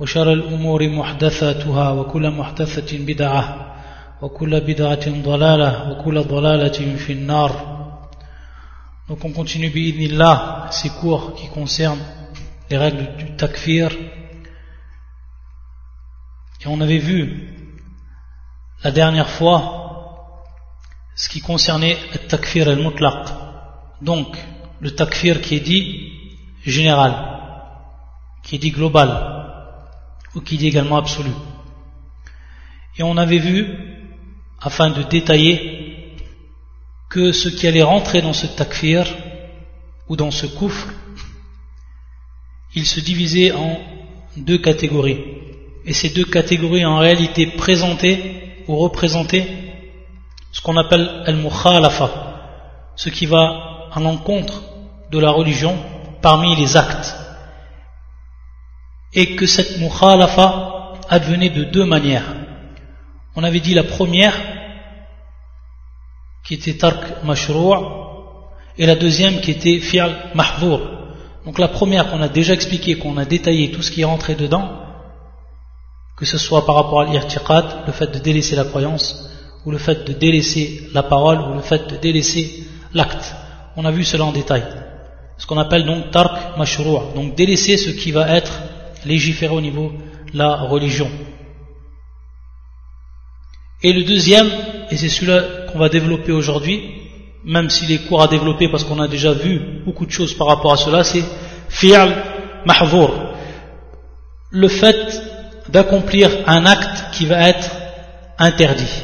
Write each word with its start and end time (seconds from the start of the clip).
وشر 0.00 0.32
الأمور 0.32 0.88
محدثاتها 0.88 1.90
وكل 1.90 2.30
محدثة 2.30 2.98
بدعة 2.98 3.74
وكل 4.22 4.60
بدعة 4.60 5.22
ضلالة 5.22 5.90
وكل 5.90 6.22
ضلالة 6.22 6.96
في 6.96 7.12
النار 7.12 7.74
Donc 9.08 9.22
on 9.22 9.32
continue 9.32 9.68
bi'idnillah 9.68 10.68
ces 10.70 10.88
cours 10.88 11.34
qui 11.34 11.48
concernent 11.48 12.02
les 12.70 12.78
règles 12.78 13.16
du 13.18 13.36
takfir 13.36 13.92
et 16.62 16.66
on 16.66 16.80
avait 16.80 16.98
vu 16.98 17.50
la 18.82 18.90
dernière 18.90 19.28
fois 19.28 19.60
ce 21.14 21.28
qui 21.28 21.42
concernait 21.42 21.98
le 22.14 22.18
takfir 22.26 22.66
al-mutlaq 22.66 23.28
donc 24.00 24.28
le 24.80 24.90
takfir 24.94 25.42
qui 25.42 25.56
est 25.56 25.60
dit 25.60 26.10
général 26.64 27.12
qui 28.42 28.56
est 28.56 28.58
dit 28.58 28.70
global 28.70 29.43
ou 30.34 30.40
qui 30.40 30.56
dit 30.56 30.68
également 30.68 30.96
absolu. 30.96 31.30
Et 32.96 33.02
on 33.02 33.16
avait 33.16 33.38
vu, 33.38 33.66
afin 34.60 34.90
de 34.90 35.02
détailler, 35.02 36.16
que 37.10 37.32
ce 37.32 37.48
qui 37.48 37.66
allait 37.66 37.82
rentrer 37.82 38.22
dans 38.22 38.32
ce 38.32 38.46
takfir 38.46 39.06
ou 40.08 40.16
dans 40.16 40.30
ce 40.30 40.46
koufr, 40.46 40.88
il 42.74 42.86
se 42.86 43.00
divisait 43.00 43.52
en 43.52 43.78
deux 44.36 44.58
catégories. 44.58 45.20
Et 45.84 45.92
ces 45.92 46.10
deux 46.10 46.24
catégories 46.24 46.84
en 46.84 46.98
réalité 46.98 47.46
présentaient 47.46 48.64
ou 48.66 48.76
représentaient 48.76 49.46
ce 50.50 50.60
qu'on 50.60 50.76
appelle 50.76 51.22
al-mukhalafa, 51.26 52.10
ce 52.96 53.10
qui 53.10 53.26
va 53.26 53.88
à 53.92 54.00
l'encontre 54.00 54.62
de 55.10 55.18
la 55.18 55.30
religion 55.30 55.76
parmi 56.22 56.56
les 56.56 56.76
actes 56.76 57.23
et 59.14 59.36
que 59.36 59.46
cette 59.46 59.78
mukhalafa 59.78 60.94
advenait 61.08 61.50
de 61.50 61.64
deux 61.64 61.84
manières. 61.84 62.34
On 63.36 63.44
avait 63.44 63.60
dit 63.60 63.74
la 63.74 63.84
première, 63.84 64.34
qui 66.44 66.54
était 66.54 66.74
tark 66.74 67.24
mashrou' 67.24 67.74
et 68.76 68.86
la 68.86 68.96
deuxième 68.96 69.40
qui 69.40 69.52
était 69.52 69.78
fi'al 69.78 70.30
mahvour. 70.34 70.80
Donc 71.44 71.58
la 71.58 71.68
première 71.68 72.10
qu'on 72.10 72.22
a 72.22 72.28
déjà 72.28 72.54
expliqué, 72.54 72.96
qu'on 72.96 73.16
a 73.16 73.24
détaillé 73.24 73.70
tout 73.70 73.82
ce 73.82 73.90
qui 73.90 74.02
est 74.02 74.04
rentré 74.04 74.34
dedans, 74.34 74.68
que 76.16 76.24
ce 76.24 76.38
soit 76.38 76.64
par 76.66 76.76
rapport 76.76 77.00
à 77.00 77.04
l'irtiqad, 77.06 77.64
le 77.86 77.92
fait 77.92 78.10
de 78.12 78.18
délaisser 78.18 78.56
la 78.56 78.64
croyance, 78.64 79.30
ou 79.64 79.70
le 79.70 79.78
fait 79.78 80.04
de 80.06 80.12
délaisser 80.12 80.88
la 80.92 81.02
parole, 81.02 81.40
ou 81.40 81.54
le 81.54 81.60
fait 81.60 81.90
de 81.90 81.96
délaisser 81.96 82.64
l'acte. 82.92 83.34
On 83.76 83.84
a 83.84 83.90
vu 83.90 84.04
cela 84.04 84.24
en 84.24 84.32
détail. 84.32 84.64
Ce 85.38 85.46
qu'on 85.46 85.58
appelle 85.58 85.84
donc 85.84 86.10
tark 86.10 86.56
mashrou', 86.56 87.14
donc 87.14 87.34
délaisser 87.34 87.76
ce 87.76 87.90
qui 87.90 88.12
va 88.12 88.28
être 88.36 88.52
légiférer 89.04 89.54
au 89.54 89.60
niveau 89.60 89.92
de 90.32 90.38
la 90.38 90.56
religion. 90.56 91.10
Et 93.82 93.92
le 93.92 94.04
deuxième, 94.04 94.48
et 94.90 94.96
c'est 94.96 95.08
celui-là 95.08 95.66
qu'on 95.70 95.78
va 95.78 95.88
développer 95.88 96.32
aujourd'hui, 96.32 97.04
même 97.44 97.68
s'il 97.68 97.92
est 97.92 98.06
court 98.06 98.22
à 98.22 98.28
développer 98.28 98.68
parce 98.68 98.84
qu'on 98.84 99.00
a 99.00 99.08
déjà 99.08 99.32
vu 99.32 99.82
beaucoup 99.84 100.06
de 100.06 100.10
choses 100.10 100.34
par 100.34 100.46
rapport 100.46 100.72
à 100.72 100.76
cela, 100.76 101.04
c'est 101.04 101.24
fi'al 101.68 102.14
mahvour. 102.64 103.10
Le 104.50 104.68
fait 104.68 105.22
d'accomplir 105.68 106.30
un 106.46 106.64
acte 106.64 107.12
qui 107.12 107.26
va 107.26 107.48
être 107.48 107.70
interdit, 108.38 109.02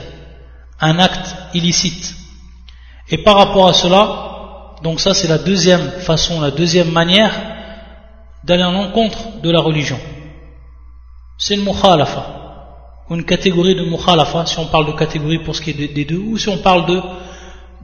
un 0.81 0.99
acte 0.99 1.35
illicite. 1.53 2.15
Et 3.11 3.19
par 3.19 3.37
rapport 3.37 3.69
à 3.69 3.73
cela, 3.73 4.77
donc 4.83 5.01
ça 5.01 5.13
c'est 5.13 5.29
la 5.29 5.39
deuxième 5.39 5.91
façon, 6.01 6.41
la 6.41 6.51
deuxième 6.51 6.91
manière 6.91 7.33
d'aller 8.45 8.65
en 8.65 8.73
l'encontre 8.73 9.41
de 9.43 9.51
la 9.51 9.61
religion. 9.61 9.99
C'est 11.39 11.57
le 11.57 11.63
mukhalafa, 11.63 12.27
une 13.11 13.25
catégorie 13.25 13.75
de 13.75 13.85
mukhalafa, 13.85 14.47
si 14.47 14.59
on 14.59 14.67
parle 14.67 14.87
de 14.87 14.93
catégorie 14.93 15.39
pour 15.39 15.57
ce 15.57 15.63
qui 15.63 15.71
est 15.71 15.95
des 15.95 16.05
deux, 16.05 16.19
ou 16.19 16.39
si 16.39 16.49
on 16.49 16.59
parle 16.59 16.87
de, 16.87 17.01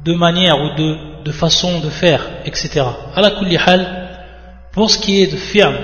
de 0.04 0.14
manière 0.14 0.56
ou 0.60 0.76
de, 0.76 1.22
de 1.24 1.32
façon 1.32 1.80
de 1.80 1.90
faire, 1.90 2.22
etc. 2.44 2.84
la 3.16 3.30
kulli 3.32 3.56
hal, 3.56 4.08
pour 4.72 4.90
ce 4.90 4.98
qui 4.98 5.22
est 5.22 5.26
de 5.26 5.36
fi'l 5.36 5.74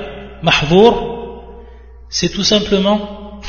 mahdour, 0.43 1.13
c'est 2.09 2.29
tout 2.29 2.45
simplement, 2.45 3.41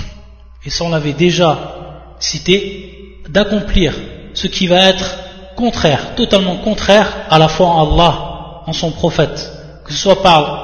et 0.66 0.70
ça 0.70 0.86
on 0.86 0.90
l'avait 0.90 1.14
déjà 1.14 2.16
cité, 2.20 3.20
d'accomplir 3.28 3.94
ce 4.34 4.48
qui 4.48 4.68
va 4.68 4.90
être 4.90 5.18
contraire, 5.56 6.16
totalement 6.16 6.56
contraire 6.58 7.10
à 7.30 7.38
la 7.38 7.48
foi 7.48 7.68
en 7.68 7.94
Allah, 7.94 8.64
en 8.66 8.74
son 8.74 8.92
prophète, 8.92 9.52
que 9.86 9.92
ce 9.92 10.00
soit 10.00 10.22
par 10.22 10.63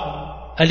al 0.59 0.67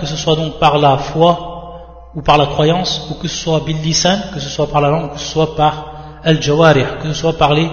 que 0.00 0.06
ce 0.06 0.16
soit 0.16 0.34
donc 0.34 0.58
par 0.58 0.76
la 0.78 0.98
foi 0.98 2.10
ou 2.16 2.22
par 2.22 2.36
la 2.36 2.46
croyance, 2.46 3.08
ou 3.10 3.14
que 3.14 3.28
ce 3.28 3.36
soit 3.36 3.60
bil 3.60 3.80
lisan, 3.80 4.18
que 4.32 4.40
ce 4.40 4.48
soit 4.48 4.68
par 4.68 4.80
la 4.80 4.90
langue, 4.90 5.12
que 5.12 5.18
ce 5.18 5.26
soit 5.26 5.54
par 5.54 6.20
al-jawarih, 6.24 6.98
que 7.00 7.08
ce 7.08 7.14
soit 7.14 7.38
par 7.38 7.54
les, 7.54 7.70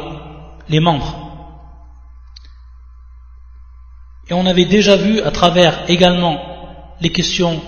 les 0.69 0.79
membres. 0.79 1.16
Et 4.29 4.34
on 4.34 4.46
avait 4.46 4.66
déjà 4.66 4.96
vu 4.96 5.22
à 5.22 5.31
travers 5.31 5.90
également 5.90 6.40
les 7.02 7.12
questions 7.12 7.59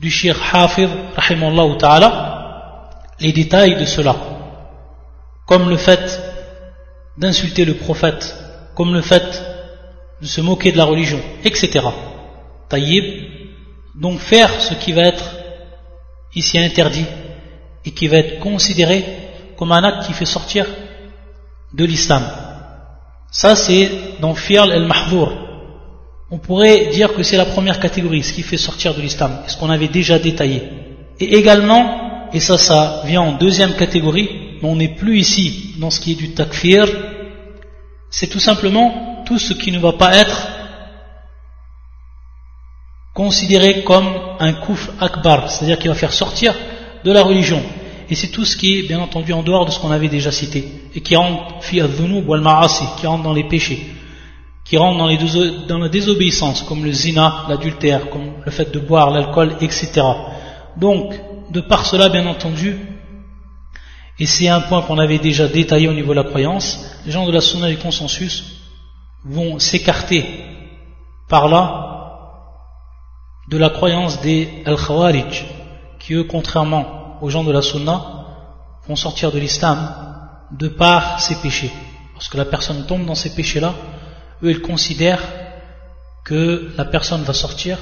du 0.00 0.10
shir 0.10 0.36
rahimallahu 1.16 1.78
ta'ala, 1.78 2.90
les 3.20 3.32
détails 3.32 3.76
de 3.76 3.86
cela, 3.86 4.16
comme 5.46 5.70
le 5.70 5.78
fait 5.78 6.20
d'insulter 7.16 7.64
le 7.64 7.74
prophète, 7.74 8.36
comme 8.74 8.92
le 8.92 9.00
fait 9.00 9.51
de 10.22 10.26
se 10.28 10.40
moquer 10.40 10.70
de 10.70 10.76
la 10.76 10.84
religion, 10.84 11.20
etc. 11.44 11.80
Taïb, 12.68 13.04
donc 14.00 14.20
faire 14.20 14.50
ce 14.60 14.74
qui 14.74 14.92
va 14.92 15.02
être 15.02 15.24
ici 16.34 16.58
interdit 16.58 17.04
et 17.84 17.90
qui 17.90 18.06
va 18.06 18.18
être 18.18 18.38
considéré 18.38 19.04
comme 19.56 19.72
un 19.72 19.82
acte 19.82 20.06
qui 20.06 20.12
fait 20.12 20.24
sortir 20.24 20.64
de 21.74 21.84
l'islam. 21.84 22.22
Ça 23.32 23.56
c'est 23.56 23.90
dans 24.20 24.34
Fial 24.34 24.70
el-Mahdour. 24.70 25.32
On 26.30 26.38
pourrait 26.38 26.86
dire 26.86 27.12
que 27.14 27.24
c'est 27.24 27.36
la 27.36 27.44
première 27.44 27.80
catégorie, 27.80 28.22
ce 28.22 28.32
qui 28.32 28.42
fait 28.42 28.56
sortir 28.56 28.94
de 28.94 29.02
l'islam, 29.02 29.40
ce 29.48 29.56
qu'on 29.56 29.70
avait 29.70 29.88
déjà 29.88 30.18
détaillé. 30.20 30.62
Et 31.18 31.36
également, 31.36 32.28
et 32.32 32.40
ça 32.40 32.56
ça 32.58 33.02
vient 33.04 33.22
en 33.22 33.32
deuxième 33.32 33.74
catégorie, 33.74 34.30
mais 34.62 34.68
on 34.68 34.76
n'est 34.76 34.94
plus 34.94 35.18
ici 35.18 35.74
dans 35.78 35.90
ce 35.90 36.00
qui 36.00 36.12
est 36.12 36.14
du 36.14 36.30
takfir, 36.30 36.86
c'est 38.12 38.28
tout 38.28 38.38
simplement 38.38 39.24
tout 39.26 39.38
ce 39.38 39.54
qui 39.54 39.72
ne 39.72 39.78
va 39.78 39.94
pas 39.94 40.14
être 40.14 40.48
considéré 43.14 43.82
comme 43.82 44.08
un 44.38 44.52
kouf 44.52 44.90
akbar, 45.00 45.50
c'est-à-dire 45.50 45.78
qui 45.78 45.88
va 45.88 45.94
faire 45.94 46.12
sortir 46.12 46.54
de 47.04 47.10
la 47.10 47.22
religion. 47.22 47.62
Et 48.10 48.14
c'est 48.14 48.28
tout 48.28 48.44
ce 48.44 48.56
qui 48.56 48.78
est 48.78 48.82
bien 48.82 49.00
entendu 49.00 49.32
en 49.32 49.42
dehors 49.42 49.64
de 49.64 49.70
ce 49.70 49.78
qu'on 49.78 49.90
avait 49.90 50.08
déjà 50.08 50.30
cité, 50.30 50.90
et 50.94 51.00
qui 51.00 51.16
rentre 51.16 51.60
qui 51.60 51.80
rentre 51.80 53.22
dans 53.22 53.32
les 53.32 53.44
péchés, 53.44 53.86
qui 54.64 54.76
rentre 54.76 54.98
dans 55.66 55.78
la 55.78 55.88
désobéissance, 55.88 56.62
comme 56.62 56.84
le 56.84 56.92
zina, 56.92 57.46
l'adultère, 57.48 58.10
comme 58.10 58.32
le 58.44 58.50
fait 58.50 58.70
de 58.70 58.78
boire 58.78 59.10
l'alcool, 59.10 59.56
etc. 59.62 60.02
Donc, 60.76 61.14
de 61.50 61.60
par 61.60 61.86
cela, 61.86 62.10
bien 62.10 62.26
entendu, 62.26 62.91
et 64.22 64.26
c'est 64.26 64.46
un 64.46 64.60
point 64.60 64.82
qu'on 64.82 65.00
avait 65.00 65.18
déjà 65.18 65.48
détaillé 65.48 65.88
au 65.88 65.92
niveau 65.92 66.12
de 66.14 66.20
la 66.20 66.28
croyance, 66.30 66.78
les 67.04 67.10
gens 67.10 67.26
de 67.26 67.32
la 67.32 67.40
sunna 67.40 67.68
du 67.68 67.76
consensus 67.76 68.44
vont 69.24 69.58
s'écarter 69.58 70.24
par 71.28 71.48
là 71.48 71.88
de 73.48 73.58
la 73.58 73.68
croyance 73.68 74.20
des 74.20 74.62
Al-Khawarij, 74.64 75.44
qui 75.98 76.14
eux, 76.14 76.22
contrairement 76.22 77.18
aux 77.20 77.30
gens 77.30 77.42
de 77.42 77.50
la 77.50 77.62
Sunna, 77.62 78.00
vont 78.86 78.94
sortir 78.94 79.32
de 79.32 79.40
l'islam 79.40 79.92
de 80.52 80.68
par 80.68 81.20
ces 81.20 81.34
péchés. 81.42 81.72
Lorsque 82.14 82.36
la 82.36 82.44
personne 82.44 82.86
tombe 82.86 83.04
dans 83.04 83.16
ces 83.16 83.34
péchés-là, 83.34 83.74
eux, 84.44 84.52
ils 84.52 84.62
considèrent 84.62 85.24
que 86.24 86.70
la 86.76 86.84
personne 86.84 87.22
va 87.22 87.32
sortir 87.32 87.76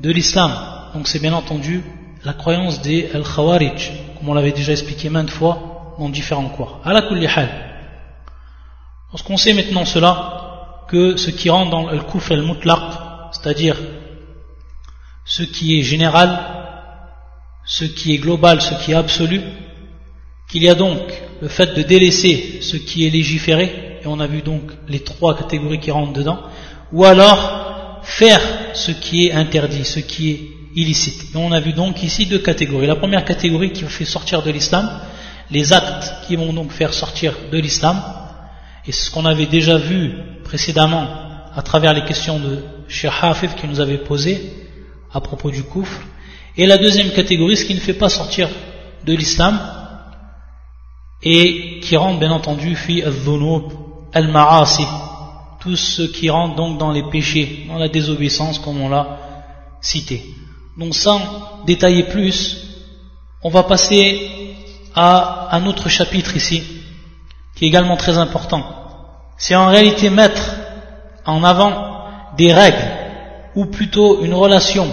de 0.00 0.10
l'islam. 0.10 0.52
Donc 0.92 1.08
c'est 1.08 1.18
bien 1.18 1.32
entendu 1.32 1.82
la 2.24 2.34
croyance 2.34 2.82
des 2.82 3.08
Al-Khawarij, 3.14 3.90
comme 4.18 4.28
on 4.28 4.34
l'avait 4.34 4.52
déjà 4.52 4.72
expliqué 4.72 5.08
maintes 5.08 5.30
fois 5.30 5.67
dans 5.98 6.08
différents 6.08 6.48
cours. 6.48 6.80
À 6.84 6.92
la. 6.92 7.02
Lorsqu'on 9.12 9.36
sait 9.36 9.54
maintenant 9.54 9.84
cela, 9.84 10.84
que 10.88 11.16
ce 11.16 11.30
qui 11.30 11.50
rentre 11.50 11.70
dans 11.70 11.90
le 11.90 12.00
kouf 12.00 12.30
el 12.30 12.42
mutlaq, 12.42 12.80
c'est-à-dire 13.32 13.76
ce 15.24 15.42
qui 15.42 15.78
est 15.78 15.82
général, 15.82 16.38
ce 17.64 17.84
qui 17.84 18.14
est 18.14 18.18
global, 18.18 18.60
ce 18.60 18.74
qui 18.82 18.92
est 18.92 18.94
absolu, 18.94 19.42
qu'il 20.48 20.62
y 20.62 20.68
a 20.68 20.74
donc 20.74 20.98
le 21.42 21.48
fait 21.48 21.74
de 21.74 21.82
délaisser 21.82 22.60
ce 22.62 22.76
qui 22.76 23.06
est 23.06 23.10
légiféré, 23.10 24.00
et 24.02 24.06
on 24.06 24.20
a 24.20 24.26
vu 24.26 24.40
donc 24.40 24.62
les 24.88 25.00
trois 25.00 25.36
catégories 25.36 25.80
qui 25.80 25.90
rentrent 25.90 26.14
dedans, 26.14 26.38
ou 26.92 27.04
alors 27.04 28.00
faire 28.02 28.40
ce 28.72 28.90
qui 28.90 29.26
est 29.26 29.32
interdit, 29.32 29.84
ce 29.84 30.00
qui 30.00 30.30
est 30.30 30.40
illicite. 30.74 31.34
Et 31.34 31.36
on 31.36 31.52
a 31.52 31.60
vu 31.60 31.72
donc 31.72 32.02
ici 32.02 32.24
deux 32.26 32.38
catégories. 32.38 32.86
La 32.86 32.96
première 32.96 33.24
catégorie 33.24 33.72
qui 33.72 33.84
fait 33.84 34.06
sortir 34.06 34.42
de 34.42 34.50
l'islam, 34.50 34.88
les 35.50 35.72
actes 35.72 36.26
qui 36.26 36.36
vont 36.36 36.52
donc 36.52 36.70
faire 36.72 36.92
sortir 36.92 37.34
de 37.50 37.58
l'islam, 37.58 38.02
et 38.86 38.92
c'est 38.92 39.06
ce 39.06 39.10
qu'on 39.10 39.24
avait 39.24 39.46
déjà 39.46 39.76
vu 39.76 40.14
précédemment 40.44 41.06
à 41.54 41.62
travers 41.62 41.92
les 41.92 42.04
questions 42.04 42.38
de 42.38 42.62
Cheikh 42.88 43.12
Hafid 43.20 43.54
qui 43.54 43.66
nous 43.66 43.80
avait 43.80 43.98
posées 43.98 44.52
à 45.12 45.20
propos 45.20 45.50
du 45.50 45.62
kufr. 45.62 46.00
Et 46.56 46.66
la 46.66 46.78
deuxième 46.78 47.10
catégorie, 47.10 47.56
ce 47.56 47.64
qui 47.64 47.74
ne 47.74 47.80
fait 47.80 47.94
pas 47.94 48.08
sortir 48.08 48.48
de 49.04 49.14
l'islam 49.14 49.60
et 51.22 51.80
qui 51.80 51.96
rentre 51.96 52.18
bien 52.18 52.30
entendu 52.30 52.74
fi 52.76 53.02
al-dhunub 53.02 53.72
al-ma'asi, 54.12 54.86
tout 55.60 55.76
ce 55.76 56.02
qui 56.02 56.30
rentre 56.30 56.56
donc 56.56 56.78
dans 56.78 56.92
les 56.92 57.02
péchés, 57.10 57.66
dans 57.68 57.78
la 57.78 57.88
désobéissance 57.88 58.58
comme 58.58 58.80
on 58.80 58.88
l'a 58.88 59.18
cité. 59.80 60.24
Donc 60.78 60.94
sans 60.94 61.20
détailler 61.66 62.04
plus, 62.04 62.64
on 63.42 63.50
va 63.50 63.64
passer 63.64 64.47
à 65.00 65.56
un 65.56 65.64
autre 65.66 65.88
chapitre 65.88 66.34
ici, 66.36 66.60
qui 67.54 67.64
est 67.64 67.68
également 67.68 67.96
très 67.96 68.18
important. 68.18 68.64
C'est 69.36 69.54
en 69.54 69.68
réalité 69.68 70.10
mettre 70.10 70.56
en 71.24 71.44
avant 71.44 71.72
des 72.36 72.52
règles, 72.52 72.88
ou 73.54 73.66
plutôt 73.66 74.24
une 74.24 74.34
relation 74.34 74.88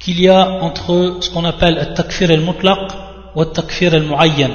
qu'il 0.00 0.20
y 0.20 0.28
a 0.28 0.48
entre 0.66 1.18
ce 1.20 1.30
qu'on 1.30 1.44
appelle 1.44 1.76
le 1.76 1.94
takfir 1.94 2.28
al-mutlaq 2.30 2.90
ou 3.36 3.40
le 3.40 3.46
takfir 3.46 3.94
al-mu'ayyan. 3.94 4.50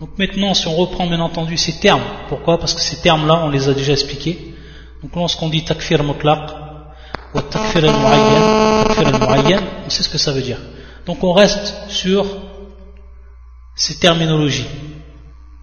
Donc 0.00 0.10
maintenant, 0.18 0.52
si 0.52 0.66
on 0.66 0.74
reprend 0.74 1.06
bien 1.06 1.20
entendu 1.20 1.56
ces 1.56 1.78
termes, 1.78 2.02
pourquoi? 2.28 2.58
Parce 2.58 2.74
que 2.74 2.80
ces 2.80 3.00
termes-là, 3.00 3.42
on 3.44 3.50
les 3.50 3.68
a 3.68 3.74
déjà 3.74 3.92
expliqués. 3.92 4.56
Donc 5.02 5.14
lorsqu'on 5.14 5.48
dit 5.48 5.64
takfir 5.64 6.02
mutlaq 6.02 6.50
ou 7.32 7.40
takfir 7.42 7.84
al-mu'ayyan, 7.84 9.60
on 9.86 9.90
sait 9.90 10.02
ce 10.02 10.08
que 10.08 10.18
ça 10.18 10.32
veut 10.32 10.42
dire. 10.42 10.58
Donc 11.06 11.22
on 11.22 11.32
reste 11.32 11.74
sur 11.88 12.26
ces 13.76 13.98
terminologies. 13.98 14.66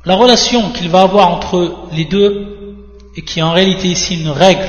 La 0.05 0.15
relation 0.15 0.71
qu'il 0.71 0.89
va 0.89 1.01
avoir 1.01 1.29
entre 1.29 1.87
les 1.91 2.05
deux, 2.05 2.53
et 3.15 3.21
qui 3.21 3.39
est 3.39 3.43
en 3.43 3.51
réalité 3.51 3.89
ici 3.89 4.19
une 4.19 4.29
règle 4.29 4.67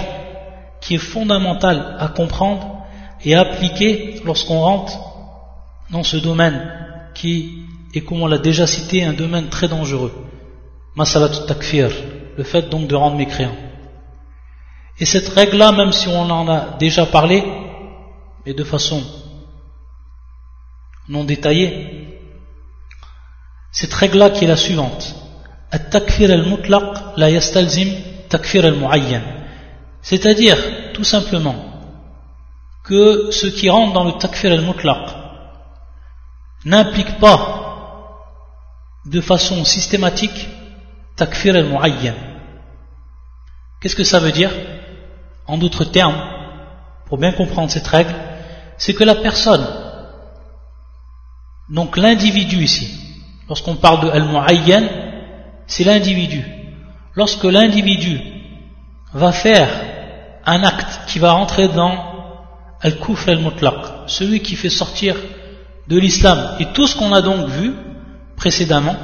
qui 0.80 0.96
est 0.96 0.98
fondamentale 0.98 1.96
à 1.98 2.08
comprendre 2.08 2.84
et 3.24 3.34
à 3.34 3.40
appliquer 3.40 4.20
lorsqu'on 4.24 4.60
rentre 4.60 4.98
dans 5.90 6.02
ce 6.02 6.16
domaine 6.16 7.10
qui 7.14 7.64
est, 7.94 8.02
comme 8.02 8.22
on 8.22 8.26
l'a 8.26 8.38
déjà 8.38 8.66
cité, 8.66 9.04
un 9.04 9.12
domaine 9.12 9.48
très 9.48 9.68
dangereux. 9.68 10.12
Masalat 10.96 11.46
takfir, 11.46 11.90
le 12.36 12.44
fait 12.44 12.68
donc 12.68 12.86
de 12.86 12.94
rendre 12.94 13.16
mécréant. 13.16 13.56
Et 14.98 15.06
cette 15.06 15.28
règle-là, 15.28 15.72
même 15.72 15.92
si 15.92 16.08
on 16.08 16.30
en 16.30 16.48
a 16.48 16.76
déjà 16.78 17.06
parlé, 17.06 17.42
mais 18.44 18.52
de 18.52 18.64
façon 18.64 19.02
non 21.08 21.24
détaillée, 21.24 22.13
cette 23.74 23.92
règle-là 23.92 24.30
qui 24.30 24.44
est 24.44 24.48
la 24.48 24.56
suivante. 24.56 25.16
At-takfir 25.72 26.30
al-mutlaq 26.30 27.16
la 27.16 27.28
yastalzim 27.28 27.90
takfir 28.28 28.64
al-mu'ayyan. 28.64 29.22
C'est-à-dire, 30.00 30.56
tout 30.92 31.02
simplement, 31.02 31.56
que 32.84 33.32
ce 33.32 33.48
qui 33.48 33.68
rentre 33.68 33.92
dans 33.92 34.04
le 34.04 34.12
takfir 34.12 34.52
al-mutlaq 34.52 35.08
n'implique 36.64 37.18
pas 37.18 37.40
de 39.06 39.20
façon 39.20 39.64
systématique 39.64 40.48
takfir 41.16 41.56
al-mu'ayyan. 41.56 42.14
Qu'est-ce 43.80 43.96
que 43.96 44.04
ça 44.04 44.20
veut 44.20 44.32
dire? 44.32 44.52
En 45.48 45.58
d'autres 45.58 45.84
termes, 45.84 46.22
pour 47.06 47.18
bien 47.18 47.32
comprendre 47.32 47.72
cette 47.72 47.88
règle, 47.88 48.14
c'est 48.78 48.94
que 48.94 49.02
la 49.02 49.16
personne, 49.16 49.66
donc 51.68 51.96
l'individu 51.96 52.62
ici, 52.62 53.03
lorsqu'on 53.48 53.76
parle 53.76 54.04
de 54.04 54.10
al-muayyan 54.10 54.84
c'est 55.66 55.84
l'individu. 55.84 56.44
Lorsque 57.14 57.44
l'individu 57.44 58.20
va 59.12 59.32
faire 59.32 59.68
un 60.44 60.62
acte 60.62 61.00
qui 61.06 61.18
va 61.18 61.32
rentrer 61.32 61.68
dans 61.68 61.96
al-kufr 62.80 63.30
al-mutlaq, 63.30 63.74
celui 64.06 64.40
qui 64.40 64.56
fait 64.56 64.70
sortir 64.70 65.16
de 65.88 65.98
l'islam, 65.98 66.56
et 66.58 66.66
tout 66.74 66.86
ce 66.86 66.96
qu'on 66.96 67.12
a 67.12 67.22
donc 67.22 67.48
vu 67.48 67.72
précédemment, 68.36 68.96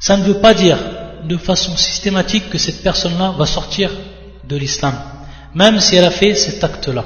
ça 0.00 0.16
ne 0.16 0.24
veut 0.24 0.40
pas 0.40 0.54
dire 0.54 0.78
de 1.24 1.36
façon 1.36 1.76
systématique 1.76 2.50
que 2.50 2.58
cette 2.58 2.82
personne-là 2.82 3.34
va 3.36 3.46
sortir 3.46 3.90
de 4.44 4.56
l'islam, 4.56 4.94
même 5.54 5.80
si 5.80 5.96
elle 5.96 6.04
a 6.04 6.10
fait 6.10 6.34
cet 6.34 6.62
acte-là. 6.64 7.04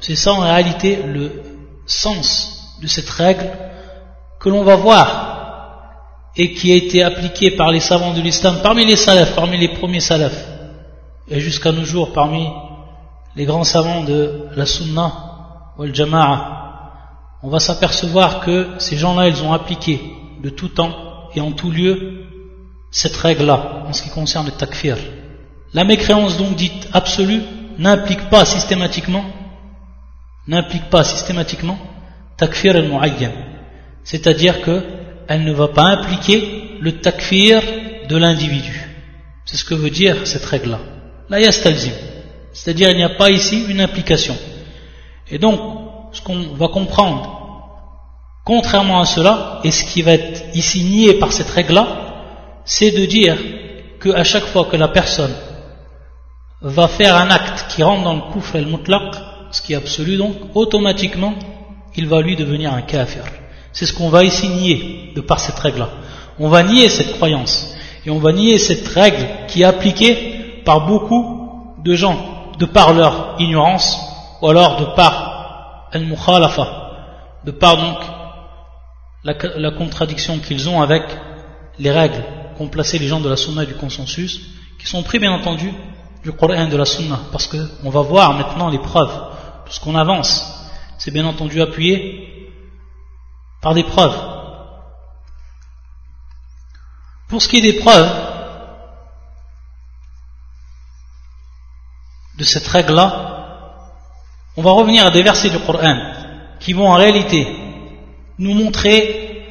C'est 0.00 0.16
ça 0.16 0.32
en 0.32 0.40
réalité 0.40 1.02
le 1.06 1.42
sens 1.86 2.76
de 2.80 2.86
cette 2.86 3.10
règle 3.10 3.50
que 4.44 4.50
l'on 4.50 4.62
va 4.62 4.76
voir 4.76 5.06
et 6.36 6.52
qui 6.52 6.70
a 6.70 6.74
été 6.74 7.02
appliqué 7.02 7.52
par 7.52 7.70
les 7.70 7.80
savants 7.80 8.12
de 8.12 8.20
l'islam, 8.20 8.58
parmi 8.62 8.84
les 8.84 8.96
salafs, 8.96 9.34
parmi 9.34 9.56
les 9.56 9.68
premiers 9.68 10.00
salafs, 10.00 10.46
et 11.30 11.40
jusqu'à 11.40 11.72
nos 11.72 11.84
jours 11.84 12.12
parmi 12.12 12.46
les 13.36 13.46
grands 13.46 13.64
savants 13.64 14.04
de 14.04 14.48
la 14.54 14.66
sunna 14.66 15.12
ou 15.78 15.84
le 15.84 15.94
jama'a, 15.94 17.40
on 17.42 17.48
va 17.48 17.58
s'apercevoir 17.58 18.40
que 18.40 18.68
ces 18.76 18.98
gens-là, 18.98 19.28
ils 19.28 19.42
ont 19.42 19.54
appliqué 19.54 19.98
de 20.42 20.50
tout 20.50 20.68
temps 20.68 20.92
et 21.34 21.40
en 21.40 21.52
tout 21.52 21.70
lieu 21.70 22.26
cette 22.90 23.16
règle-là 23.16 23.84
en 23.88 23.94
ce 23.94 24.02
qui 24.02 24.10
concerne 24.10 24.46
le 24.46 24.52
takfir. 24.52 24.98
La 25.72 25.84
mécréance 25.84 26.36
donc 26.36 26.54
dite 26.54 26.88
absolue 26.92 27.40
n'implique 27.78 28.28
pas 28.28 28.44
systématiquement 28.44 29.24
n'implique 30.46 30.90
pas 30.90 31.02
systématiquement 31.02 31.78
takfir 32.36 32.76
al-mu'ayyan. 32.76 33.53
C'est-à-dire 34.04 34.60
que 34.62 34.82
elle 35.26 35.44
ne 35.44 35.52
va 35.52 35.68
pas 35.68 35.84
impliquer 35.84 36.78
le 36.80 37.00
takfir 37.00 37.62
de 38.08 38.16
l'individu. 38.16 38.88
C'est 39.46 39.56
ce 39.56 39.64
que 39.64 39.74
veut 39.74 39.90
dire 39.90 40.26
cette 40.26 40.44
règle-là. 40.44 40.80
La 41.30 41.40
yastalzim. 41.40 41.92
C'est-à-dire 42.52 42.90
il 42.90 42.96
n'y 42.96 43.04
a 43.04 43.10
pas 43.10 43.30
ici 43.30 43.64
une 43.68 43.80
implication. 43.80 44.36
Et 45.30 45.38
donc, 45.38 45.58
ce 46.12 46.20
qu'on 46.20 46.54
va 46.54 46.68
comprendre, 46.68 47.22
contrairement 48.44 49.00
à 49.00 49.06
cela, 49.06 49.60
et 49.64 49.70
ce 49.70 49.84
qui 49.84 50.02
va 50.02 50.12
être 50.12 50.44
ici 50.54 50.84
nié 50.84 51.14
par 51.14 51.32
cette 51.32 51.50
règle-là, 51.50 51.86
c'est 52.64 52.90
de 52.90 53.06
dire 53.06 53.36
qu'à 54.02 54.24
chaque 54.24 54.44
fois 54.44 54.66
que 54.66 54.76
la 54.76 54.88
personne 54.88 55.34
va 56.60 56.88
faire 56.88 57.16
un 57.16 57.30
acte 57.30 57.66
qui 57.70 57.82
rentre 57.82 58.04
dans 58.04 58.14
le 58.14 58.32
kufr 58.32 58.56
al-mutlaq, 58.56 59.14
ce 59.50 59.62
qui 59.62 59.72
est 59.72 59.76
absolu 59.76 60.16
donc, 60.16 60.34
automatiquement, 60.54 61.34
il 61.96 62.08
va 62.08 62.20
lui 62.20 62.36
devenir 62.36 62.72
un 62.72 62.82
kafir. 62.82 63.24
C'est 63.74 63.86
ce 63.86 63.92
qu'on 63.92 64.08
va 64.08 64.24
ici 64.24 64.48
nier 64.48 65.12
de 65.14 65.20
par 65.20 65.40
cette 65.40 65.58
règle-là. 65.58 65.90
On 66.38 66.48
va 66.48 66.62
nier 66.62 66.88
cette 66.88 67.16
croyance 67.16 67.76
et 68.06 68.10
on 68.10 68.18
va 68.18 68.32
nier 68.32 68.58
cette 68.58 68.86
règle 68.88 69.28
qui 69.48 69.62
est 69.62 69.64
appliquée 69.64 70.62
par 70.64 70.86
beaucoup 70.86 71.76
de 71.84 71.94
gens 71.94 72.16
de 72.58 72.66
par 72.66 72.94
leur 72.94 73.34
ignorance 73.38 73.98
ou 74.40 74.48
alors 74.48 74.78
de 74.78 74.84
par 74.94 75.88
al-mukhalafa, 75.92 76.66
de 77.44 77.50
par 77.50 77.76
donc 77.76 77.98
la, 79.24 79.70
contradiction 79.72 80.38
qu'ils 80.38 80.68
ont 80.68 80.80
avec 80.80 81.02
les 81.78 81.90
règles 81.90 82.22
qu'ont 82.56 82.68
placées 82.68 82.98
les 82.98 83.08
gens 83.08 83.20
de 83.20 83.28
la 83.28 83.36
sunna 83.36 83.64
et 83.64 83.66
du 83.66 83.74
consensus, 83.74 84.40
qui 84.78 84.86
sont 84.86 85.02
pris 85.02 85.18
bien 85.18 85.32
entendu 85.32 85.72
du 86.22 86.32
Coran 86.32 86.68
de 86.68 86.76
la 86.76 86.84
sunna, 86.84 87.20
parce 87.32 87.48
qu'on 87.48 87.90
va 87.90 88.02
voir 88.02 88.34
maintenant 88.34 88.68
les 88.68 88.78
preuves, 88.78 89.14
puisqu'on 89.64 89.96
avance, 89.96 90.70
c'est 90.98 91.10
bien 91.10 91.26
entendu 91.26 91.60
appuyé 91.60 92.33
par 93.64 93.72
des 93.72 93.84
preuves. 93.84 94.14
Pour 97.28 97.40
ce 97.40 97.48
qui 97.48 97.56
est 97.56 97.72
des 97.72 97.80
preuves 97.80 98.12
de 102.38 102.44
cette 102.44 102.66
règle-là, 102.66 103.88
on 104.58 104.62
va 104.62 104.70
revenir 104.72 105.06
à 105.06 105.10
des 105.10 105.22
versets 105.22 105.48
du 105.48 105.58
Coran 105.60 105.96
qui 106.60 106.74
vont 106.74 106.88
en 106.88 106.96
réalité 106.96 107.56
nous 108.38 108.52
montrer 108.52 109.48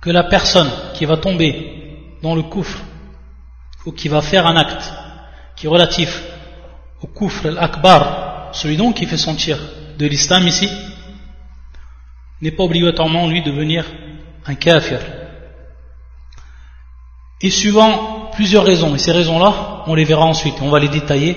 que 0.00 0.10
la 0.10 0.24
personne 0.24 0.70
qui 0.94 1.04
va 1.04 1.16
tomber 1.16 2.18
dans 2.24 2.34
le 2.34 2.42
coufre 2.42 2.80
ou 3.86 3.92
qui 3.92 4.08
va 4.08 4.20
faire 4.20 4.48
un 4.48 4.56
acte 4.56 4.92
qui 5.54 5.66
est 5.66 5.70
relatif 5.70 6.24
au 7.02 7.06
coufre 7.06 7.46
al-akbar, 7.46 8.48
celui 8.52 8.76
donc 8.76 8.96
qui 8.96 9.06
fait 9.06 9.16
sentir 9.16 9.58
de 9.96 10.06
l'islam 10.06 10.44
ici, 10.48 10.68
n'est 12.40 12.50
pas 12.50 12.64
obligatoirement 12.64 13.28
lui 13.28 13.42
devenir 13.42 13.84
un 14.46 14.54
kafir. 14.54 15.00
Et 17.40 17.50
suivant 17.50 18.30
plusieurs 18.32 18.64
raisons, 18.64 18.94
et 18.94 18.98
ces 18.98 19.12
raisons-là, 19.12 19.84
on 19.86 19.94
les 19.94 20.04
verra 20.04 20.24
ensuite, 20.24 20.60
on 20.60 20.70
va 20.70 20.78
les 20.78 20.88
détailler. 20.88 21.36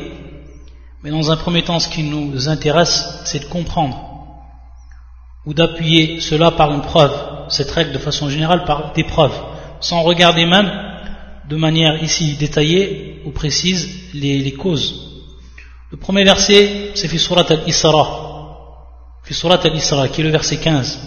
Mais 1.03 1.11
dans 1.11 1.31
un 1.31 1.37
premier 1.37 1.63
temps, 1.63 1.79
ce 1.79 1.89
qui 1.89 2.03
nous 2.03 2.49
intéresse, 2.49 3.21
c'est 3.25 3.39
de 3.39 3.45
comprendre 3.45 4.11
ou 5.45 5.53
d'appuyer 5.53 6.19
cela 6.19 6.51
par 6.51 6.71
une 6.71 6.81
preuve, 6.81 7.13
cette 7.49 7.71
règle 7.71 7.93
de 7.93 7.97
façon 7.97 8.29
générale 8.29 8.63
par 8.65 8.93
des 8.93 9.03
preuves, 9.03 9.37
sans 9.79 10.01
regarder 10.01 10.45
même 10.45 10.71
de 11.49 11.55
manière 11.55 12.01
ici 12.03 12.35
détaillée 12.35 13.21
ou 13.25 13.31
précise 13.31 14.13
les, 14.13 14.53
causes. 14.53 15.25
Le 15.91 15.97
premier 15.97 16.23
verset, 16.23 16.91
c'est 16.93 17.07
fi 17.07 17.17
surat 17.17 17.45
al-Isra, 17.49 18.30
fi 19.30 19.34
surat 19.34 19.60
al-Isra, 19.64 20.08
qui 20.08 20.20
est 20.20 20.24
le 20.24 20.30
verset 20.30 20.56
15. 20.56 20.98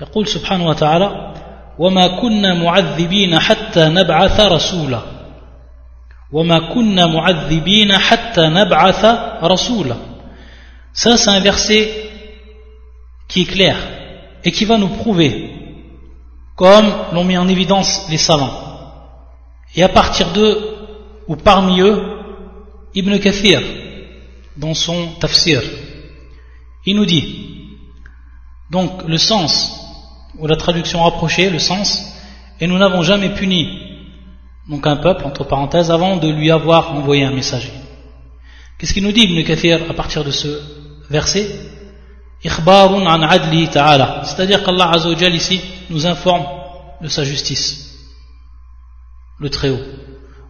يقول 0.00 0.28
سبحانه 0.28 0.66
وتعالى 0.66 1.34
وما 1.78 2.20
كنا 2.20 2.54
معذبين 2.54 3.38
حتى 3.38 3.88
نبعث 3.88 4.40
رسولا 4.40 5.00
وما 6.32 6.74
كنا 6.74 7.06
معذبين 7.06 7.92
حتى 7.98 8.48
نبعث 8.48 9.04
رسولا 9.42 9.96
ça 10.92 11.16
c'est 11.16 11.30
un 11.30 11.40
verset 11.40 12.06
qui 13.28 13.42
est 13.42 13.46
clair 13.46 13.76
et 14.44 14.52
qui 14.52 14.64
va 14.64 14.78
nous 14.78 14.88
prouver, 14.88 15.50
comme 16.54 16.86
l'ont 17.12 17.24
mis 17.24 17.36
en 17.36 17.48
évidence 17.48 18.06
les 18.08 18.16
savants. 18.16 18.54
Et 19.74 19.82
à 19.82 19.88
partir 19.88 20.32
d'eux, 20.32 20.56
ou 21.26 21.36
parmi 21.36 21.80
eux, 21.80 22.00
Ibn 22.94 23.18
Kathir, 23.18 23.60
dans 24.56 24.72
son 24.72 25.08
tafsir, 25.20 25.60
il 26.86 26.96
nous 26.96 27.04
dit, 27.04 27.49
donc 28.70 29.02
le 29.06 29.18
sens, 29.18 29.80
ou 30.38 30.46
la 30.46 30.56
traduction 30.56 31.02
rapprochée, 31.02 31.50
le 31.50 31.58
sens, 31.58 32.12
et 32.60 32.66
nous 32.66 32.78
n'avons 32.78 33.02
jamais 33.02 33.30
puni 33.30 33.82
donc 34.68 34.86
un 34.86 34.96
peuple, 34.96 35.24
entre 35.24 35.44
parenthèses, 35.44 35.92
avant 35.92 36.16
de 36.16 36.28
lui 36.28 36.50
avoir 36.50 36.92
envoyé 36.92 37.24
un 37.24 37.30
messager. 37.30 37.70
Qu'est-ce 38.78 38.92
qu'il 38.92 39.04
nous 39.04 39.12
dit 39.12 39.22
Ibn 39.22 39.46
Kathir 39.46 39.80
à 39.88 39.94
partir 39.94 40.24
de 40.24 40.30
ce 40.30 40.60
verset 41.08 41.48
c'est-à-dire 42.42 44.62
qu'Allah 44.62 44.90
Azzawajal 44.94 45.34
ici 45.34 45.60
nous 45.90 46.06
informe 46.06 46.44
de 47.00 47.08
sa 47.08 47.24
justice 47.24 47.96
le 49.40 49.50
Très-Haut 49.50 49.82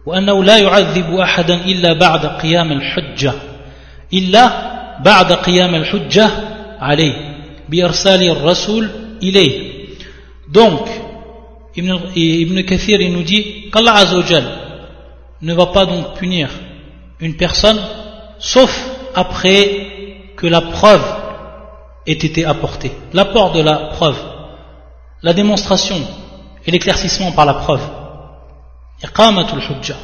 وأنه 0.05 0.43
لا 0.43 0.57
يعذب 0.57 1.15
أحدا 1.15 1.65
إلا 1.65 1.93
بعد 1.93 2.25
قيام 2.25 2.71
الحجة 2.71 3.33
إلا 4.13 4.51
بعد 5.03 5.33
قيام 5.33 5.75
الحجة 5.75 6.29
عليه 6.79 7.30
بإرسال 7.69 8.23
الرسول 8.29 8.89
إليه 9.23 9.77
donc 10.47 10.87
Ibn, 11.75 11.99
Ibn 12.15 12.63
Kathir 12.63 13.01
il 13.01 13.13
nous 13.13 13.23
dit 13.23 13.69
qu'Allah 13.71 13.95
Azzawajal 13.95 14.45
ne 15.41 15.53
va 15.53 15.67
pas 15.67 15.85
donc 15.85 16.15
punir 16.15 16.49
une 17.19 17.35
personne 17.35 17.79
sauf 18.39 18.71
après 19.13 19.87
que 20.35 20.47
la 20.47 20.61
preuve 20.61 21.03
ait 22.05 22.13
été 22.13 22.45
apporté. 22.45 22.91
L'apport 23.13 23.51
de 23.51 23.61
la 23.61 23.75
preuve, 23.97 24.17
la 25.21 25.33
démonstration 25.33 25.99
et 26.65 26.71
l'éclaircissement 26.71 27.31
par 27.31 27.45
la 27.45 27.55
preuve. 27.55 27.81
hujja. 29.03 29.95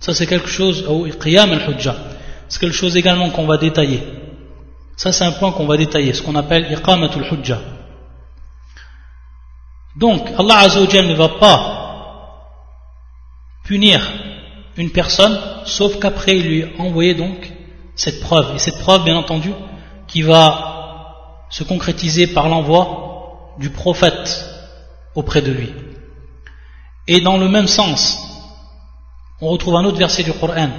Ça 0.00 0.14
c'est 0.14 0.26
quelque 0.26 0.48
chose, 0.48 0.86
ou 0.88 1.06
hujja. 1.06 1.94
C'est 2.48 2.60
quelque 2.60 2.76
chose 2.76 2.96
également 2.96 3.30
qu'on 3.30 3.46
va 3.46 3.56
détailler. 3.56 4.02
Ça 5.01 5.11
c'est 5.11 5.23
un 5.23 5.31
point 5.31 5.51
qu'on 5.51 5.65
va 5.65 5.77
détailler, 5.77 6.13
ce 6.13 6.21
qu'on 6.21 6.35
appelle 6.35 6.71
iqamatul 6.71 7.25
hujja. 7.25 7.57
Donc 9.95 10.27
Allah 10.37 10.59
Azzawajal 10.59 11.07
ne 11.07 11.15
va 11.15 11.29
pas 11.39 11.57
punir 13.63 13.99
une 14.77 14.91
personne 14.91 15.39
sauf 15.65 15.97
qu'après 15.97 16.37
il 16.37 16.47
lui 16.47 16.63
a 16.65 16.67
envoyé 16.83 17.15
donc 17.15 17.51
cette 17.95 18.19
preuve. 18.21 18.53
Et 18.53 18.59
cette 18.59 18.77
preuve 18.77 19.03
bien 19.03 19.15
entendu 19.17 19.51
qui 20.05 20.21
va 20.21 21.47
se 21.49 21.63
concrétiser 21.63 22.27
par 22.27 22.47
l'envoi 22.47 23.55
du 23.57 23.71
prophète 23.71 24.45
auprès 25.15 25.41
de 25.41 25.51
lui. 25.51 25.73
Et 27.07 27.21
dans 27.21 27.37
le 27.37 27.49
même 27.49 27.67
sens, 27.67 28.19
on 29.41 29.49
retrouve 29.49 29.77
un 29.77 29.85
autre 29.85 29.97
verset 29.97 30.21
du 30.21 30.31
Coran, 30.31 30.69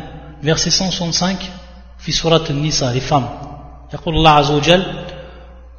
verset 0.42 0.70
165, 0.70 1.50
fi 1.98 2.12
surat 2.12 2.48
nisa 2.52 2.92
les 2.92 3.00
femmes. 3.00 3.28
يقول 3.94 4.16
الله 4.16 4.30
عز 4.30 4.50
وجل 4.50 4.82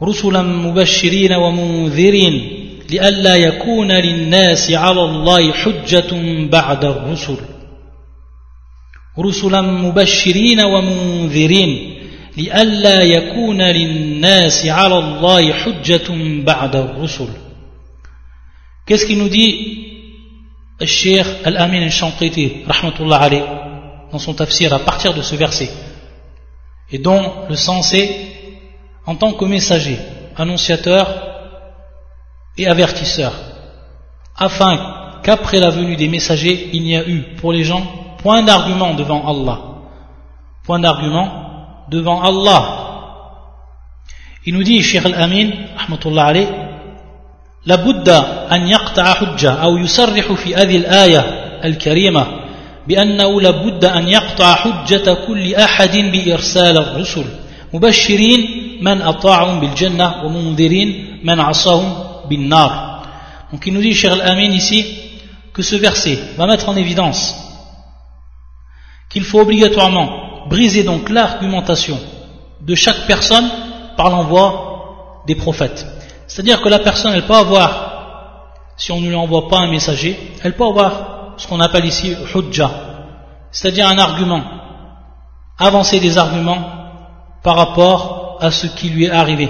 رسلا 0.03 0.41
مبشرين 0.41 1.33
ومنذرين 1.33 2.35
لئلا 2.89 3.35
يكون 3.35 3.91
للناس 3.91 4.71
على 4.71 5.01
الله 5.01 5.51
حجة 5.51 6.11
بعد 6.49 6.85
الرسل. 6.85 7.37
رسلا 9.19 9.61
مبشرين 9.61 10.61
ومنذرين 10.63 11.93
لئلا 12.37 13.01
يكون 13.03 13.61
للناس 13.61 14.65
على 14.65 14.97
الله 14.99 15.53
حجة 15.53 16.07
بعد 16.43 16.75
الرسل. 16.75 17.27
Qu'est-ce 18.85 19.05
qu'il 19.05 19.17
nous 19.17 19.29
dit 19.29 19.77
le 20.79 20.85
Cheikh 20.85 21.25
Al-Amin 21.45 21.83
al-Shanqiti, 21.83 22.65
rahmatullah 22.67 23.17
alayh, 23.17 23.43
dans 24.11 24.19
son 24.19 24.33
tafsir 24.33 24.73
à 24.73 24.79
partir 24.79 25.13
de 25.13 25.21
ce 25.21 25.35
verset, 25.35 25.69
et 26.90 26.98
dont 26.98 27.22
le 27.48 27.56
sens 27.56 27.92
est 27.92 28.10
en 29.06 29.14
tant 29.14 29.32
que 29.32 29.44
messager, 29.44 29.98
annonciateur 30.36 31.06
et 32.56 32.66
avertisseur, 32.66 33.32
afin 34.36 35.20
qu'après 35.22 35.58
la 35.58 35.70
venue 35.70 35.96
des 35.96 36.08
messagers, 36.08 36.70
il 36.72 36.82
n'y 36.82 36.96
a 36.96 37.06
eu 37.06 37.22
pour 37.36 37.52
les 37.52 37.64
gens 37.64 37.82
point 38.18 38.42
d'argument 38.42 38.94
devant 38.94 39.26
Allah. 39.26 39.60
Point 40.64 40.80
d'argument 40.80 41.84
devant 41.90 42.22
Allah. 42.22 42.84
Il 44.44 44.54
nous 44.54 44.62
dit, 44.62 44.82
Cheikh 44.82 45.04
Al-Amin, 45.06 45.50
rahmatullah 45.76 46.26
alayh, 46.26 46.48
لابد 47.66 48.08
أن 48.52 48.68
يقطع 48.68 49.14
حجة 49.14 49.52
أو 49.52 49.76
يصرح 49.76 50.32
في 50.32 50.54
هذه 50.54 50.76
الآية 50.76 51.20
الكريمة 51.64 52.26
بأنه 52.88 53.40
لابد 53.40 53.84
أن 53.84 54.08
يقطع 54.08 54.54
حجة 54.54 55.14
كل 55.26 55.54
أحد 55.54 55.96
بإرسال 55.96 56.78
الرسل 56.78 57.24
مبشرين 57.72 58.40
من 58.82 59.02
أطاعهم 59.02 59.60
بالجنة 59.60 60.24
ومنذرين 60.24 61.20
من 61.24 61.40
عصاهم 61.40 61.94
بالنار 62.28 62.88
Donc 63.50 63.66
il 63.66 63.72
nous 63.72 63.80
dit, 63.80 63.94
Cheikh 63.94 64.10
Al-Amin 64.10 64.52
ici, 64.52 64.84
que 65.54 65.62
ce 65.62 65.76
verset 65.76 66.18
va 66.36 66.46
mettre 66.46 66.68
en 66.68 66.76
évidence 66.76 67.34
qu'il 69.08 69.24
faut 69.24 69.40
obligatoirement 69.40 70.46
briser 70.48 70.84
donc 70.84 71.08
l'argumentation 71.08 71.98
de 72.60 72.74
chaque 72.74 73.06
personne 73.06 73.48
par 73.96 74.10
l'envoi 74.10 75.22
des 75.26 75.34
prophètes. 75.34 75.86
C'est-à-dire 76.26 76.60
que 76.60 76.68
la 76.68 76.78
personne, 76.78 77.12
elle 77.14 77.24
peut 77.24 77.34
avoir, 77.34 78.74
si 78.76 78.92
on 78.92 79.00
ne 79.00 79.08
lui 79.08 79.14
envoie 79.14 79.48
pas 79.48 79.58
un 79.60 79.70
messager, 79.70 80.18
elle 80.44 80.54
peut 80.54 80.66
avoir 80.66 81.11
ce 81.37 81.47
qu'on 81.47 81.59
appelle 81.59 81.85
ici 81.85 82.15
hujja, 82.33 82.71
c'est-à-dire 83.51 83.87
un 83.87 83.97
argument, 83.97 84.43
avancer 85.59 85.99
des 85.99 86.17
arguments 86.17 86.63
par 87.43 87.55
rapport 87.55 88.37
à 88.41 88.51
ce 88.51 88.67
qui 88.67 88.89
lui 88.89 89.05
est 89.05 89.11
arrivé. 89.11 89.49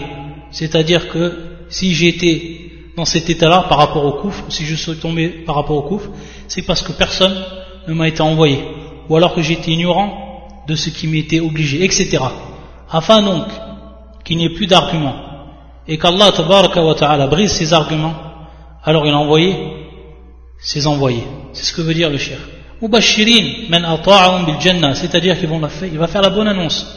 C'est-à-dire 0.52 1.10
que 1.10 1.66
si 1.70 1.94
j'étais 1.94 2.60
dans 2.96 3.06
cet 3.06 3.30
état-là 3.30 3.66
par 3.70 3.78
rapport 3.80 4.06
au 4.06 4.13
couf, 4.13 4.44
si 4.50 4.66
je 4.66 4.75
suis 4.75 4.96
tombé 4.98 5.30
par 5.30 5.56
rapport 5.56 5.78
au 5.78 5.82
couf, 5.84 6.08
c'est 6.48 6.62
parce 6.62 6.82
que 6.82 6.92
personne 6.92 7.36
ne 7.88 7.94
m'a 7.94 8.08
été 8.08 8.22
envoyé, 8.22 8.63
ou 9.10 9.16
alors 9.16 9.34
que 9.34 9.42
j'étais 9.42 9.72
ignorant 9.72 10.48
de 10.68 10.75
ce 10.75 10.90
qui 10.90 11.08
m'était 11.08 11.40
obligé, 11.40 11.84
etc. 11.84 12.20
Afin 12.92 13.22
donc 13.22 13.46
qu'il 14.24 14.38
n'y 14.38 14.46
ait 14.46 14.54
plus 14.54 14.68
d'arguments 14.68 15.16
et 15.88 15.98
qu'Allah 15.98 16.32
ta'ala 16.32 17.28
brise 17.28 17.52
ses 17.52 17.74
arguments, 17.74 18.13
alors 18.84 19.06
il 19.06 19.13
a 19.13 19.18
envoyé 19.18 19.83
ses 20.63 20.88
envoyés. 20.88 21.27
C'est 21.53 21.65
ce 21.65 21.74
que 21.74 21.82
veut 21.82 21.93
dire 21.93 22.10
le 22.10 22.17
shir. 22.17 22.38
c'est-à-dire 24.96 25.38
qu'il 25.38 25.98
va 25.98 26.08
faire 26.08 26.22
la 26.22 26.29
bonne 26.29 26.48
annonce 26.48 26.88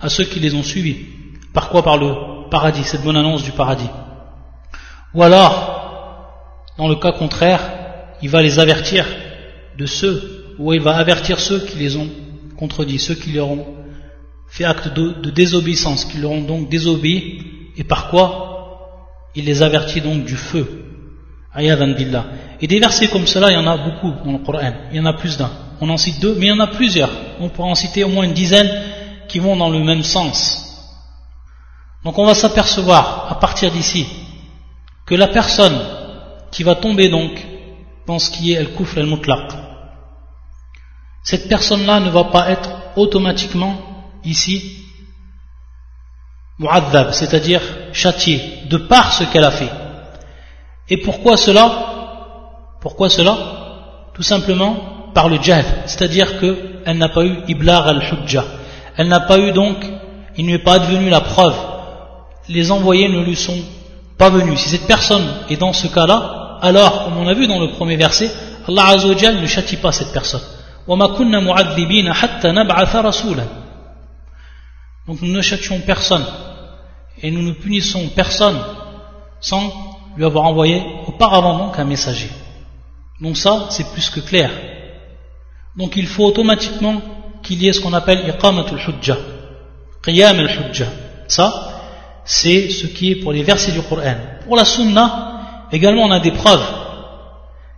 à 0.00 0.08
ceux 0.08 0.24
qui 0.24 0.40
les 0.40 0.54
ont 0.54 0.62
suivis. 0.62 0.96
Par 1.52 1.68
quoi? 1.68 1.82
Par 1.82 1.98
le 1.98 2.48
paradis, 2.50 2.84
cette 2.84 3.02
bonne 3.02 3.16
annonce 3.16 3.42
du 3.42 3.52
paradis. 3.52 3.90
Ou 5.14 5.22
alors, 5.22 6.72
dans 6.78 6.88
le 6.88 6.96
cas 6.96 7.12
contraire, 7.12 7.60
il 8.22 8.30
va 8.30 8.42
les 8.42 8.58
avertir 8.58 9.06
de 9.78 9.86
ceux, 9.86 10.54
ou 10.58 10.72
il 10.72 10.80
va 10.80 10.96
avertir 10.96 11.38
ceux 11.38 11.60
qui 11.60 11.78
les 11.78 11.96
ont 11.96 12.08
contredit 12.56 12.98
ceux 12.98 13.14
qui 13.14 13.32
leur 13.32 13.48
ont 13.48 13.66
fait 14.48 14.64
acte 14.64 14.88
de, 14.94 15.30
désobéissance, 15.30 16.04
qui 16.04 16.18
leur 16.18 16.30
ont 16.30 16.42
donc 16.42 16.68
désobéi, 16.68 17.42
et 17.76 17.84
par 17.84 18.08
quoi? 18.08 19.28
Il 19.34 19.44
les 19.44 19.62
avertit 19.62 20.00
donc 20.00 20.24
du 20.24 20.36
feu. 20.36 20.84
Et 21.58 22.66
des 22.66 22.80
versets 22.80 23.08
comme 23.08 23.26
cela, 23.26 23.50
il 23.50 23.54
y 23.54 23.56
en 23.56 23.66
a 23.66 23.76
beaucoup 23.76 24.12
dans 24.24 24.32
le 24.32 24.38
Coran, 24.38 24.72
il 24.90 24.96
y 24.96 25.00
en 25.00 25.06
a 25.06 25.14
plus 25.14 25.36
d'un. 25.36 25.50
On 25.80 25.88
en 25.88 25.96
cite 25.96 26.20
deux, 26.20 26.34
mais 26.34 26.46
il 26.46 26.48
y 26.48 26.52
en 26.52 26.60
a 26.60 26.66
plusieurs. 26.68 27.10
On 27.40 27.48
pourra 27.48 27.68
en 27.68 27.74
citer 27.74 28.04
au 28.04 28.08
moins 28.08 28.24
une 28.24 28.32
dizaine 28.32 28.70
qui 29.28 29.38
vont 29.38 29.56
dans 29.56 29.70
le 29.70 29.80
même 29.80 30.02
sens. 30.02 30.62
Donc 32.04 32.18
on 32.18 32.26
va 32.26 32.34
s'apercevoir 32.34 33.26
à 33.30 33.34
partir 33.36 33.70
d'ici 33.70 34.06
que 35.06 35.14
la 35.14 35.28
personne 35.28 35.78
qui 36.50 36.62
va 36.62 36.74
tomber 36.74 37.08
donc 37.08 37.32
dans 38.06 38.18
ce 38.18 38.30
qui 38.30 38.52
est 38.52 38.56
el-kufr 38.56 38.98
el-mutlaq, 38.98 39.52
cette 41.24 41.48
personne-là 41.48 42.00
ne 42.00 42.10
va 42.10 42.24
pas 42.24 42.50
être 42.50 42.70
automatiquement 42.96 43.76
ici 44.24 44.84
mu'adhab, 46.58 47.12
c'est-à-dire 47.12 47.60
châtiée, 47.92 48.40
de 48.70 48.76
par 48.76 49.12
ce 49.12 49.24
qu'elle 49.24 49.44
a 49.44 49.50
fait. 49.50 49.70
Et 50.88 50.98
pourquoi 50.98 51.36
cela? 51.36 52.76
Pourquoi 52.80 53.08
cela? 53.08 53.36
Tout 54.14 54.22
simplement 54.22 54.76
par 55.14 55.28
le 55.28 55.40
jahl, 55.40 55.64
c'est-à-dire 55.86 56.38
qu'elle 56.38 56.98
n'a 56.98 57.08
pas 57.08 57.24
eu 57.24 57.38
iblar 57.48 57.88
al-hujja. 57.88 58.44
Elle 58.96 59.08
n'a 59.08 59.20
pas 59.20 59.38
eu 59.38 59.52
donc, 59.52 59.76
il 60.36 60.44
ne 60.44 60.50
lui 60.50 60.56
est 60.56 60.62
pas 60.62 60.74
advenu 60.74 61.08
la 61.08 61.20
preuve. 61.20 61.56
Les 62.48 62.70
envoyés 62.70 63.08
ne 63.08 63.24
lui 63.24 63.36
sont 63.36 63.58
pas 64.18 64.30
venus. 64.30 64.60
Si 64.60 64.68
cette 64.68 64.86
personne 64.86 65.26
est 65.48 65.56
dans 65.56 65.72
ce 65.72 65.88
cas-là, 65.88 66.58
alors, 66.62 67.04
comme 67.04 67.16
on 67.18 67.28
a 67.28 67.34
vu 67.34 67.46
dans 67.46 67.60
le 67.60 67.68
premier 67.68 67.96
verset, 67.96 68.30
Allah 68.68 68.86
Azzawajal 68.88 69.40
ne 69.40 69.46
châtie 69.46 69.76
pas 69.76 69.92
cette 69.92 70.12
personne. 70.12 70.42
Donc 75.06 75.22
nous 75.22 75.32
ne 75.32 75.42
châtions 75.42 75.80
personne 75.80 76.24
et 77.22 77.30
nous 77.30 77.42
ne 77.42 77.52
punissons 77.52 78.08
personne 78.14 78.58
sans 79.40 79.85
lui 80.16 80.24
avoir 80.24 80.44
envoyé 80.44 80.82
auparavant 81.06 81.58
donc 81.58 81.78
un 81.78 81.84
messager. 81.84 82.30
Donc 83.20 83.36
ça, 83.36 83.66
c'est 83.70 83.90
plus 83.92 84.10
que 84.10 84.20
clair. 84.20 84.50
Donc 85.76 85.96
il 85.96 86.06
faut 86.06 86.24
automatiquement 86.24 87.00
qu'il 87.42 87.62
y 87.62 87.68
ait 87.68 87.72
ce 87.72 87.80
qu'on 87.80 87.92
appelle 87.92 88.28
iqamatul 88.28 88.78
hujja, 88.78 89.16
qiyam 90.02 90.38
al-hujja. 90.38 90.86
Ça, 91.28 91.72
c'est 92.24 92.70
ce 92.70 92.86
qui 92.86 93.12
est 93.12 93.16
pour 93.16 93.32
les 93.32 93.42
versets 93.42 93.72
du 93.72 93.82
Coran. 93.82 94.16
Pour 94.44 94.56
la 94.56 94.64
sunna, 94.64 95.68
également 95.70 96.04
on 96.04 96.10
a 96.10 96.20
des 96.20 96.32
preuves. 96.32 96.66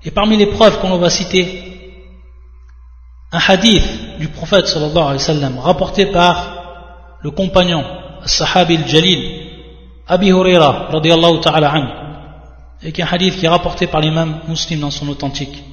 Et 0.05 0.11
parmi 0.11 0.37
les 0.37 0.47
preuves 0.47 0.81
qu'on 0.81 0.97
va 0.97 1.11
citer, 1.11 1.65
un 3.33 3.41
hadith 3.47 4.19
du 4.19 4.29
prophète 4.29 4.67
sallallahu 4.67 4.97
alayhi 4.97 5.13
wa 5.15 5.19
sallam, 5.19 5.59
rapporté 5.59 6.07
par 6.07 7.19
le 7.21 7.31
compagnon, 7.31 7.85
al-sahabi 8.23 8.77
al-jalil, 8.77 9.47
Abi 10.07 10.29
Huraira, 10.29 10.89
radiallahu 10.91 11.41
ta'ala 11.41 11.71
anhu, 11.71 12.08
et 12.84 12.92
qui 12.92 13.02
est 13.02 13.04
un 13.04 13.08
hadith 13.08 13.38
qui 13.38 13.46
est 13.46 13.50
rapporté 13.50 13.88
par 13.88 14.02
l'imam 14.02 14.40
muslim 14.48 14.80
dans 14.80 14.92
son 14.92 15.08
authentique 15.10 15.64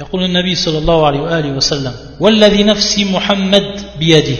يقول 0.00 0.24
النبي 0.24 0.54
صلى 0.54 0.78
الله 0.78 1.06
عليه 1.06 1.20
وآله 1.20 1.52
وسلم 1.52 1.92
والذي 2.20 2.62
نفسي 2.62 3.04
محمد 3.04 3.66
بيده 3.98 4.36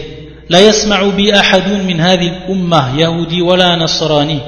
لا 0.49 0.59
يسمع 0.59 1.07
بي 1.07 1.39
أحد 1.39 1.71
من 1.87 2.01
هذه 2.01 2.27
الأمة 2.27 2.99
يهودي 2.99 3.41
ولا 3.41 3.75
نصراني 3.75 4.39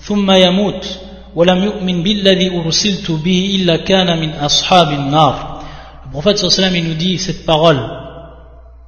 ثم 0.00 0.30
يموت 0.30 0.98
ولم 1.34 1.64
يؤمن 1.64 2.02
بالذي 2.02 2.58
أرسلت 2.58 3.10
به 3.10 3.58
إلا 3.60 3.76
كان 3.76 4.20
من 4.20 4.30
أصحاب 4.30 4.88
النار 4.90 5.56
Le 6.06 6.10
prophète 6.10 6.36
صلى 6.36 6.48
الله 6.48 6.56
عليه 6.56 6.68
وسلم 6.68 6.76
il 6.76 6.88
nous 6.88 6.94
dit 6.94 7.18
cette 7.18 7.44
parole 7.44 7.80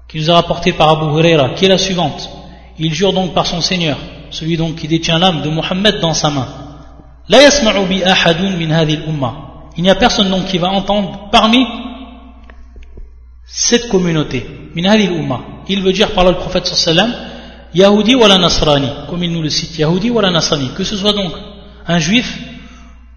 qui 0.08 0.18
nous 0.18 0.30
a 0.30 0.34
rapportée 0.34 0.72
par 0.72 0.88
Abu 0.88 1.18
Huraira 1.18 1.50
qui 1.50 1.66
est 1.66 1.68
la 1.68 1.76
suivante 1.76 2.30
Il 2.78 2.94
jure 2.94 3.12
donc 3.12 3.34
par 3.34 3.46
son 3.46 3.60
Seigneur, 3.60 3.98
celui 4.30 4.56
donc 4.56 4.76
qui 4.76 4.86
détient 4.86 5.18
l'âme 5.18 5.42
de 5.42 5.50
Mohammed 5.50 6.00
dans 6.00 6.14
sa 6.14 6.30
main. 6.30 6.46
Il 7.29 7.37
n'y 9.77 9.89
a 9.89 9.95
personne 9.95 10.29
donc 10.29 10.45
qui 10.45 10.57
va 10.57 10.69
entendre 10.69 11.29
parmi 11.31 11.65
cette 13.45 13.87
communauté. 13.89 14.45
Il 14.75 15.81
veut 15.81 15.93
dire 15.93 16.11
par 16.11 16.25
le 16.25 16.33
prophète 16.33 16.67
sallam, 16.67 17.13
Yahudi 17.73 18.15
ou 18.15 18.27
la 18.27 18.37
Nasrani, 18.37 18.89
comme 19.09 19.23
il 19.23 19.31
nous 19.31 19.41
le 19.41 19.49
cite, 19.49 19.77
Yahudi 19.77 20.09
ou 20.09 20.19
la 20.19 20.31
Nasrani, 20.31 20.71
que 20.75 20.83
ce 20.83 20.97
soit 20.97 21.13
donc 21.13 21.31
un 21.87 21.97
juif 21.97 22.37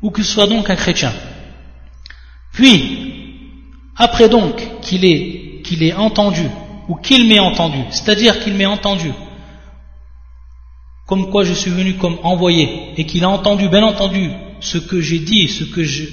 ou 0.02 0.10
que 0.10 0.22
ce 0.22 0.32
soit 0.32 0.46
donc 0.46 0.70
un 0.70 0.76
chrétien. 0.76 1.12
Puis, 2.52 3.52
après 3.96 4.28
donc 4.28 4.80
qu'il 4.82 5.04
ait, 5.04 5.60
qu'il 5.62 5.82
ait 5.82 5.94
entendu, 5.94 6.48
ou 6.88 6.94
qu'il 6.94 7.26
m'ait 7.28 7.40
entendu, 7.40 7.78
c'est-à-dire 7.90 8.38
qu'il 8.40 8.54
m'ait 8.54 8.66
entendu, 8.66 9.12
comme 11.06 11.30
quoi 11.30 11.44
je 11.44 11.54
suis 11.54 11.70
venu 11.70 11.94
comme 11.94 12.18
envoyé, 12.22 12.92
et 12.96 13.06
qu'il 13.06 13.24
a 13.24 13.28
entendu, 13.28 13.68
bien 13.68 13.84
entendu, 13.84 14.30
ce 14.60 14.78
que 14.78 15.00
j'ai 15.00 15.20
dit, 15.20 15.48
ce 15.48 15.64
que 15.64 15.84
je, 15.84 16.04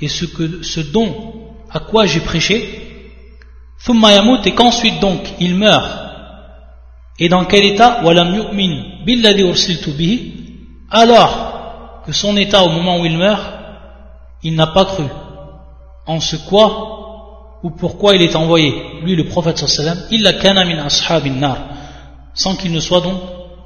et 0.00 0.08
ce, 0.08 0.26
que, 0.26 0.62
ce 0.62 0.80
dont, 0.80 1.32
à 1.70 1.80
quoi 1.80 2.06
j'ai 2.06 2.20
prêché, 2.20 2.80
et 4.44 4.52
qu'ensuite 4.52 5.00
donc 5.00 5.20
il 5.40 5.54
meurt, 5.56 6.04
et 7.18 7.28
dans 7.28 7.44
quel 7.44 7.64
état? 7.64 8.02
Alors 10.90 12.02
que 12.04 12.12
son 12.12 12.36
état 12.36 12.62
au 12.64 12.70
moment 12.70 13.00
où 13.00 13.06
il 13.06 13.16
meurt, 13.16 13.42
il 14.42 14.54
n'a 14.54 14.66
pas 14.66 14.84
cru 14.84 15.04
en 16.06 16.20
ce 16.20 16.36
quoi 16.36 17.58
ou 17.62 17.70
pourquoi 17.70 18.14
il 18.14 18.20
est 18.22 18.36
envoyé, 18.36 18.74
lui 19.02 19.16
le 19.16 19.24
prophète 19.26 19.56
sallam, 19.56 19.98
il 20.10 20.26
a 20.26 20.34
kana 20.34 20.64
min 20.66 20.84
ashabin 20.84 21.30
nar, 21.30 21.58
sans 22.34 22.56
qu'il 22.56 22.72
ne 22.72 22.80
soit 22.80 23.00
donc 23.00 23.20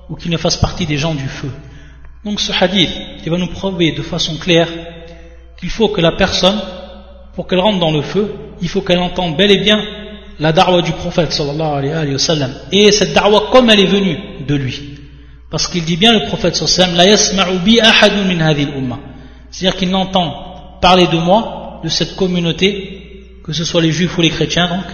ou 0.08 0.16
qu'il 0.16 0.30
ne 0.30 0.36
fasse 0.36 0.56
partie 0.56 0.86
des 0.86 0.96
gens 0.96 1.14
du 1.14 1.28
feu. 1.28 1.50
Donc 2.24 2.40
ce 2.40 2.52
hadith, 2.52 2.90
il 3.24 3.30
va 3.30 3.38
nous 3.38 3.48
prouver 3.48 3.92
de 3.92 4.02
façon 4.02 4.36
claire 4.36 4.68
qu'il 5.58 5.70
faut 5.70 5.88
que 5.88 6.00
la 6.00 6.12
personne, 6.12 6.60
pour 7.34 7.46
qu'elle 7.46 7.60
rentre 7.60 7.78
dans 7.78 7.90
le 7.90 8.02
feu, 8.02 8.34
il 8.60 8.68
faut 8.68 8.80
qu'elle 8.80 8.98
entende 8.98 9.36
bel 9.36 9.50
et 9.50 9.58
bien 9.58 9.82
la 10.38 10.52
da'wah 10.52 10.82
du 10.82 10.92
prophète 10.92 11.32
sallallahu 11.32 11.78
alayhi 11.78 12.14
wa. 12.14 12.48
Et 12.72 12.92
cette 12.92 13.12
da'wah 13.12 13.48
comme 13.50 13.70
elle 13.70 13.80
est 13.80 13.86
venue 13.86 14.18
de 14.46 14.54
lui. 14.54 14.94
Parce 15.50 15.66
qu'il 15.66 15.84
dit 15.84 15.96
bien 15.96 16.12
le 16.12 16.26
prophète 16.26 16.56
sallallahu 16.56 17.00
alayhi 17.00 17.12
wa 17.12 17.16
sallam. 17.16 18.98
C'est-à-dire 19.50 19.78
qu'il 19.78 19.90
n'entend 19.90 20.78
parler 20.80 21.06
de 21.06 21.16
moi, 21.16 21.80
de 21.82 21.88
cette 21.88 22.14
communauté, 22.16 23.40
que 23.44 23.52
ce 23.52 23.64
soit 23.64 23.80
les 23.80 23.92
juifs 23.92 24.16
ou 24.18 24.22
les 24.22 24.30
chrétiens 24.30 24.68
donc. 24.68 24.84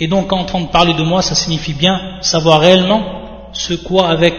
Et 0.00 0.06
donc 0.06 0.32
entendre 0.32 0.70
parler 0.70 0.94
de 0.94 1.02
moi, 1.02 1.22
ça 1.22 1.34
signifie 1.34 1.72
bien 1.72 2.18
savoir 2.20 2.60
réellement 2.60 3.17
ce 3.53 3.73
quoi 3.73 4.09
avec 4.09 4.35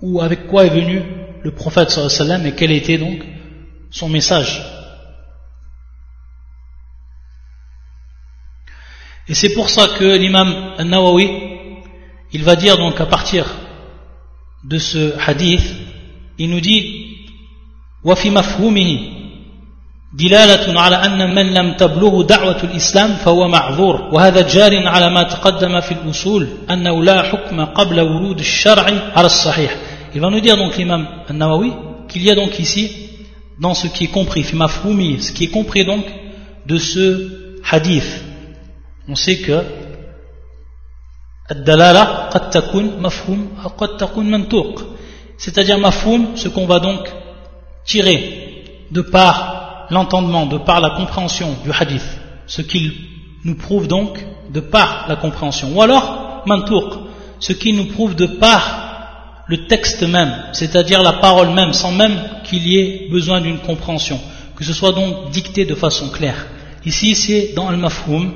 ou 0.00 0.20
avec 0.20 0.46
quoi 0.46 0.66
est 0.66 0.70
venu 0.70 1.02
le 1.42 1.50
prophète 1.52 1.90
sallam 1.90 2.46
et 2.46 2.54
quel 2.54 2.72
était 2.72 2.98
donc 2.98 3.24
son 3.90 4.08
message. 4.08 4.62
Et 9.28 9.34
c'est 9.34 9.52
pour 9.54 9.68
ça 9.68 9.88
que 9.98 10.16
l'imam 10.16 10.74
An-Nawawi, 10.78 11.30
il 12.32 12.44
va 12.44 12.56
dire 12.56 12.76
donc 12.76 13.00
à 13.00 13.06
partir 13.06 13.44
de 14.64 14.78
ce 14.78 15.14
hadith, 15.18 15.74
il 16.38 16.50
nous 16.50 16.60
dit 16.60 17.08
وفي 18.04 18.30
مفهومه 18.30 19.10
دلالة 20.13 20.79
على 20.79 20.95
أن 20.95 21.35
من 21.35 21.53
لم 21.53 21.73
تبلغ 21.73 22.21
دعوة 22.21 22.63
الإسلام 22.63 23.15
فهو 23.15 23.47
معذور 23.47 24.01
وهذا 24.11 24.41
جار 24.41 24.87
على 24.87 25.09
ما 25.09 25.23
تقدم 25.23 25.79
في 25.79 25.91
الأصول 25.91 26.47
أنه 26.69 27.03
لا 27.03 27.21
حكم 27.21 27.65
قبل 27.65 27.99
ورود 27.99 28.39
الشرع 28.39 28.85
على 29.15 29.25
الصحيح 29.25 29.77
Il 30.15 30.21
va 30.21 30.29
nous 30.29 30.41
dire 30.41 30.55
donc 30.55 30.77
l'imam 30.77 31.07
An-Nawawi 31.27 31.73
qu'il 32.07 32.21
y 32.21 32.29
a 32.29 32.35
donc 32.35 32.59
ici 32.59 32.91
dans 33.59 33.73
ce 33.73 33.87
qui 33.87 34.03
est 34.03 34.13
compris, 34.19 34.43
ce 34.43 35.31
qui 35.31 35.45
est 35.45 35.47
compris 35.47 35.85
donc 35.85 36.05
de 36.67 36.77
ce 36.77 37.29
hadith. 37.71 38.23
On 39.09 39.15
sait 39.15 39.37
que 39.37 39.63
الدلالة 41.51 42.03
قد 42.03 42.49
تكون 42.49 43.01
مفهوم 43.01 43.47
أو 43.63 43.69
قد 43.69 43.97
تكون 43.97 44.31
منطوق 44.31 44.83
c'est-à-dire 45.37 45.77
mafhoum, 45.77 46.37
ce 46.37 46.47
qu'on 46.47 46.65
va 46.65 46.79
donc 46.79 47.11
tirer 47.85 48.63
de 48.91 49.01
par 49.01 49.62
l'entendement, 49.89 50.45
de 50.45 50.57
par 50.57 50.81
la 50.81 50.91
compréhension 50.91 51.55
du 51.63 51.71
hadith, 51.71 52.05
ce 52.47 52.61
qu'il 52.61 52.93
nous 53.43 53.55
prouve 53.55 53.87
donc 53.87 54.25
de 54.51 54.59
par 54.59 55.05
la 55.07 55.15
compréhension. 55.15 55.69
Ou 55.75 55.81
alors, 55.81 56.43
mantouk, 56.45 56.93
ce 57.39 57.53
qui 57.53 57.73
nous 57.73 57.85
prouve 57.85 58.15
de 58.15 58.25
par 58.25 58.83
le 59.47 59.67
texte 59.67 60.03
même, 60.03 60.33
c'est-à-dire 60.53 61.01
la 61.01 61.13
parole 61.13 61.49
même, 61.49 61.73
sans 61.73 61.91
même 61.91 62.17
qu'il 62.45 62.65
y 62.67 62.77
ait 62.77 63.07
besoin 63.11 63.41
d'une 63.41 63.59
compréhension, 63.59 64.19
que 64.55 64.63
ce 64.63 64.73
soit 64.73 64.93
donc 64.93 65.31
dicté 65.31 65.65
de 65.65 65.75
façon 65.75 66.09
claire. 66.09 66.47
Ici, 66.85 67.15
c'est 67.15 67.53
dans 67.53 67.67
Al-Mafhoum, 67.67 68.31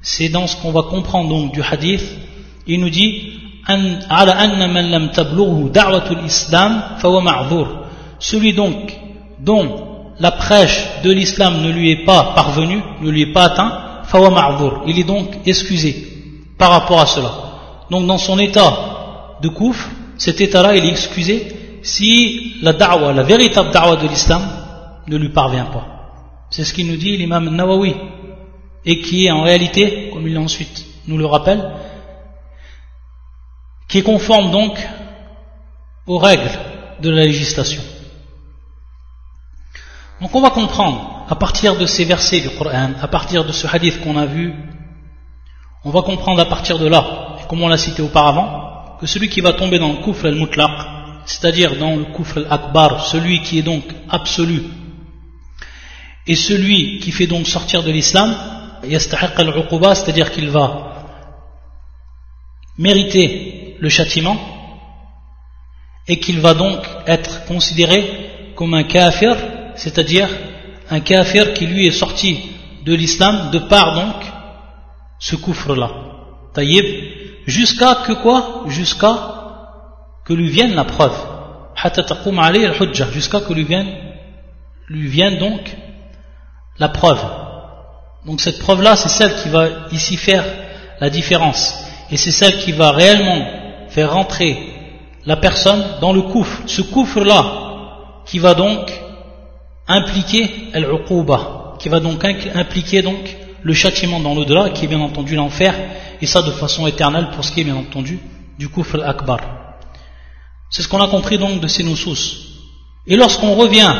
c'est 0.00 0.30
dans 0.30 0.46
ce 0.46 0.56
qu'on 0.56 0.72
va 0.72 0.82
comprendre 0.82 1.28
donc 1.28 1.52
du 1.52 1.62
hadith, 1.62 2.04
il 2.66 2.80
nous 2.80 2.90
dit 2.90 3.32
celui 8.18 8.52
donc 8.54 8.98
dont 9.40 9.89
la 10.20 10.30
prêche 10.30 10.86
de 11.02 11.10
l'islam 11.10 11.62
ne 11.62 11.70
lui 11.70 11.90
est 11.90 12.04
pas 12.04 12.32
parvenue, 12.34 12.82
ne 13.00 13.10
lui 13.10 13.22
est 13.22 13.32
pas 13.32 13.44
atteint, 13.44 14.02
il 14.86 14.98
est 14.98 15.04
donc 15.04 15.30
excusé 15.46 15.94
par 16.58 16.70
rapport 16.70 17.00
à 17.00 17.06
cela. 17.06 17.32
Donc 17.90 18.06
dans 18.06 18.18
son 18.18 18.38
état 18.38 19.36
de 19.40 19.48
kouf, 19.48 19.88
cet 20.18 20.40
état-là, 20.40 20.76
il 20.76 20.84
est 20.84 20.90
excusé 20.90 21.80
si 21.82 22.56
la 22.60 22.74
da'wa, 22.74 23.12
la 23.12 23.22
véritable 23.22 23.70
da'wa 23.70 23.96
de 23.96 24.06
l'islam 24.06 24.42
ne 25.06 25.16
lui 25.16 25.30
parvient 25.30 25.64
pas. 25.64 25.86
C'est 26.50 26.64
ce 26.64 26.74
qu'il 26.74 26.88
nous 26.88 26.96
dit 26.96 27.16
l'imam 27.16 27.48
Nawawi, 27.48 27.94
et 28.84 29.00
qui 29.00 29.26
est 29.26 29.30
en 29.30 29.42
réalité, 29.42 30.10
comme 30.12 30.26
il 30.28 30.36
ensuite 30.36 30.84
nous 31.06 31.16
le 31.16 31.26
rappelle, 31.26 31.72
qui 33.88 33.98
est 33.98 34.02
conforme 34.02 34.50
donc 34.50 34.78
aux 36.06 36.18
règles 36.18 36.50
de 37.00 37.10
la 37.10 37.24
législation. 37.24 37.82
Donc 40.20 40.34
on 40.34 40.42
va 40.42 40.50
comprendre, 40.50 41.24
à 41.30 41.34
partir 41.34 41.76
de 41.76 41.86
ces 41.86 42.04
versets 42.04 42.40
du 42.40 42.50
Coran, 42.50 42.90
à 43.00 43.08
partir 43.08 43.44
de 43.44 43.52
ce 43.52 43.66
hadith 43.66 44.00
qu'on 44.02 44.16
a 44.18 44.26
vu, 44.26 44.54
on 45.84 45.90
va 45.90 46.02
comprendre 46.02 46.40
à 46.40 46.44
partir 46.44 46.78
de 46.78 46.86
là, 46.86 47.36
comme 47.48 47.62
on 47.62 47.68
l'a 47.68 47.78
cité 47.78 48.02
auparavant, 48.02 48.98
que 49.00 49.06
celui 49.06 49.30
qui 49.30 49.40
va 49.40 49.54
tomber 49.54 49.78
dans 49.78 49.92
le 49.92 50.02
kufr 50.04 50.26
al-mutlaq, 50.26 50.70
c'est-à-dire 51.24 51.78
dans 51.78 51.96
le 51.96 52.04
kufr 52.04 52.38
al-akbar, 52.38 53.06
celui 53.06 53.40
qui 53.40 53.58
est 53.58 53.62
donc 53.62 53.84
absolu, 54.10 54.64
et 56.26 56.36
celui 56.36 56.98
qui 57.00 57.12
fait 57.12 57.26
donc 57.26 57.46
sortir 57.46 57.82
de 57.82 57.90
l'islam, 57.90 58.34
c'est-à-dire 58.82 60.32
qu'il 60.32 60.50
va 60.50 60.92
mériter 62.76 63.76
le 63.80 63.88
châtiment, 63.88 64.36
et 66.06 66.18
qu'il 66.18 66.40
va 66.40 66.52
donc 66.52 66.80
être 67.06 67.46
considéré 67.46 68.52
comme 68.54 68.74
un 68.74 68.82
kafir, 68.82 69.36
c'est-à-dire 69.80 70.28
un 70.90 71.00
kafir 71.00 71.54
qui 71.54 71.66
lui 71.66 71.86
est 71.86 71.98
sorti 72.02 72.38
de 72.84 72.92
l'islam 72.92 73.50
de 73.50 73.58
par 73.58 73.94
donc 73.94 74.16
ce 75.18 75.36
coufre-là. 75.36 75.90
Taïb, 76.52 76.84
jusqu'à 77.46 77.94
que 78.06 78.12
quoi? 78.12 78.64
Jusqu'à 78.66 79.16
que 80.26 80.34
lui 80.34 80.50
vienne 80.50 80.74
la 80.74 80.84
preuve. 80.84 81.16
Jusqu'à 83.12 83.40
que 83.40 83.52
lui 83.54 83.64
vienne, 83.64 83.88
lui 84.88 85.08
vienne 85.08 85.38
donc 85.38 85.74
la 86.78 86.90
preuve. 86.90 87.24
Donc 88.26 88.42
cette 88.42 88.58
preuve-là, 88.58 88.96
c'est 88.96 89.08
celle 89.08 89.34
qui 89.36 89.48
va 89.48 89.66
ici 89.92 90.18
faire 90.18 90.44
la 91.00 91.08
différence. 91.08 91.74
Et 92.10 92.18
c'est 92.18 92.32
celle 92.32 92.58
qui 92.58 92.72
va 92.72 92.90
réellement 92.90 93.46
faire 93.88 94.12
rentrer 94.12 94.58
la 95.24 95.36
personne 95.36 95.82
dans 96.02 96.12
le 96.12 96.20
coufre. 96.20 96.60
Ce 96.66 96.82
coufre-là, 96.82 97.44
qui 98.26 98.38
va 98.38 98.52
donc 98.52 98.92
impliquer 99.90 100.70
al 100.72 100.86
qui 101.78 101.88
va 101.88 102.00
donc 102.00 102.24
impliquer 102.24 103.02
donc 103.02 103.36
le 103.62 103.74
châtiment 103.74 104.20
dans 104.20 104.34
l'au-delà, 104.34 104.70
qui 104.70 104.84
est 104.84 104.88
bien 104.88 105.00
entendu 105.00 105.34
l'enfer, 105.34 105.74
et 106.20 106.26
ça 106.26 106.42
de 106.42 106.50
façon 106.50 106.86
éternelle 106.86 107.30
pour 107.30 107.44
ce 107.44 107.52
qui 107.52 107.60
est 107.60 107.64
bien 107.64 107.76
entendu 107.76 108.18
du 108.58 108.68
kufr 108.68 109.02
akbar. 109.04 109.40
C'est 110.70 110.82
ce 110.82 110.88
qu'on 110.88 111.02
a 111.02 111.08
compris 111.08 111.38
donc 111.38 111.60
de 111.60 111.66
ces 111.66 111.82
nusus. 111.82 112.48
Et 113.06 113.16
lorsqu'on 113.16 113.54
revient 113.54 113.92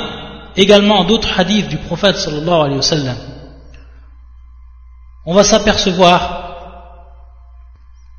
également 0.56 1.02
à 1.02 1.04
d'autres 1.04 1.38
hadiths 1.38 1.68
du 1.68 1.78
prophète 1.78 2.16
sallallahu 2.16 2.60
alayhi 2.60 2.76
wa 2.76 2.82
sallam, 2.82 3.16
on 5.26 5.34
va 5.34 5.44
s'apercevoir 5.44 6.40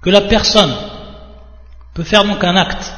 que 0.01 0.09
la 0.09 0.21
personne 0.21 0.73
peut 1.93 2.03
faire 2.03 2.23
donc 2.23 2.43
un 2.43 2.55
acte. 2.55 2.91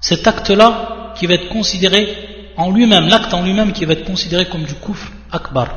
Cet 0.00 0.26
acte-là 0.26 1.14
qui 1.16 1.26
va 1.26 1.34
être 1.34 1.48
considéré 1.48 2.35
en 2.56 2.70
lui-même, 2.70 3.08
l'acte 3.08 3.34
en 3.34 3.42
lui-même 3.42 3.72
qui 3.72 3.84
va 3.84 3.92
être 3.92 4.04
considéré 4.04 4.46
comme 4.46 4.64
du 4.64 4.74
kufr 4.74 5.12
akbar. 5.30 5.68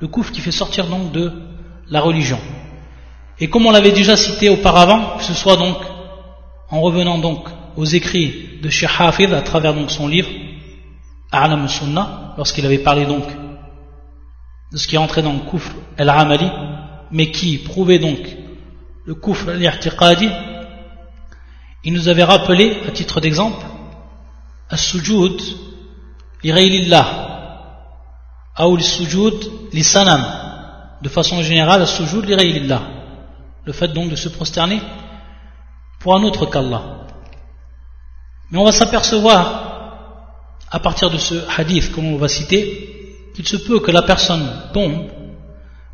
Le 0.00 0.08
kufr 0.08 0.32
qui 0.32 0.40
fait 0.40 0.50
sortir 0.50 0.86
donc 0.86 1.12
de 1.12 1.32
la 1.88 2.00
religion. 2.00 2.38
Et 3.38 3.48
comme 3.48 3.66
on 3.66 3.70
l'avait 3.70 3.92
déjà 3.92 4.16
cité 4.16 4.48
auparavant, 4.48 5.16
que 5.18 5.24
ce 5.24 5.34
soit 5.34 5.56
donc 5.56 5.76
en 6.70 6.80
revenant 6.80 7.18
donc 7.18 7.46
aux 7.76 7.84
écrits 7.84 8.58
de 8.62 8.70
Sheikh 8.70 8.90
Hafid 8.98 9.32
à 9.32 9.42
travers 9.42 9.74
donc 9.74 9.90
son 9.90 10.08
livre 10.08 10.28
A'lam 11.30 11.68
Sunnah, 11.68 12.34
lorsqu'il 12.38 12.64
avait 12.64 12.78
parlé 12.78 13.04
donc 13.04 13.24
de 14.72 14.76
ce 14.78 14.88
qui 14.88 14.96
rentrait 14.96 15.22
dans 15.22 15.34
le 15.34 15.50
kufr 15.50 15.72
al-amali, 15.98 16.50
mais 17.10 17.30
qui 17.30 17.58
prouvait 17.58 17.98
donc 17.98 18.18
le 19.04 19.14
kufr 19.14 19.50
al-i'tiqadi, 19.50 20.30
il 21.84 21.92
nous 21.92 22.08
avait 22.08 22.24
rappelé, 22.24 22.78
à 22.88 22.90
titre 22.90 23.20
d'exemple, 23.20 23.64
as-sujud 24.70 25.40
li 26.52 26.94
ou 28.58 28.80
sujud 28.80 29.70
li 29.72 29.82
sanam. 29.82 30.22
De 31.02 31.08
façon 31.08 31.42
générale 31.42 31.82
as-sujud 31.82 32.24
li 32.24 32.68
le 33.64 33.72
fait 33.72 33.88
donc 33.88 34.10
de 34.10 34.16
se 34.16 34.28
prosterner 34.28 34.80
pour 36.00 36.14
un 36.14 36.22
autre 36.22 36.46
qu'Allah. 36.46 36.82
Mais 38.50 38.58
on 38.58 38.64
va 38.64 38.72
s'apercevoir 38.72 39.42
à 40.70 40.78
partir 40.78 41.10
de 41.10 41.18
ce 41.18 41.34
hadith 41.56 41.92
comme 41.92 42.14
on 42.14 42.16
va 42.16 42.28
citer 42.28 43.30
qu'il 43.34 43.46
se 43.46 43.56
peut 43.56 43.80
que 43.80 43.90
la 43.90 44.02
personne 44.02 44.46
tombe 44.72 45.08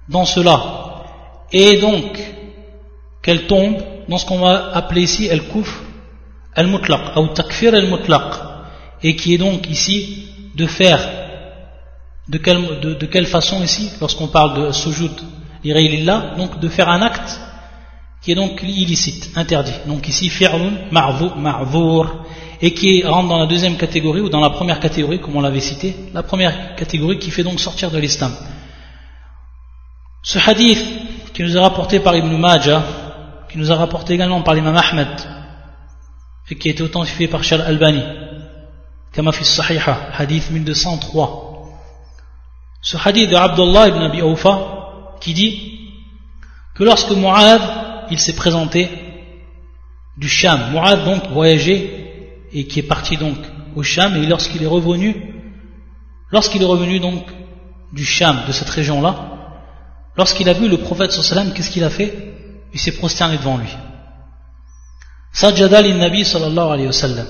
dans 0.09 0.25
cela. 0.25 1.05
Et 1.51 1.79
donc 1.79 2.19
qu'elle 3.23 3.47
tombe 3.47 3.77
dans 4.09 4.19
ce 4.19 4.27
qu'on 4.27 4.41
va 4.41 4.71
appeler 4.75 5.03
ici 5.03 5.29
el 5.29 5.49
kufr 5.49 5.81
al-mutlaq 6.55 7.17
ou 7.17 7.29
takfir 7.29 7.75
al-mutlaq 7.75 8.35
et 9.03 9.17
qui 9.17 9.35
est 9.35 9.38
donc 9.38 9.69
ici 9.71 10.32
de 10.55 10.67
faire 10.67 11.01
de 12.29 12.38
quelle, 12.38 12.81
de, 12.81 13.07
quelle 13.07 13.27
façon 13.27 13.62
ici 13.62 13.91
lorsqu'on 14.01 14.29
parle 14.29 14.67
de 14.67 14.73
sujud 14.73 15.11
lillah 15.65 16.35
donc 16.37 16.61
de 16.61 16.69
faire 16.69 16.88
un 16.88 17.03
acte 17.03 17.41
qui 18.23 18.31
est 18.31 18.37
donc 18.37 18.62
illicite, 18.62 19.31
interdit. 19.35 19.75
Donc 19.87 20.09
ici 20.09 20.29
fi'lun 20.29 20.73
ma'vour 20.93 22.25
et 22.61 22.73
qui 22.73 23.03
rentre 23.03 23.29
dans 23.29 23.38
la 23.38 23.47
deuxième 23.47 23.77
catégorie 23.77 24.21
ou 24.21 24.29
dans 24.29 24.41
la 24.41 24.51
première 24.51 24.79
catégorie 24.79 25.21
comme 25.21 25.35
on 25.37 25.41
l'avait 25.41 25.61
cité 25.61 25.97
la 26.15 26.23
première 26.23 26.77
catégorie 26.77 27.19
qui 27.19 27.31
fait 27.31 27.43
donc 27.43 27.59
sortir 27.59 27.91
de 27.91 27.99
l'islam. 27.99 28.33
Ce 30.23 30.38
hadith 30.38 30.85
qui 31.35 31.43
nous 31.43 31.57
est 31.57 31.61
rapporté 31.61 31.99
par 31.99 32.15
Ibn 32.15 32.37
Majah 32.37 32.85
qui 33.51 33.59
nous 33.59 33.73
a 33.73 33.75
rapporté 33.75 34.15
également 34.15 34.43
par 34.43 34.55
l'imam 34.55 34.77
Ahmed 34.77 35.09
et 36.49 36.55
qui 36.57 36.69
a 36.69 36.71
été 36.71 36.83
authentifié 36.83 37.27
par 37.27 37.43
Charles 37.43 37.62
Albani 37.62 38.03
fi 39.12 39.44
Sahiha, 39.44 40.11
hadith 40.12 40.51
1203 40.51 41.53
ce 42.81 42.96
hadith 42.96 43.31
de 43.31 43.37
Abdullah 43.37 43.88
ibn 43.88 44.03
Abi 44.03 44.20
Awfa 44.20 45.16
qui 45.20 45.35
dit 45.35 45.79
que 46.75 46.85
lorsque 46.85 47.12
Mu'ad 47.12 47.61
il 48.11 48.18
s'est 48.18 48.35
présenté 48.35 48.88
du 50.16 50.29
Sham 50.29 50.72
Mu'ad 50.72 51.05
donc 51.05 51.29
voyagé 51.29 52.46
et 52.53 52.66
qui 52.66 52.81
est 52.81 52.85
parti 52.85 53.16
donc 53.16 53.37
au 53.77 53.83
Sham 53.83 54.16
et 54.16 54.27
lorsqu'il 54.27 54.62
est 54.62 54.66
revenu 54.66 55.14
lorsqu'il 56.31 56.62
est 56.62 56.66
revenu 56.66 56.98
donc 56.98 57.25
du 57.92 58.05
Sham 58.05 58.42
de 58.46 58.53
cette 58.53 58.70
région 58.70 59.01
là 59.01 59.33
lorsqu'il 60.16 60.48
a 60.48 60.53
vu 60.53 60.68
le 60.68 60.79
prophète 60.79 61.12
sallam 61.12 61.53
qu'est-ce 61.53 61.70
qu'il 61.70 61.85
a 61.85 61.90
fait? 61.90 62.33
Il 62.75 62.81
s'est 62.81 62.92
prosterné 62.92 63.37
devant 63.37 63.59
lui. 63.59 63.68
Sajjada 65.33 65.83
nabi 65.83 66.25
sallallahu 66.25 66.72
alayhi 66.72 66.87
wa 66.87 66.92
sallam. 66.92 67.27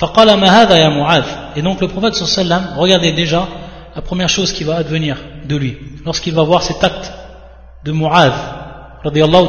Et 0.00 1.62
donc 1.62 1.80
le 1.80 1.88
prophète 1.88 2.14
sallam, 2.14 2.74
regardez 2.76 3.12
déjà 3.12 3.46
la 3.94 4.02
première 4.02 4.28
chose 4.28 4.52
qui 4.52 4.64
va 4.64 4.76
advenir 4.76 5.16
de 5.44 5.56
lui, 5.56 5.76
lorsqu'il 6.04 6.34
va 6.34 6.42
voir 6.42 6.62
cet 6.62 6.82
acte 6.82 7.12
de 7.84 7.92
Mu'adh, 7.92 8.32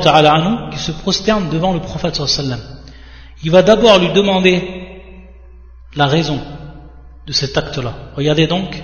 ta'ala 0.02 0.70
qui 0.72 0.80
se 0.80 0.92
prosterne 0.92 1.50
devant 1.50 1.74
le 1.74 1.80
prophète 1.80 2.16
sallam. 2.16 2.60
Il 3.44 3.52
va 3.52 3.62
d'abord 3.62 4.00
lui 4.00 4.12
demander 4.12 5.02
la 5.96 6.08
raison 6.08 6.40
de 7.26 7.34
cet 7.34 7.58
acte-là. 7.58 7.94
Regardez 8.16 8.48
donc 8.48 8.82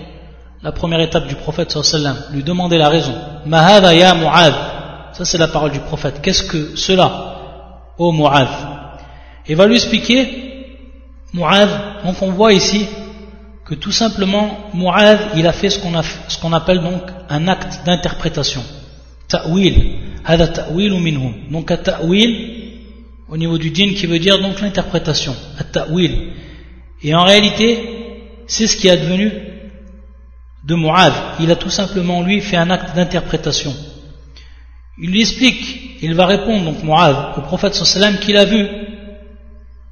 la 0.62 0.72
première 0.72 1.02
étape 1.02 1.28
du 1.28 1.36
prophète 1.36 1.72
sallam, 1.72 2.18
lui 2.32 2.44
demander 2.44 2.78
la 2.78 2.90
raison. 2.90 3.14
Ma 3.46 3.66
hadha 3.66 3.94
ya 3.94 4.14
Mu'adh? 4.14 4.54
Ça, 5.14 5.26
c'est 5.26 5.38
la 5.38 5.48
parole 5.48 5.72
du 5.72 5.80
prophète. 5.80 6.22
Qu'est-ce 6.22 6.44
que 6.44 6.76
cela, 6.76 7.40
ô 7.98 8.12
Mu'adh? 8.12 8.48
Il 9.48 9.56
va 9.56 9.66
lui 9.66 9.76
expliquer, 9.76 10.49
Mu'adh, 11.34 12.04
donc 12.04 12.22
on 12.22 12.32
voit 12.32 12.54
ici 12.54 12.88
que 13.66 13.76
tout 13.76 13.92
simplement, 13.92 14.72
Mu'adh, 14.74 15.20
il 15.36 15.46
a 15.46 15.52
fait 15.52 15.70
ce 15.70 15.80
qu'on 16.40 16.54
appelle 16.54 16.82
donc 16.82 17.04
un 17.30 17.48
acte 17.48 17.86
d'interprétation. 17.86 18.64
Ta'wil. 19.28 20.00
Hada 20.26 20.48
ta'wil 20.48 20.92
minhum. 21.00 21.34
Donc, 21.52 21.72
ta'wil, 21.84 22.32
au 23.30 23.38
niveau 23.38 23.58
du 23.60 23.70
din, 23.70 23.94
qui 23.94 24.08
veut 24.08 24.18
dire 24.18 24.40
donc 24.40 24.60
l'interprétation. 24.60 25.36
ta'wil. 25.72 26.34
Et 27.04 27.14
en 27.14 27.24
réalité, 27.24 27.80
c'est 28.48 28.66
ce 28.66 28.76
qui 28.76 28.88
est 28.88 28.92
advenu 28.92 29.32
de 30.66 30.76
Mu'adh. 30.76 31.14
Il 31.40 31.52
a 31.52 31.56
tout 31.56 31.70
simplement, 31.70 32.24
lui, 32.24 32.42
fait 32.42 32.58
un 32.58 32.72
acte 32.72 32.96
d'interprétation. 32.96 33.74
Il 35.02 35.12
lui 35.12 35.22
explique, 35.22 36.00
il 36.02 36.16
va 36.16 36.26
répondre, 36.26 36.66
donc 36.66 36.84
Mu'adh, 36.84 37.38
au 37.38 37.42
prophète 37.42 37.76
sallam 37.76 38.18
qu'il 38.18 38.36
a 38.36 38.46
vu 38.46 38.68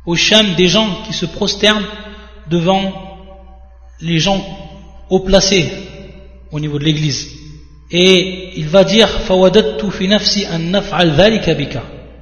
au 0.08 0.15
Sham 0.15 0.56
des 0.56 0.67
gens 0.67 0.88
qui 1.06 1.13
se 1.13 1.28
prosternent 1.28 1.86
devant 2.50 2.91
les 4.02 4.20
gens 4.20 4.41
haut 5.10 5.20
placés 5.20 5.70
au 6.52 6.60
niveau 6.60 6.80
de 6.80 6.86
l'église. 6.86 7.28
Et 7.91 8.58
il 8.58 8.67
va 8.67 8.84
dire, 8.84 9.10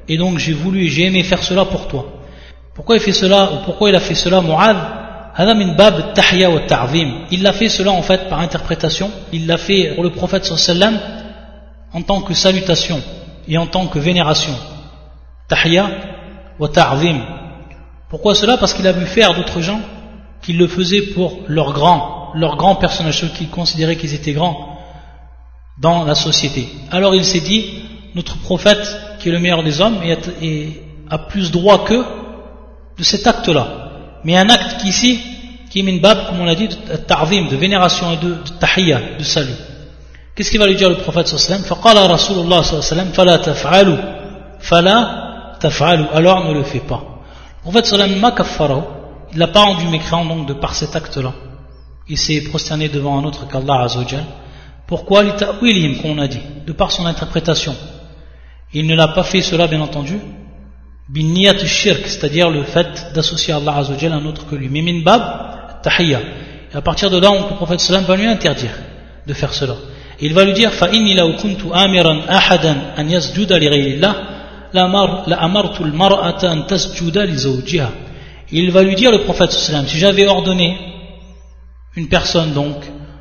Et 0.07 0.17
donc 0.17 0.37
j'ai 0.39 0.53
voulu, 0.53 0.89
j'ai 0.89 1.05
aimé 1.05 1.23
faire 1.23 1.43
cela 1.43 1.65
pour 1.65 1.87
toi. 1.87 2.07
Pourquoi 2.73 2.95
il 2.95 3.01
fait 3.01 3.13
cela, 3.13 3.51
ou 3.53 3.65
pourquoi 3.65 3.89
il 3.89 3.95
a 3.95 3.99
fait 3.99 4.15
cela, 4.15 4.41
Mu'adh? 4.41 4.77
Il 7.31 7.43
l'a 7.43 7.53
fait 7.53 7.69
cela 7.69 7.91
en 7.91 8.01
fait 8.01 8.29
par 8.29 8.39
interprétation, 8.39 9.11
il 9.33 9.45
l'a 9.47 9.57
fait 9.57 9.93
pour 9.93 10.03
le 10.03 10.11
prophète 10.11 10.45
sallam 10.45 10.97
en 11.93 12.01
tant 12.01 12.21
que 12.21 12.33
salutation 12.33 13.01
et 13.47 13.57
en 13.57 13.67
tant 13.67 13.87
que 13.87 13.99
vénération. 13.99 14.53
Tahya 15.49 15.89
wa 16.57 16.69
ta'zim. 16.69 17.44
Pourquoi 18.15 18.33
cela 18.33 18.55
Parce 18.55 18.73
qu'il 18.73 18.87
a 18.87 18.93
vu 18.93 19.05
faire 19.07 19.33
d'autres 19.33 19.59
gens 19.59 19.81
qui 20.41 20.53
le 20.53 20.69
faisaient 20.69 21.01
pour 21.01 21.39
leurs 21.47 21.73
grands, 21.73 22.31
leurs 22.33 22.55
grands 22.55 22.75
personnages, 22.75 23.19
ceux 23.19 23.27
qui 23.27 23.47
considéraient 23.47 23.97
qu'ils 23.97 24.13
étaient 24.13 24.31
grands 24.31 24.79
dans 25.81 26.05
la 26.05 26.15
société. 26.15 26.69
Alors 26.91 27.13
il 27.13 27.25
s'est 27.25 27.41
dit, 27.41 27.65
notre 28.15 28.37
prophète, 28.37 28.87
qui 29.19 29.27
est 29.27 29.33
le 29.33 29.39
meilleur 29.39 29.63
des 29.63 29.81
hommes 29.81 29.97
et 30.41 30.81
a 31.09 31.17
plus 31.17 31.51
droit 31.51 31.83
que 31.83 32.05
de 32.97 33.03
cet 33.03 33.27
acte-là. 33.27 33.67
Mais 34.23 34.37
un 34.37 34.49
acte 34.49 34.79
qui 34.79 34.87
ici, 34.87 35.19
qui 35.69 35.81
est 35.81 35.83
minbab, 35.83 36.29
comme 36.29 36.39
on 36.39 36.45
l'a 36.45 36.55
dit, 36.55 36.69
de 36.69 36.95
ta'zim, 36.95 37.49
de 37.49 37.57
vénération 37.57 38.13
et 38.13 38.17
de, 38.25 38.29
de 38.29 38.49
tahiyya, 38.61 39.01
de 39.19 39.23
salut. 39.25 39.59
Qu'est-ce 40.33 40.51
qu'il 40.51 40.59
va 40.61 40.67
lui 40.67 40.77
dire 40.77 40.87
le 40.87 40.95
prophète 40.95 41.27
sallallahu 41.27 41.65
alayhi 41.83 42.75
wa 42.75 42.81
sallam? 42.81 43.11
Taf'alu, 43.11 43.95
fala 44.59 45.57
taf'alu, 45.59 46.05
alors 46.13 46.45
ne 46.45 46.53
le 46.53 46.63
fais 46.63 46.79
pas. 46.79 47.14
Prophète 47.65 47.87
sallallahu 47.87 48.23
alayhi 48.23 48.83
il 49.33 49.39
l'a 49.39 49.47
pas 49.47 49.63
rendu 49.63 49.87
mécréant 49.87 50.23
donc 50.23 50.47
de 50.47 50.53
par 50.53 50.75
cet 50.75 50.95
acte-là. 50.95 51.33
Il 52.07 52.15
s'est 52.15 52.41
prosterné 52.41 52.89
devant 52.89 53.17
un 53.17 53.23
autre 53.23 53.47
qu'Allah 53.47 53.81
azawajal. 53.85 54.23
Pourquoi 54.85 55.23
L'ita'wilim, 55.23 55.99
qu'on 55.99 56.19
a 56.19 56.27
dit, 56.27 56.41
de 56.67 56.71
par 56.73 56.91
son 56.91 57.07
interprétation? 57.07 57.75
Il 58.71 58.85
ne 58.85 58.95
l'a 58.95 59.07
pas 59.07 59.23
fait 59.23 59.41
cela, 59.41 59.65
bien 59.65 59.81
entendu, 59.81 60.19
binniyat 61.09 61.57
shirk, 61.65 62.05
c'est-à-dire 62.05 62.51
le 62.51 62.65
fait 62.65 63.11
d'associer 63.15 63.55
Allah 63.55 63.77
Azzawajal 63.77 64.13
un 64.13 64.25
autre 64.25 64.45
que 64.45 64.53
lui. 64.53 64.69
Mais 64.69 64.83
min 64.83 65.01
bab, 65.01 65.81
tahiyya. 65.81 66.19
Et 66.71 66.75
à 66.75 66.81
partir 66.83 67.09
de 67.09 67.17
là, 67.17 67.31
le 67.31 67.55
prophète 67.55 67.79
sallam 67.79 68.03
va 68.03 68.15
lui 68.15 68.27
interdire 68.27 68.77
de 69.25 69.33
faire 69.33 69.55
cela. 69.55 69.73
Et 70.19 70.27
il 70.27 70.35
va 70.35 70.45
lui 70.45 70.53
dire, 70.53 70.69
kuntu 71.41 71.65
amiran 71.73 72.19
ahadan 72.27 72.77
an 72.95 73.09
yasjuda 73.09 73.57
li 73.57 73.99
Il 78.51 78.71
va 78.71 78.83
lui 78.83 78.95
dire 78.95 79.11
le 79.11 79.23
prophète 79.23 79.51
si 79.51 79.97
j'avais 79.97 80.27
ordonné 80.27 80.77
une 81.95 82.07
personne 82.07 82.53
donc 82.53 82.75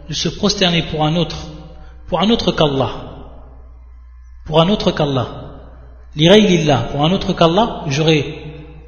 de 0.09 0.15
se 0.15 0.29
prosterner 0.29 0.83
pour 0.83 1.05
un 1.05 1.17
autre, 1.17 1.37
pour 2.09 2.21
un 2.21 2.31
autre 2.31 2.53
qu'Allah, 2.53 2.91
pour 4.47 4.61
un 4.61 4.69
autre 4.69 4.91
qu'Allah, 4.91 5.29
pour 6.93 7.05
un 7.05 7.13
autre 7.13 7.33
qu'Allah, 7.33 7.85
j'aurais 7.87 8.25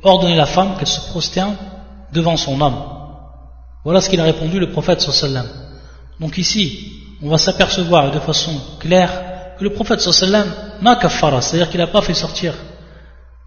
ordonné 0.03 0.37
la 0.37 0.47
femme 0.47 0.77
qu'elle 0.77 0.87
se 0.87 1.11
prosterne 1.11 1.57
devant 2.13 2.37
son 2.37 2.61
homme. 2.61 2.83
Voilà 3.85 4.01
ce 4.01 4.11
qu'il 4.11 4.21
a 4.21 4.25
répondu 4.25 4.59
le 4.59 4.71
prophète 4.71 5.01
sallam. 5.01 5.47
Donc 6.21 6.39
ici, 6.39 6.93
on 7.23 7.29
va 7.29 7.39
s'apercevoir 7.39 8.11
de 8.11 8.19
façon 8.19 8.53
claire 8.81 9.26
que 9.59 9.65
le 9.65 9.71
prophète 9.71 10.01
sallam 10.01 10.49
n'a 10.83 10.97
kafara, 10.97 11.41
c'est-à-dire 11.41 11.71
qu'il 11.71 11.81
n'a 11.81 11.87
pas 11.87 12.03
fait 12.03 12.15
sortir 12.15 12.55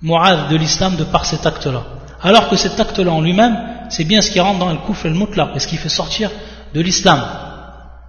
Mu'ad 0.01 0.49
de 0.49 0.55
l'islam 0.55 0.95
de 0.95 1.03
par 1.03 1.25
cet 1.25 1.45
acte-là. 1.45 1.83
Alors 2.21 2.49
que 2.49 2.55
cet 2.55 2.79
acte-là 2.79 3.11
en 3.11 3.21
lui-même, 3.21 3.57
c'est 3.89 4.05
bien 4.05 4.21
ce 4.21 4.31
qui 4.31 4.39
rentre 4.39 4.59
dans 4.59 4.71
le 4.71 4.77
kouf 4.77 5.05
et 5.05 5.09
le 5.09 5.15
mutlaq, 5.15 5.49
et 5.55 5.59
ce 5.59 5.67
qui 5.67 5.77
fait 5.77 5.89
sortir 5.89 6.31
de 6.73 6.81
l'islam. 6.81 7.21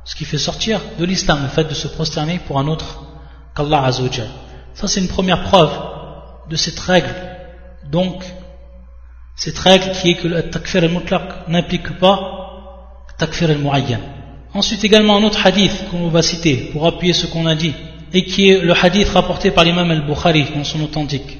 Ce 0.04 0.14
qui 0.14 0.24
fait 0.24 0.38
sortir 0.38 0.80
de 0.98 1.04
l'islam, 1.04 1.40
le 1.42 1.48
fait 1.48 1.64
de 1.64 1.74
se 1.74 1.88
prosterner 1.88 2.40
pour 2.46 2.58
un 2.58 2.66
autre 2.68 3.02
qu'Allah 3.54 3.84
Azzawajal. 3.84 4.28
Ça, 4.74 4.88
c'est 4.88 5.00
une 5.00 5.08
première 5.08 5.42
preuve 5.44 5.70
de 6.48 6.56
cette 6.56 6.78
règle. 6.78 7.14
Donc, 7.90 8.24
cette 9.36 9.58
règle 9.58 9.92
qui 9.92 10.10
est 10.10 10.14
que 10.14 10.28
le 10.28 10.48
takfir 10.50 10.82
al-mutlaq 10.82 11.48
n'implique 11.48 11.98
pas 11.98 12.18
takfir 13.18 13.50
al-mu'ayyan. 13.50 14.00
Ensuite, 14.54 14.84
également, 14.84 15.16
un 15.16 15.22
autre 15.22 15.44
hadith 15.44 15.88
qu'on 15.90 16.08
va 16.08 16.22
citer 16.22 16.70
pour 16.72 16.86
appuyer 16.86 17.12
ce 17.12 17.26
qu'on 17.26 17.46
a 17.46 17.54
dit, 17.54 17.74
et 18.13 18.25
qui 18.25 18.49
est 18.49 18.59
le 18.61 18.73
hadith 18.73 19.09
rapporté 19.09 19.51
par 19.51 19.63
l'imam 19.63 19.89
al-Bukhari 19.91 20.47
dans 20.55 20.63
son 20.63 20.81
authentique. 20.81 21.39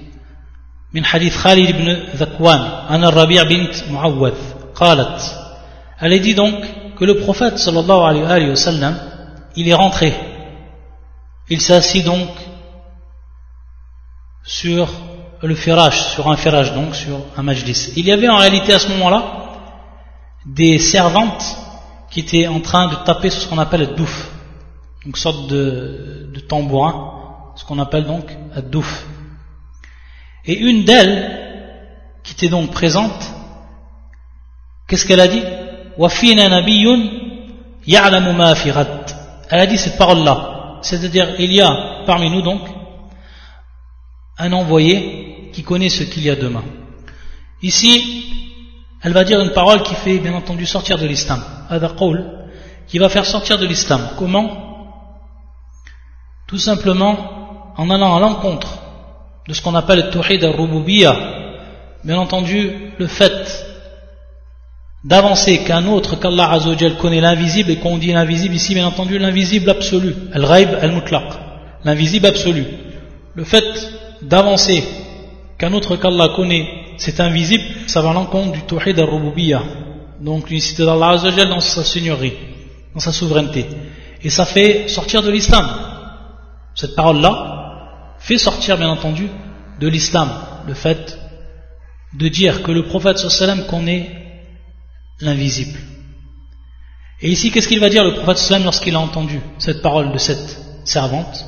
من 0.94 1.06
حديث 1.06 1.36
خالد 1.36 1.72
بن 1.72 1.98
ذكوان 2.16 2.62
أن 2.90 3.04
الربيع 3.04 3.44
بنت 3.44 3.76
معوذ 3.92 4.34
قالت 4.76 5.22
Elle 6.00 6.14
a 6.14 6.20
dit 6.20 6.36
donc 6.36 6.56
que 6.98 7.06
le 7.06 7.18
prophète 7.18 7.58
sallallahu 7.58 8.26
alayhi 8.26 8.50
wa 8.50 8.56
sallam, 8.56 8.98
il 9.56 9.68
est 9.68 9.74
rentré. 9.74 10.14
Il 11.50 11.62
s'est 11.62 11.74
assis 11.74 12.04
donc 12.04 12.30
sur 14.44 14.90
le 15.42 15.56
ferrage, 15.56 16.10
sur 16.10 16.30
un 16.30 16.38
ferrage 16.38 16.74
donc, 16.74 16.96
sur 16.96 17.18
un 17.38 17.44
majlis. 17.44 17.94
Il 17.96 18.06
y 18.06 18.12
avait 18.12 18.30
en 18.30 18.38
réalité 18.38 18.74
à 18.74 18.80
ce 18.80 18.90
moment-là 18.90 19.24
des 20.46 20.80
servantes 20.80 21.44
qui 22.12 22.20
étaient 22.20 22.48
en 22.48 22.60
train 22.60 22.88
de 22.88 22.96
taper 23.06 23.30
sur 23.30 23.42
ce 23.42 23.48
qu'on 23.48 23.58
appelle 23.58 23.82
le 23.82 23.88
douf, 23.88 24.32
une 25.07 25.15
sorte 25.15 25.49
de, 25.49 26.31
tambourin, 26.49 27.53
ce 27.57 27.65
qu'on 27.65 27.79
appelle 27.79 28.05
donc 28.05 28.27
le 28.55 28.63
douf. 28.63 29.07
Et 30.45 30.59
une 30.59 30.85
d'elles, 30.85 31.39
qui 32.23 32.33
était 32.33 32.49
donc 32.49 32.71
présente, 32.71 33.33
qu'est-ce 34.89 35.07
qu'elle 35.07 35.21
a 35.21 35.29
dit? 35.29 35.43
Elle 39.51 39.61
a 39.61 39.67
dit 39.67 39.79
cette 39.79 39.99
parole-là, 39.99 40.79
c'est-à-dire 40.83 41.35
il 41.39 41.53
y 41.53 41.61
a 41.61 42.03
parmi 42.07 42.31
nous 42.31 42.43
donc 42.43 42.61
un 44.39 44.53
envoyé 44.53 45.51
qui 45.53 45.63
connaît 45.63 45.89
ce 45.89 46.05
qu'il 46.05 46.23
y 46.23 46.31
a 46.31 46.37
demain. 46.37 46.65
Ici, 47.63 48.25
elle 49.03 49.13
va 49.13 49.25
dire 49.25 49.41
une 49.41 49.53
parole 49.53 49.83
qui 49.83 49.95
fait 49.95 50.19
bien 50.19 50.35
entendu 50.35 50.67
sortir 50.67 50.99
de 50.99 51.07
l'islam. 51.07 51.43
qui 52.87 52.99
va 52.99 53.09
faire 53.09 53.25
sortir 53.25 53.59
de 53.59 53.67
l'islam. 53.67 54.11
Comment? 54.19 54.70
Tout 56.51 56.59
simplement 56.59 57.73
en 57.77 57.89
allant 57.91 58.17
à 58.17 58.21
l'encontre 58.21 58.83
de 59.47 59.55
ce 59.55 59.63
qu'on 59.63 59.77
appelle 59.77 60.01
le 60.01 60.11
tawhid 60.11 60.43
al-rububiyya. 60.43 61.17
Bien 62.03 62.19
entendu, 62.19 62.93
le 62.99 63.07
fait 63.07 63.67
d'avancer 65.05 65.59
qu'un 65.59 65.87
autre 65.87 66.17
qu'Allah 66.17 66.51
Azzawajal 66.51 66.97
connaît 66.97 67.21
l'invisible 67.21 67.71
et 67.71 67.77
qu'on 67.77 67.99
dit 67.99 68.13
l'invisible 68.13 68.55
ici 68.57 68.75
bien 68.75 68.87
entendu 68.89 69.19
l'invisible 69.19 69.71
absolu 69.71 70.15
al-ghaib 70.35 70.75
al-mutlaq 70.83 71.25
l'invisible 71.85 72.27
absolu 72.27 72.67
le 73.35 73.45
fait 73.45 73.65
d'avancer 74.21 74.85
qu'un 75.57 75.73
autre 75.73 75.97
qu'Allah 75.97 76.31
connaît, 76.35 76.69
c'est 76.97 77.21
invisible, 77.21 77.63
ça 77.87 78.03
va 78.03 78.11
à 78.11 78.13
l'encontre 78.13 78.53
du 78.53 78.63
tawhid 78.63 78.99
al-rububiyya, 78.99 79.63
donc 80.21 80.51
l'unicité 80.51 80.85
d'Allah 80.85 81.17
dans 81.47 81.61
sa 81.61 81.85
seigneurie, 81.85 82.35
dans 82.93 83.01
sa 83.01 83.13
souveraineté. 83.13 83.67
Et 84.23 84.31
ça 84.31 84.45
fait 84.45 84.89
sortir 84.89 85.23
de 85.23 85.31
l'islam. 85.31 85.90
Cette 86.75 86.95
parole-là 86.95 88.17
fait 88.19 88.39
sortir, 88.39 88.77
bien 88.77 88.89
entendu, 88.89 89.29
de 89.81 89.89
l'islam 89.89 90.31
le 90.67 90.75
fait 90.75 91.19
de 92.19 92.29
dire 92.29 92.63
que 92.63 92.73
le 92.73 92.85
prophète 92.85 93.19
sallam 93.19 93.67
connaît 93.67 94.11
l'invisible. 95.21 95.79
Et 97.23 97.31
ici, 97.31 97.51
qu'est-ce 97.51 97.69
qu'il 97.69 97.81
va 97.81 97.89
dire 97.89 98.05
le 98.05 98.15
prophète 98.15 98.39
sallam 98.39 98.65
lorsqu'il 98.65 98.95
a 98.95 99.01
entendu 99.01 99.41
cette 99.59 99.83
parole 99.83 100.13
de 100.13 100.19
cette 100.19 100.59
servante? 100.85 101.45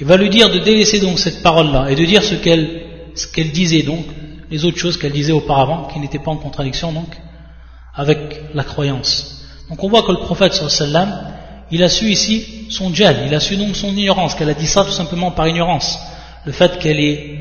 Il 0.00 0.06
va 0.06 0.16
lui 0.16 0.30
dire 0.30 0.50
de 0.50 0.58
délaisser 0.58 1.00
donc 1.00 1.18
cette 1.18 1.42
parole-là 1.42 1.90
et 1.90 1.94
de 1.94 2.04
dire 2.04 2.22
ce 2.22 2.34
qu'elle 2.34 2.84
ce 3.14 3.26
qu'elle 3.28 3.52
disait 3.52 3.82
donc, 3.82 4.04
les 4.50 4.64
autres 4.64 4.78
choses 4.78 4.96
qu'elle 4.96 5.12
disait 5.12 5.32
auparavant, 5.32 5.84
qui 5.84 6.00
n'étaient 6.00 6.18
pas 6.18 6.32
en 6.32 6.36
contradiction 6.36 6.92
donc 6.92 7.16
avec 7.94 8.42
la 8.54 8.64
croyance. 8.64 9.44
Donc 9.68 9.82
on 9.82 9.88
voit 9.88 10.02
que 10.02 10.12
le 10.12 10.18
prophète 10.18 10.52
sallam, 10.54 11.32
il 11.70 11.82
a 11.82 11.88
su 11.88 12.06
ici 12.10 12.66
son 12.70 12.92
djal, 12.92 13.24
il 13.26 13.34
a 13.34 13.40
su 13.40 13.56
donc 13.56 13.76
son 13.76 13.88
ignorance, 13.88 14.34
qu'elle 14.34 14.50
a 14.50 14.54
dit 14.54 14.66
ça 14.66 14.84
tout 14.84 14.90
simplement 14.90 15.30
par 15.30 15.48
ignorance. 15.48 15.98
Le 16.44 16.52
fait 16.52 16.78
qu'elle 16.78 17.00
ait 17.00 17.38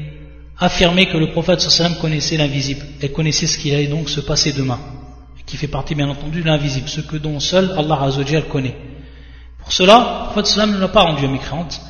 affirmé 0.60 1.08
que 1.08 1.18
le 1.18 1.32
prophète 1.32 1.60
sallam 1.62 1.96
connaissait 1.96 2.38
l'invisible, 2.38 2.86
elle 3.02 3.12
connaissait 3.12 3.48
ce 3.48 3.58
qui 3.58 3.74
allait 3.74 3.88
donc 3.88 4.10
se 4.10 4.22
passer 4.22 4.54
demain 4.54 4.80
qui 5.46 5.58
fait 5.58 5.68
partie 5.68 5.94
bien 5.94 6.10
entendu 6.10 6.42
de 6.42 6.48
l'invisible, 6.48 6.88
ce 6.90 7.02
que 7.02 7.18
dont 7.18 7.40
seul 7.40 7.76
Allah 7.78 8.00
Azzawajal 8.02 8.48
connaît. 8.48 8.76
Pour 9.60 9.72
cela, 9.72 9.98
le 9.98 10.26
prophète 10.32 10.48
sallam 10.48 10.74
ne 10.74 10.80
l'a 10.80 10.88
pas 10.88 11.02
rendue 11.02 11.28
mécréante. 11.28 11.82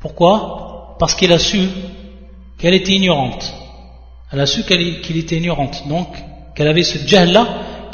Pourquoi? 0.00 0.96
Parce 0.98 1.14
qu'elle 1.14 1.32
a 1.32 1.38
su 1.38 1.66
qu'elle 2.58 2.74
était 2.74 2.92
ignorante. 2.92 3.54
Elle 4.32 4.40
a 4.40 4.46
su 4.46 4.64
qu'il 4.64 5.16
était 5.16 5.36
ignorante, 5.36 5.88
donc 5.88 6.08
qu'elle 6.54 6.68
avait 6.68 6.82
ce 6.82 6.98
djahl-là 7.06 7.46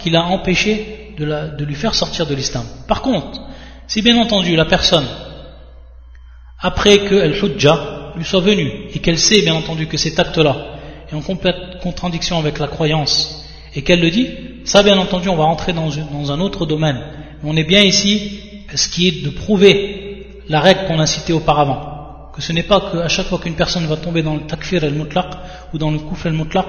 qui 0.03 0.11
l'a 0.11 0.25
empêché 0.25 1.15
de, 1.17 1.65
lui 1.65 1.75
faire 1.75 1.95
sortir 1.95 2.27
de 2.27 2.35
l'islam. 2.35 2.65
Par 2.89 3.03
contre, 3.03 3.41
si 3.87 4.03
bien 4.03 4.17
entendu 4.19 4.57
la 4.57 4.65
personne, 4.65 5.07
après 6.59 6.99
que 6.99 7.15
al-hujja 7.15 8.13
lui 8.17 8.25
soit 8.25 8.41
venue 8.41 8.71
et 8.95 8.99
qu'elle 8.99 9.19
sait 9.19 9.43
bien 9.43 9.55
entendu 9.55 9.87
que 9.87 9.97
cet 9.97 10.19
acte-là 10.19 10.57
est 11.11 11.15
en 11.15 11.21
complète 11.21 11.81
contradiction 11.83 12.39
avec 12.39 12.59
la 12.59 12.69
croyance 12.69 13.45
et 13.75 13.83
qu'elle 13.83 14.01
le 14.01 14.11
dit, 14.11 14.29
ça 14.65 14.83
bien 14.83 14.99
entendu 14.99 15.29
on 15.29 15.37
va 15.37 15.45
rentrer 15.45 15.73
dans, 15.73 16.33
un 16.33 16.41
autre 16.41 16.67
domaine. 16.67 17.01
On 17.45 17.57
est 17.57 17.65
bien 17.65 17.83
ici 17.83 18.41
ce 18.75 18.89
qui 18.89 19.09
est 19.09 19.25
de 19.25 19.31
prouver 19.31 20.27
la 20.49 20.61
règle 20.61 20.87
qu'on 20.87 20.99
a 20.99 21.07
citée 21.07 21.33
auparavant. 21.33 22.31
Que 22.35 22.41
ce 22.41 22.53
n'est 22.53 22.63
pas 22.63 22.81
qu'à 22.81 23.09
chaque 23.09 23.27
fois 23.27 23.39
qu'une 23.39 23.55
personne 23.55 23.87
va 23.87 23.97
tomber 23.97 24.23
dans 24.23 24.35
le 24.35 24.43
takfir 24.43 24.83
al-mutlaq 24.83 25.27
ou 25.75 25.79
dans 25.79 25.91
le 25.91 25.99
kouf 25.99 26.25
al-mutlaq, 26.25 26.69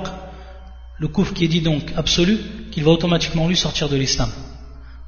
le 1.00 1.08
kouf 1.08 1.34
qui 1.34 1.46
est 1.46 1.50
dit 1.50 1.62
donc 1.62 1.94
absolu, 1.96 2.40
qu'il 2.72 2.84
va 2.84 2.92
automatiquement 2.92 3.48
lui 3.48 3.58
sortir 3.58 3.90
de 3.90 3.96
l'islam. 3.96 4.30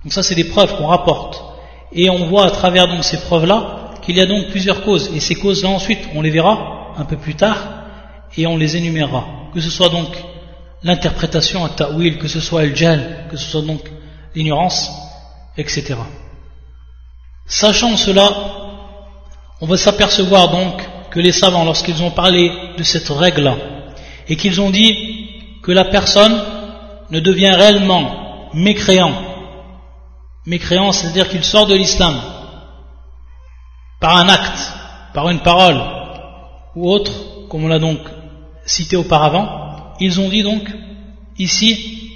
Donc 0.03 0.13
ça 0.13 0.23
c'est 0.23 0.35
des 0.35 0.45
preuves 0.45 0.75
qu'on 0.77 0.87
rapporte. 0.87 1.43
Et 1.91 2.09
on 2.09 2.27
voit 2.27 2.45
à 2.45 2.51
travers 2.51 2.87
donc 2.87 3.03
ces 3.03 3.17
preuves-là 3.21 3.93
qu'il 4.01 4.17
y 4.17 4.21
a 4.21 4.25
donc 4.25 4.49
plusieurs 4.49 4.83
causes. 4.83 5.11
Et 5.15 5.19
ces 5.19 5.35
causes-là 5.35 5.69
ensuite, 5.69 5.99
on 6.13 6.21
les 6.21 6.29
verra 6.29 6.93
un 6.97 7.05
peu 7.05 7.17
plus 7.17 7.35
tard 7.35 7.57
et 8.37 8.45
on 8.47 8.57
les 8.57 8.77
énumérera. 8.77 9.25
Que 9.53 9.61
ce 9.61 9.69
soit 9.69 9.89
donc 9.89 10.09
l'interprétation 10.83 11.65
à 11.65 11.69
ta'wil, 11.69 12.17
que 12.17 12.27
ce 12.27 12.39
soit 12.39 12.65
le 12.65 12.75
jal, 12.75 13.27
que 13.31 13.37
ce 13.37 13.49
soit 13.49 13.61
donc 13.61 13.81
l'ignorance, 14.35 14.91
etc. 15.57 15.95
Sachant 17.47 17.95
cela, 17.97 18.29
on 19.61 19.65
va 19.65 19.77
s'apercevoir 19.77 20.49
donc 20.49 20.83
que 21.09 21.19
les 21.19 21.31
savants, 21.31 21.63
lorsqu'ils 21.63 22.03
ont 22.03 22.11
parlé 22.11 22.51
de 22.77 22.83
cette 22.83 23.07
règle-là, 23.07 23.57
et 24.27 24.35
qu'ils 24.35 24.59
ont 24.59 24.69
dit 24.69 25.24
que 25.65 25.71
la 25.71 25.85
personne 25.85 26.39
ne 27.09 27.19
devient 27.19 27.55
réellement 27.57 28.51
mécréant, 28.53 29.13
mécréant, 30.45 30.91
c'est-à-dire 30.91 31.27
qu'il 31.27 31.43
sort 31.43 31.65
de 31.65 31.73
l'islam 31.73 32.13
par 33.99 34.15
un 34.17 34.29
acte, 34.29 34.73
par 35.15 35.27
une 35.29 35.39
parole 35.39 35.81
ou 36.75 36.87
autre, 36.87 37.47
comme 37.49 37.63
on 37.63 37.67
l'a 37.67 37.79
donc 37.79 37.97
cité 38.63 38.95
auparavant, 38.95 39.95
ils 39.99 40.21
ont 40.21 40.29
dit 40.29 40.43
donc 40.43 40.69
ici 41.39 42.11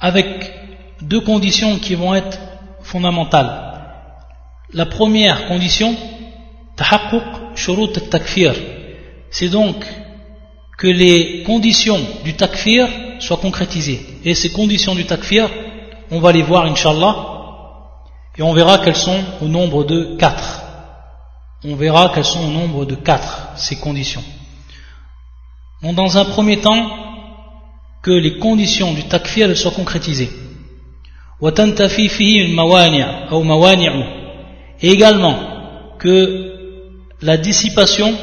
avec 0.00 0.52
deux 1.00 1.20
conditions 1.20 1.78
qui 1.78 1.94
vont 1.94 2.16
être 2.16 2.40
fondamentales. 2.82 3.62
La 4.72 4.86
première 4.86 5.46
condition, 5.46 5.94
c'est 9.30 9.48
donc 9.50 9.86
que 10.78 10.86
les 10.86 11.42
conditions 11.42 12.00
du 12.24 12.34
takfir 12.34 12.88
soient 13.18 13.36
concrétisées. 13.36 14.00
Et 14.24 14.34
ces 14.34 14.52
conditions 14.52 14.94
du 14.94 15.04
takfir, 15.04 15.50
on 16.10 16.20
va 16.20 16.32
les 16.32 16.42
voir, 16.42 16.64
inshallah, 16.64 17.16
et 18.38 18.42
on 18.42 18.52
verra 18.54 18.78
qu'elles 18.78 18.94
sont 18.94 19.20
au 19.42 19.48
nombre 19.48 19.82
de 19.82 20.16
quatre. 20.16 20.62
On 21.64 21.74
verra 21.74 22.10
qu'elles 22.10 22.24
sont 22.24 22.44
au 22.44 22.50
nombre 22.50 22.84
de 22.84 22.94
quatre, 22.94 23.50
ces 23.56 23.76
conditions. 23.80 24.22
Donc, 25.82 25.96
dans 25.96 26.16
un 26.16 26.24
premier 26.24 26.60
temps, 26.60 26.88
que 28.00 28.12
les 28.12 28.38
conditions 28.38 28.94
du 28.94 29.02
takfir 29.04 29.54
soient 29.56 29.72
concrétisées. 29.72 30.30
Et 34.80 34.90
également 34.90 35.36
que 35.98 36.54
la 37.20 37.36
dissipation, 37.36 38.14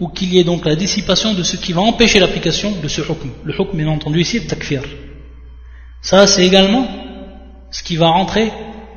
ou 0.00 0.08
qu'il 0.08 0.32
y 0.32 0.38
ait 0.38 0.44
donc 0.44 0.64
la 0.64 0.74
dissipation 0.74 1.34
de 1.34 1.42
ce 1.42 1.56
qui 1.56 1.72
va 1.72 1.82
empêcher 1.82 2.18
l'application 2.18 2.72
de 2.82 2.88
ce 2.88 3.00
hukm. 3.00 3.30
Le 3.44 3.54
hukm, 3.54 3.76
bien 3.76 3.88
entendu, 3.88 4.20
ici, 4.20 4.40
le 4.40 4.46
takfir. 4.46 4.82
Ça, 6.02 6.26
c'est 6.26 6.44
également 6.44 6.86
ce 7.70 7.82
qui 7.82 7.96
va 7.96 8.08
rentrer 8.08 8.52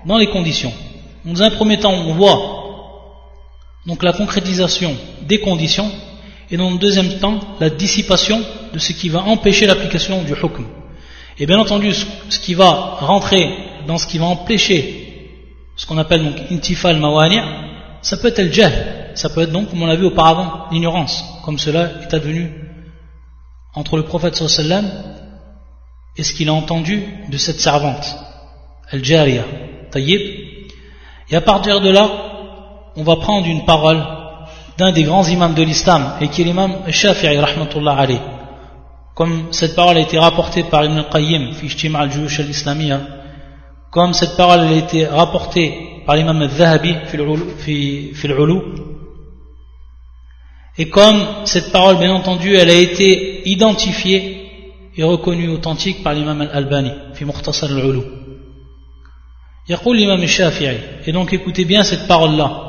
dans 0.06 0.18
les 0.18 0.28
conditions. 0.28 0.74
Dans 1.26 1.42
un 1.44 1.50
premier 1.52 1.80
temps, 1.80 1.94
on 1.94 2.14
voit 2.14 2.58
donc 3.86 4.04
la 4.04 4.14
concrétisation 4.14 4.96
des 5.22 5.40
conditions, 5.40 5.90
et 6.50 6.58
dans 6.58 6.72
le 6.72 6.78
deuxième 6.78 7.20
temps, 7.20 7.40
la 7.60 7.70
dissipation 7.70 8.42
de 8.74 8.80
ce 8.80 8.94
qui 8.94 9.10
va 9.10 9.24
empêcher 9.24 9.66
l'application 9.66 10.24
du 10.24 10.34
hukm. 10.34 10.66
Et 11.40 11.46
bien 11.46 11.60
entendu, 11.60 11.94
ce 11.94 12.40
qui 12.40 12.54
va 12.54 12.98
rentrer 13.00 13.50
dans 13.86 13.98
ce 13.98 14.08
qui 14.08 14.18
va 14.18 14.26
empêcher 14.26 15.04
ce 15.76 15.86
qu'on 15.86 15.98
appelle 15.98 16.24
donc 16.24 16.36
intifal 16.52 16.98
mawani', 16.98 17.42
ça 18.02 18.18
peut 18.18 18.30
être 18.30 18.42
le 18.42 18.52
jahl, 18.52 18.74
ça 19.18 19.30
peut 19.30 19.42
être 19.42 19.52
donc, 19.52 19.70
comme 19.70 19.82
on 19.82 19.88
l'a 19.88 19.96
vu 19.96 20.06
auparavant, 20.06 20.68
l'ignorance, 20.72 21.24
comme 21.44 21.58
cela 21.58 21.90
est 22.04 22.14
advenu 22.14 22.52
entre 23.74 23.98
le 23.98 24.04
prophète 24.04 24.36
sallam 24.36 24.86
et 26.18 26.24
ce 26.24 26.34
qu'il 26.34 26.50
a 26.50 26.54
entendu 26.54 27.04
de 27.30 27.38
cette 27.38 27.60
servante, 27.60 28.06
al-jariya, 28.92 29.44
tayyib. 29.92 30.22
Et 31.30 31.36
à 31.36 31.42
partir 31.42 31.82
de 31.82 31.90
là, 31.90 32.10
on 32.96 33.04
va 33.04 33.18
prendre 33.18 33.48
une 33.48 33.66
parole 33.66 34.04
d'un 34.78 34.92
des 34.92 35.04
grands 35.04 35.28
imams 35.28 35.54
de 35.54 35.64
l'islam, 35.64 36.14
et 36.22 36.28
qui 36.28 36.42
est 36.42 36.46
l'imam 36.46 36.72
Shafi'i, 36.90 37.38
rahmatullah 37.38 37.96
alayh. 37.98 38.22
Comme 39.16 39.48
cette 39.52 39.76
parole 39.76 39.98
a 39.98 40.02
été 40.02 40.20
rapportée 40.20 40.64
par 40.64 40.86
Ibn 40.86 40.98
al-Qayyim, 40.98 41.54
fi 41.54 41.96
al-Jush 41.96 42.40
al-Islamiyya, 42.40 43.00
comme 43.92 44.14
cette 44.14 44.38
parole 44.38 44.62
a 44.62 44.72
été 44.74 45.06
rapportée 45.06 46.04
par 46.06 46.16
l'imam 46.16 46.42
al-Zahabi, 46.42 46.96
fi 47.08 48.12
al 48.24 48.34
et 50.78 50.90
comme 50.90 51.20
cette 51.46 51.72
parole, 51.72 51.98
bien 51.98 52.14
entendu, 52.14 52.56
elle 52.56 52.70
a 52.70 52.76
été 52.76 53.50
identifiée 53.50 54.38
et 54.96 55.04
reconnue 55.04 55.50
authentique 55.50 56.04
par 56.04 56.14
l'imam 56.14 56.42
al-Albani, 56.42 56.92
fi 57.14 57.26
Mukhtasar 57.26 57.72
al-Ulu. 57.72 58.02
l'imam 59.68 60.22
al-Shafi'i, 60.22 60.78
et 61.06 61.12
donc 61.12 61.34
écoutez 61.34 61.66
bien 61.66 61.84
cette 61.84 62.08
parole-là, 62.08 62.68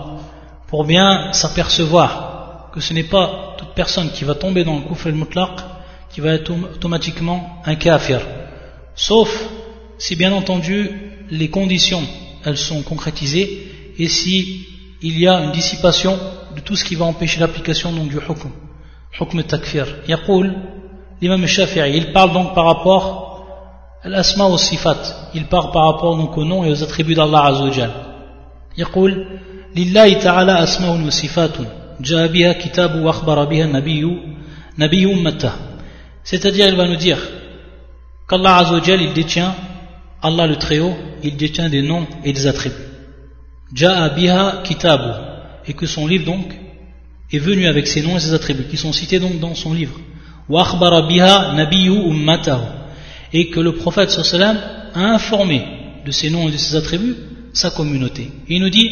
pour 0.68 0.85
bien 0.85 1.33
s'apercevoir 1.33 2.71
que 2.73 2.81
ce 2.81 2.92
n'est 2.92 3.05
pas 3.05 3.57
toute 3.59 3.75
personne 3.75 4.11
qui 4.11 4.25
va 4.25 4.35
tomber 4.35 4.64
dans 4.64 4.77
le 4.77 4.83
kufr 4.83 5.09
al-mutlaq 5.09 5.51
qui 6.11 6.21
va 6.21 6.33
être 6.33 6.53
automatiquement 6.53 7.61
un 7.64 7.75
kafir. 7.75 8.21
Sauf 8.94 9.49
si 9.99 10.16
bien 10.16 10.33
entendu 10.33 10.90
les 11.31 11.49
conditions 11.49 12.03
elles 12.44 12.57
sont 12.57 12.83
concrétisées 12.83 13.68
et 13.99 14.09
si 14.09 14.66
il 15.03 15.18
y 15.18 15.27
a 15.27 15.40
une 15.40 15.53
dissipation 15.53 16.18
de 16.58 16.62
tout 16.62 16.76
ce 16.76 16.84
qui 16.84 16.95
va 16.95 17.06
empêcher 17.06 17.39
l'application 17.39 17.91
donc 17.91 18.10
du 18.10 18.17
hukm, 18.17 18.49
hukm 19.19 19.43
takfir. 19.43 19.88
Yaqul, 20.08 20.54
l'imam 21.21 21.45
Shafi'i, 21.45 21.97
il 21.97 22.12
parle 22.12 22.34
donc 22.34 22.54
par 22.54 22.65
rapport 22.65 23.45
à 24.04 24.10
l'asma 24.10 24.45
au 24.45 24.58
sifat, 24.58 25.30
il 25.34 25.45
parle 25.45 25.71
par 25.71 25.93
rapport 25.93 26.17
donc 26.17 26.38
aux 26.38 26.45
noms 26.45 26.63
et 26.63 26.71
aux 26.71 26.84
attributs 26.84 27.15
d'Allah 27.15 27.45
Azzawajal. 27.45 27.91
Yaqul, 28.78 29.28
لله 29.76 30.13
تعالى 30.13 30.63
أسماء 30.63 31.08
وصفات 31.08 31.58
جاء 32.02 32.28
بها 32.28 32.54
كتاب 32.54 32.95
وأخبر 32.95 33.45
بها 33.45 33.65
النبي 33.65 34.17
نبي 34.80 35.06
أمته 35.06 35.52
c'est-à-dire 36.23 36.67
il 36.69 36.76
va 36.76 36.88
nous 36.88 36.95
dire 36.95 37.17
qu'Allah 38.30 38.58
Azzawajal 38.58 39.02
il 39.02 39.13
détient 39.13 39.56
Allah 40.21 40.47
le 40.47 40.56
Très-Haut 40.56 40.95
il 41.23 41.36
détient 41.38 41.69
des 41.69 41.82
noms 41.82 42.06
et 42.23 42.32
des 42.34 42.47
attributs 42.47 42.76
Ja'a 43.73 44.10
biha 44.10 44.62
kitabu 44.63 45.12
et 45.67 45.73
que 45.73 45.86
son 45.86 46.08
livre 46.08 46.26
donc 46.26 46.47
est 47.32 47.39
venu 47.39 47.67
avec 47.67 47.88
ses 47.88 48.02
noms 48.02 48.17
et 48.17 48.19
ses 48.19 48.34
attributs 48.34 48.67
qui 48.69 48.78
sont 48.78 48.93
cités 48.93 49.19
donc 49.19 49.39
dans 49.39 49.56
son 49.56 49.73
livre 49.73 49.99
wa 50.49 50.62
akhbara 50.62 51.04
biha 51.04 51.54
nabiyyu 51.56 51.93
ummatahu 51.93 52.63
et 53.32 53.49
que 53.49 53.60
le 53.60 53.73
prophète 53.76 54.12
sallallahu 54.12 54.58
a 54.93 54.99
informé 54.99 55.65
de 56.06 56.12
ses 56.12 56.30
noms 56.30 56.47
et 56.49 56.52
de 56.52 56.58
ses 56.58 56.76
attributs 56.76 57.15
sa 57.54 57.71
communauté 57.71 58.30
il 58.47 58.62
nous 58.62 58.69
dit 58.69 58.89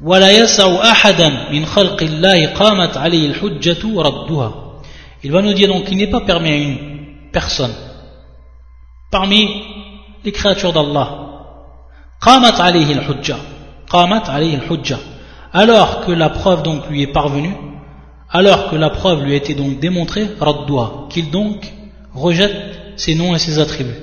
ولا 0.00 0.30
يسع 0.30 0.90
أحدا 0.90 1.50
من 1.52 1.66
خلق 1.66 2.02
الله 2.02 2.46
قامت 2.46 2.96
عليه 2.96 3.26
الحجة 3.30 3.82
ردها 3.96 4.62
Il 5.24 5.32
va 5.32 5.40
nous 5.42 5.54
dire 5.54 5.68
donc 5.68 5.84
qu'il 5.86 5.96
n'est 5.96 6.10
pas 6.10 6.20
permis 6.20 6.50
à 6.50 6.56
une 6.56 6.78
personne 7.32 7.72
parmi 9.10 9.48
les 10.24 10.32
créatures 10.32 10.72
d'Allah 10.72 11.08
قامت 12.20 12.60
عليه 12.60 12.92
الحجة 12.92 13.36
قامت 13.88 14.28
عليه 14.28 14.54
الحجة 14.54 14.98
alors 15.53 16.05
que 16.05 16.11
la 16.11 16.29
preuve 16.29 16.63
donc 16.63 16.89
lui 16.89 17.01
est 17.01 17.13
parvenue, 17.13 17.53
alors 18.29 18.69
que 18.69 18.75
la 18.75 18.89
preuve 18.89 19.23
lui 19.23 19.33
a 19.33 19.35
été 19.35 19.53
donc 19.53 19.79
démontrée, 19.79 20.27
raddoua, 20.39 21.07
qu'il 21.09 21.29
donc 21.29 21.71
rejette 22.13 22.93
ses 22.95 23.15
noms 23.15 23.35
et 23.35 23.39
ses 23.39 23.59
attributs. 23.59 23.99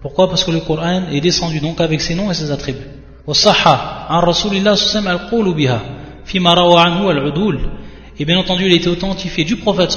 Pourquoi? 0.00 0.28
Parce 0.28 0.44
que 0.44 0.50
le 0.50 0.60
Coran 0.60 1.02
est 1.12 1.20
descendu 1.20 1.60
donc 1.60 1.80
avec 1.80 2.00
ses 2.00 2.14
noms 2.14 2.30
et 2.30 2.34
ses 2.34 2.50
attributs. 2.50 2.88
Et 8.18 8.24
bien 8.24 8.38
entendu, 8.38 8.66
il 8.66 8.72
a 8.72 8.76
été 8.76 8.88
authentifié 8.88 9.44
du 9.44 9.56
prophète 9.56 9.94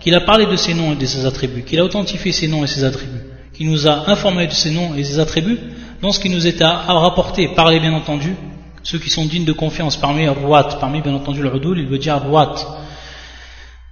qu'il 0.00 0.14
a 0.14 0.20
parlé 0.20 0.46
de 0.46 0.56
ses 0.56 0.74
noms 0.74 0.92
et 0.92 0.96
de 0.96 1.06
ses 1.06 1.26
attributs, 1.26 1.62
qu'il 1.62 1.78
a 1.78 1.84
authentifié 1.84 2.32
ses 2.32 2.48
noms 2.48 2.64
et 2.64 2.66
ses 2.66 2.84
attributs 2.84 3.29
qui 3.60 3.66
nous 3.66 3.86
a 3.86 4.10
informés 4.10 4.46
de 4.46 4.54
ses 4.54 4.70
noms 4.70 4.94
et 4.94 5.04
ses 5.04 5.18
attributs, 5.18 5.58
dans 6.00 6.12
ce 6.12 6.18
qui 6.18 6.30
nous 6.30 6.46
est 6.46 6.62
à, 6.62 6.76
rapporter 6.94 7.48
par 7.48 7.68
les 7.68 7.78
bien 7.78 7.92
entendu, 7.92 8.34
ceux 8.82 8.98
qui 8.98 9.10
sont 9.10 9.26
dignes 9.26 9.44
de 9.44 9.52
confiance, 9.52 9.98
parmi 9.98 10.26
Rouat, 10.26 10.78
parmi 10.80 11.02
bien 11.02 11.12
entendu 11.12 11.42
le 11.42 11.50
Rudoul, 11.50 11.78
il 11.78 11.86
veut 11.86 11.98
dire 11.98 12.22
Rouat, 12.22 12.54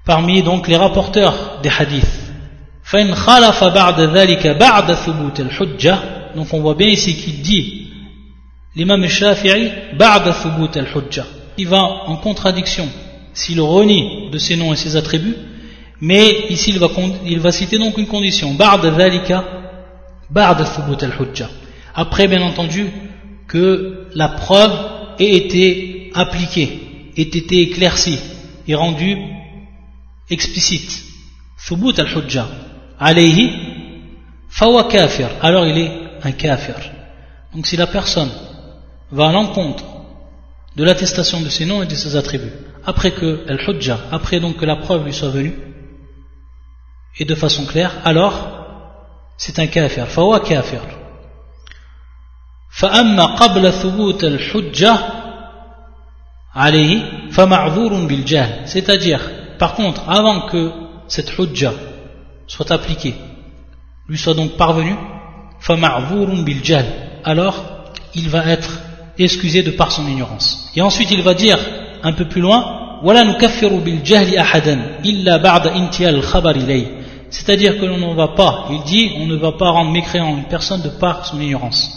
parmi 0.06 0.42
donc 0.42 0.68
les 0.68 0.76
rapporteurs 0.78 1.60
des 1.62 1.68
hadiths. 1.68 2.32
Donc 6.34 6.54
on 6.54 6.60
voit 6.60 6.74
bien 6.74 6.88
ici 6.88 7.14
qu'il 7.16 7.42
dit 7.42 7.88
l'imam 8.74 9.06
Shafi'i 9.06 9.70
Il 11.58 11.68
va 11.68 11.82
en 12.06 12.16
contradiction 12.16 12.88
s'il 13.34 13.60
renie 13.60 14.30
de 14.30 14.38
ses 14.38 14.56
noms 14.56 14.72
et 14.72 14.76
ses 14.76 14.96
attributs 14.96 15.36
mais 16.00 16.46
ici, 16.50 16.72
il 17.26 17.40
va, 17.40 17.52
citer 17.52 17.78
donc 17.78 17.98
une 17.98 18.06
condition. 18.06 18.56
Après, 21.94 22.28
bien 22.28 22.42
entendu, 22.42 22.86
que 23.48 24.06
la 24.14 24.28
preuve 24.28 24.78
ait 25.18 25.36
été 25.36 26.10
appliquée, 26.14 27.10
ait 27.16 27.22
été 27.22 27.62
éclaircie 27.62 28.20
et 28.68 28.74
rendue 28.74 29.16
explicite. 30.30 31.04
Thubut 31.66 31.98
al-hujja. 31.98 32.46
Alayhi, 33.00 33.52
fawa 34.48 34.84
kafir. 34.84 35.28
Alors 35.40 35.66
il 35.66 35.78
est 35.78 35.90
un 36.22 36.32
kafir. 36.32 36.76
Donc 37.54 37.66
si 37.66 37.76
la 37.76 37.86
personne 37.86 38.30
va 39.10 39.28
à 39.28 39.32
l'encontre 39.32 39.84
de 40.76 40.84
l'attestation 40.84 41.40
de 41.40 41.48
ses 41.48 41.64
noms 41.64 41.82
et 41.82 41.86
de 41.86 41.94
ses 41.94 42.14
attributs, 42.14 42.52
après 42.84 43.10
que 43.10 43.44
al-hujja, 43.48 43.98
après 44.12 44.38
donc 44.38 44.58
que 44.58 44.66
la 44.66 44.76
preuve 44.76 45.04
lui 45.04 45.12
soit 45.12 45.30
venue, 45.30 45.54
et 47.19 47.25
de 47.25 47.35
façon 47.35 47.65
claire, 47.65 47.91
alors 48.05 48.33
c'est 49.37 49.59
un 49.59 49.67
kafir 49.67 50.05
فهو 50.05 50.39
كافر 50.39 50.81
فأما 52.71 53.25
قبل 53.25 53.71
ثبوت 53.71 54.23
الحجة 54.23 54.97
عليه 56.55 57.29
فمعذور 57.31 57.93
بالجهل 58.05 58.67
c'est-à-dire 58.67 59.21
par 59.59 59.75
contre 59.75 60.09
avant 60.09 60.47
que 60.47 60.71
cette 61.07 61.37
hujja 61.37 61.73
soit 62.47 62.71
appliquée 62.71 63.15
lui 64.07 64.17
soit 64.17 64.33
donc 64.33 64.51
parvenue 64.57 64.97
فمعذور 65.61 66.43
بالجهل 66.43 66.85
alors 67.23 67.63
il 68.15 68.29
va 68.29 68.45
être 68.45 68.79
excusé 69.17 69.63
de 69.63 69.71
par 69.71 69.91
son 69.91 70.07
ignorance 70.07 70.71
et 70.75 70.81
ensuite 70.81 71.11
il 71.11 71.21
va 71.21 71.33
dire 71.33 71.59
un 72.03 72.13
peu 72.13 72.25
plus 72.25 72.41
loin 72.41 72.79
ولا 73.03 73.23
نكفر 73.23 73.67
بالجهل 73.67 74.37
أحدا 74.37 74.99
إلا 75.05 75.37
بعد 75.37 75.67
انتهاء 75.67 76.09
الخبر 76.09 76.55
إليه 76.55 76.96
c'est-à-dire 77.30 77.78
que 77.78 77.84
l'on 77.84 77.98
ne 77.98 78.14
va 78.14 78.28
pas, 78.28 78.68
il 78.70 78.82
dit, 78.82 79.12
on 79.18 79.26
ne 79.26 79.36
va 79.36 79.52
pas 79.52 79.70
rendre 79.70 79.90
mécréant 79.90 80.36
une 80.36 80.44
personne 80.44 80.82
de 80.82 80.88
par 80.88 81.26
son 81.26 81.40
ignorance, 81.40 81.90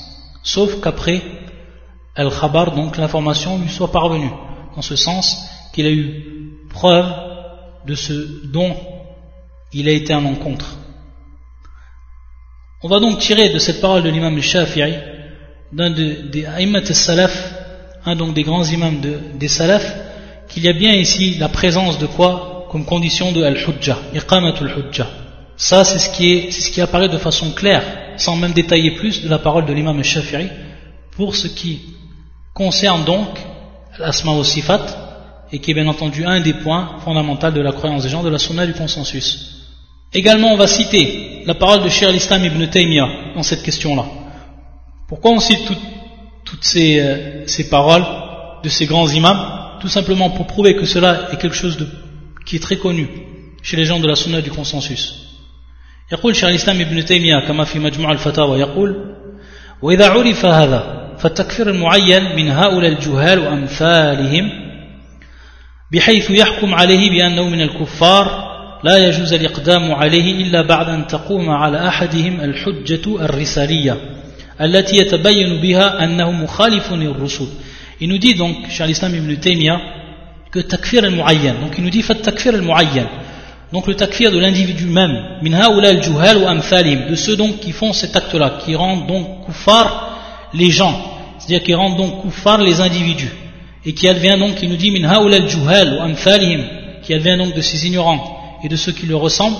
sauf 0.44 0.82
qu'après 0.82 1.22
al-khabar, 2.16 2.76
donc 2.76 2.98
l'information 2.98 3.58
lui 3.58 3.70
soit 3.70 3.92
parvenue, 3.92 4.32
dans 4.76 4.82
ce 4.82 4.96
sens 4.96 5.46
qu'il 5.74 5.86
a 5.86 5.92
eu 5.92 6.26
preuve 6.70 7.12
de 7.86 7.96
ce 7.96 8.48
dont 8.48 8.76
il 9.74 9.88
a 9.88 9.92
été 9.92 10.14
en 10.14 10.26
encontre. 10.26 10.78
On 12.84 12.88
va 12.88 13.00
donc 13.00 13.20
tirer 13.20 13.50
de 13.50 13.60
cette 13.60 13.80
parole 13.80 14.04
de 14.04 14.10
l'imam 14.10 14.40
Shafi'i, 14.42 14.96
d'un 15.72 15.92
des 15.92 16.46
imams 16.60 16.84
salaf, 16.84 17.54
un 18.06 18.16
donc 18.16 18.34
des 18.34 18.44
grands 18.44 18.66
imams 18.66 19.00
des 19.36 19.48
salaf, 19.48 19.86
qu'il 20.50 20.64
y 20.64 20.68
a 20.68 20.74
bien 20.74 20.94
ici 20.94 21.38
la 21.40 21.48
présence 21.48 22.00
de 22.00 22.08
quoi 22.08 22.68
comme 22.70 22.86
condition 22.86 23.32
de 23.32 23.44
al-hujja, 23.44 23.98
iqamatul 24.14 24.72
hujja. 24.72 25.08
Ça, 25.58 25.84
c'est 25.84 26.00
ce, 26.00 26.72
qui 26.72 26.82
apparaît 26.82 27.10
de 27.10 27.18
façon 27.18 27.52
claire, 27.52 27.84
sans 28.18 28.36
même 28.36 28.54
détailler 28.54 28.92
plus 28.92 29.24
de 29.24 29.30
la 29.30 29.40
parole 29.40 29.66
de 29.66 29.74
l'imam 29.74 30.04
Shafi'i, 30.04 30.50
pour 31.12 31.36
ce 31.36 31.48
qui 31.48 31.82
concerne 32.54 33.04
donc 33.04 33.40
l'asma 34.00 34.32
au 34.32 34.44
sifat, 34.44 34.86
et 35.52 35.60
qui 35.60 35.72
est 35.72 35.74
bien 35.74 35.88
entendu 35.88 36.26
un 36.26 36.40
des 36.40 36.54
points 36.54 36.98
fondamentaux 37.04 37.52
de 37.52 37.62
la 37.62 37.72
croyance 37.74 38.04
des 38.04 38.10
gens, 38.10 38.24
de 38.24 38.30
la 38.30 38.40
sunna 38.40 38.66
du 38.66 38.74
consensus. 38.74 39.68
Également, 40.14 40.54
on 40.54 40.58
va 40.58 40.68
citer 40.68 41.44
la 41.46 41.56
parole 41.56 41.84
de 41.84 41.90
Shir 41.90 42.10
al-Islam 42.10 42.44
ibn 42.46 42.66
Taymiyyah 42.68 43.34
dans 43.36 43.44
cette 43.44 43.64
question-là. 43.64 44.06
Pourquoi 45.08 45.32
on 45.32 45.40
cite 45.40 45.72
toutes 46.46 46.64
ces, 46.64 47.00
euh, 47.00 47.48
ces, 47.48 47.70
paroles 47.70 48.06
de 48.64 48.70
ces 48.70 48.86
grands 48.86 49.08
imams? 49.08 49.78
Tout 49.82 49.90
simplement 49.90 50.30
pour 50.30 50.48
prouver 50.48 50.76
que 50.76 50.86
cela 50.86 51.30
est 51.32 51.38
quelque 51.38 51.56
chose 51.56 51.78
de, 51.78 51.88
qui 52.46 52.56
est 52.58 52.60
très 52.60 52.78
connu 52.78 53.08
chez 53.62 53.78
les 53.78 53.86
gens 53.86 54.00
de 54.00 54.08
la 54.08 54.16
sunna 54.16 54.42
du 54.42 54.52
consensus. 54.52 55.31
يقول 56.12 56.36
شيخ 56.36 56.46
الإسلام 56.46 56.82
ابن 56.82 57.06
تيمية 57.06 57.48
كما 57.48 57.64
في 57.64 57.80
مجموع 57.80 58.12
الفتاوى 58.12 58.60
يقول 58.60 59.16
وإذا 59.82 60.10
عرف 60.10 60.46
هذا 60.46 61.12
فالتكفير 61.20 61.70
المعين 61.70 62.36
من 62.36 62.52
هؤلاء 62.52 62.92
الجهال 62.92 63.40
وأمثالهم 63.40 64.50
بحيث 65.92 66.30
يحكم 66.30 66.76
عليه 66.76 67.10
بأنه 67.10 67.50
من 67.50 67.62
الكفار 67.62 68.52
لا 68.84 68.98
يجوز 68.98 69.34
الإقدام 69.34 69.92
عليه 69.92 70.44
إلا 70.44 70.62
بعد 70.62 70.90
أن 70.90 71.08
تقوم 71.08 71.50
على 71.50 71.88
أحدهم 71.88 72.42
الحجة 72.42 73.26
الرسالية 73.26 73.98
التي 74.62 74.96
يتبين 74.96 75.62
بها 75.62 76.04
أنه 76.04 76.32
مخالف 76.32 76.94
للرسل 76.94 77.48
Il 78.04 78.10
nous 78.10 78.18
dit 78.18 78.34
donc, 78.34 78.68
chez 78.68 78.88
l'islam 78.88 79.14
ibn 79.14 79.36
Taymiyyah, 79.36 79.80
que 80.52 80.60
takfir 80.60 81.04
al-mu'ayyan. 81.04 81.54
Donc 81.62 81.78
il 81.78 81.84
nous 81.84 81.92
dit, 81.92 82.02
fait 82.02 82.16
takfir. 82.16 82.52
Donc 83.72 83.88
le 83.88 83.96
takfir 83.96 84.32
de 84.32 84.38
l'individu 84.38 84.86
même, 84.86 85.40
de 85.42 87.16
ceux 87.16 87.38
donc 87.38 87.60
qui 87.60 87.72
font 87.72 87.94
cet 87.94 88.16
acte-là, 88.16 88.58
qui 88.64 88.76
rendent 88.76 89.08
donc 89.08 89.46
kuffar 89.46 90.50
les 90.54 90.70
gens, 90.70 90.94
c'est-à-dire 91.40 91.64
qui 91.64 91.74
rendent 91.74 91.98
donc 91.98 92.22
kuffar 92.24 92.58
les 92.62 92.82
individus, 92.82 93.32
et 93.86 93.94
qui 93.94 94.10
advient 94.10 94.38
donc, 94.38 94.56
qui 94.56 94.68
nous 94.68 94.76
dit 94.76 94.92
qui 97.04 97.14
advient 97.14 97.38
donc 97.38 97.56
de 97.56 97.62
ces 97.62 97.88
ignorants 97.88 98.60
et 98.64 98.68
de 98.68 98.76
ceux 98.76 98.92
qui 98.92 99.06
le 99.06 99.16
ressemblent, 99.16 99.58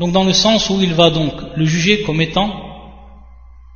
donc 0.00 0.12
dans 0.12 0.24
le 0.24 0.32
sens 0.32 0.70
où 0.70 0.80
il 0.80 0.94
va 0.94 1.10
donc 1.10 1.34
le 1.54 1.66
juger 1.66 2.02
comme 2.02 2.22
étant 2.22 2.50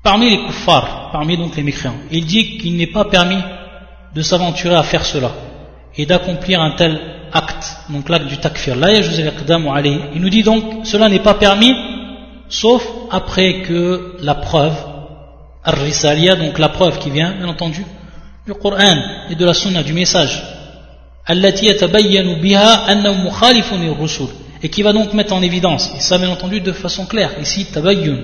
parmi 0.03 0.31
les 0.31 0.39
kuffars, 0.47 1.11
parmi 1.13 1.37
donc 1.37 1.55
les 1.57 1.63
mécréants. 1.63 1.97
Il 2.11 2.25
dit 2.25 2.57
qu'il 2.57 2.77
n'est 2.77 2.87
pas 2.87 3.05
permis 3.05 3.43
de 4.15 4.23
s'aventurer 4.23 4.77
à 4.77 4.83
faire 4.83 5.05
cela 5.05 5.31
et 5.99 6.07
d'accomplir 6.07 6.61
un 6.61 6.73
tel 6.73 7.01
acte, 7.33 7.77
donc 7.89 8.09
l'acte 8.09 8.27
du 8.27 8.39
takfir. 8.39 8.77
Il 8.77 10.21
nous 10.21 10.31
dit 10.31 10.43
donc, 10.43 10.65
cela 10.85 11.09
n'est 11.09 11.21
pas 11.21 11.35
permis, 11.35 11.75
sauf 12.49 12.87
après 13.11 13.63
que 13.63 14.17
la 14.21 14.35
preuve, 14.35 14.75
ar-risaliya, 15.65 16.37
donc 16.37 16.59
la 16.59 16.69
preuve 16.69 16.99
qui 16.99 17.11
vient, 17.11 17.33
bien 17.33 17.49
entendu, 17.49 17.85
du 18.47 18.55
Coran 18.55 18.97
et 19.31 19.35
de 19.35 19.45
la 19.45 19.55
sunna, 19.55 19.83
du 19.83 19.93
message, 19.93 20.43
et 24.63 24.69
qui 24.71 24.83
va 24.83 24.93
donc 24.93 25.13
mettre 25.13 25.35
en 25.35 25.43
évidence, 25.43 25.91
et 25.97 26.01
ça 26.01 26.19
bien 26.19 26.31
entendu 26.31 26.61
de 26.61 26.73
façon 26.73 27.07
claire, 27.07 27.33
ici, 27.41 27.67
tabayyun, 27.67 28.19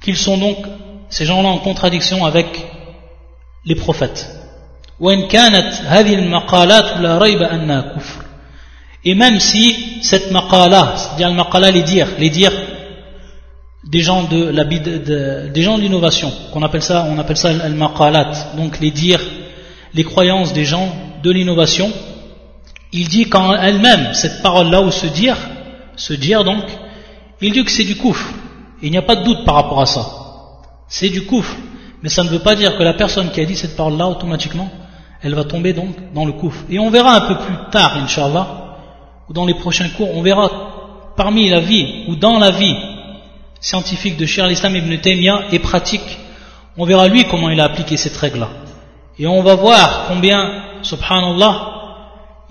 qu'ils 0.00 0.16
sont 0.16 0.38
donc, 0.38 0.58
ces 1.10 1.24
gens-là 1.24 1.48
en 1.48 1.58
contradiction 1.58 2.24
avec 2.24 2.46
les 3.64 3.74
prophètes. 3.74 4.37
Et 9.04 9.14
même 9.14 9.40
si 9.40 10.02
cette 10.02 10.30
maqala, 10.30 10.94
c'est-à-dire 10.96 11.28
le 11.28 11.34
maqala, 11.34 11.70
les 11.70 11.82
dires, 11.82 12.08
les 12.18 12.30
des 13.84 14.00
gens 14.00 14.24
de 14.24 14.50
la 14.50 14.64
de, 14.64 15.48
des 15.48 15.62
gens 15.62 15.76
de 15.76 15.82
l'innovation, 15.82 16.32
qu'on 16.52 16.62
appelle 16.62 16.82
ça, 16.82 17.06
on 17.08 17.18
appelle 17.18 17.36
ça 17.36 17.48
al 17.48 17.74
maqalat, 17.74 18.54
donc 18.56 18.80
les 18.80 18.90
dires, 18.90 19.22
les 19.94 20.04
croyances 20.04 20.52
des 20.52 20.64
gens 20.64 20.94
de 21.22 21.30
l'innovation, 21.30 21.90
il 22.92 23.08
dit 23.08 23.28
quand 23.28 23.54
elle-même, 23.54 24.14
cette 24.14 24.42
parole-là 24.42 24.82
ou 24.82 24.90
ce 24.90 25.06
dire, 25.06 25.36
ce 25.96 26.12
dire 26.12 26.44
donc, 26.44 26.64
il 27.40 27.52
dit 27.52 27.64
que 27.64 27.70
c'est 27.70 27.84
du 27.84 27.96
kouf. 27.96 28.32
Il 28.82 28.90
n'y 28.90 28.98
a 28.98 29.02
pas 29.02 29.16
de 29.16 29.24
doute 29.24 29.44
par 29.44 29.54
rapport 29.54 29.80
à 29.80 29.86
ça. 29.86 30.06
C'est 30.88 31.08
du 31.08 31.22
kouf. 31.22 31.56
Mais 32.02 32.08
ça 32.08 32.22
ne 32.22 32.28
veut 32.28 32.38
pas 32.38 32.54
dire 32.54 32.76
que 32.76 32.82
la 32.82 32.94
personne 32.94 33.30
qui 33.30 33.40
a 33.40 33.44
dit 33.44 33.56
cette 33.56 33.76
parole-là, 33.76 34.06
automatiquement, 34.06 34.70
elle 35.22 35.34
va 35.34 35.44
tomber 35.44 35.72
donc 35.72 35.94
dans 36.14 36.24
le 36.24 36.32
couf. 36.32 36.64
Et 36.70 36.78
on 36.78 36.90
verra 36.90 37.16
un 37.16 37.20
peu 37.28 37.36
plus 37.36 37.56
tard, 37.70 37.96
Inch'Allah, 37.96 38.76
ou 39.28 39.32
dans 39.32 39.46
les 39.46 39.54
prochains 39.54 39.88
cours, 39.90 40.14
on 40.16 40.22
verra 40.22 40.50
parmi 41.16 41.48
la 41.48 41.60
vie 41.60 42.04
ou 42.08 42.16
dans 42.16 42.38
la 42.38 42.50
vie 42.50 42.76
scientifique 43.60 44.16
de 44.16 44.24
Cheikh 44.24 44.44
al-Islam 44.44 44.76
ibn 44.76 44.96
Taymiyyah 44.98 45.46
et 45.52 45.58
pratique, 45.58 46.18
on 46.76 46.84
verra 46.84 47.08
lui 47.08 47.24
comment 47.24 47.50
il 47.50 47.60
a 47.60 47.64
appliqué 47.64 47.96
cette 47.96 48.16
règle-là. 48.16 48.48
Et 49.18 49.26
on 49.26 49.42
va 49.42 49.56
voir 49.56 50.04
combien, 50.06 50.62
subhanallah, 50.82 51.74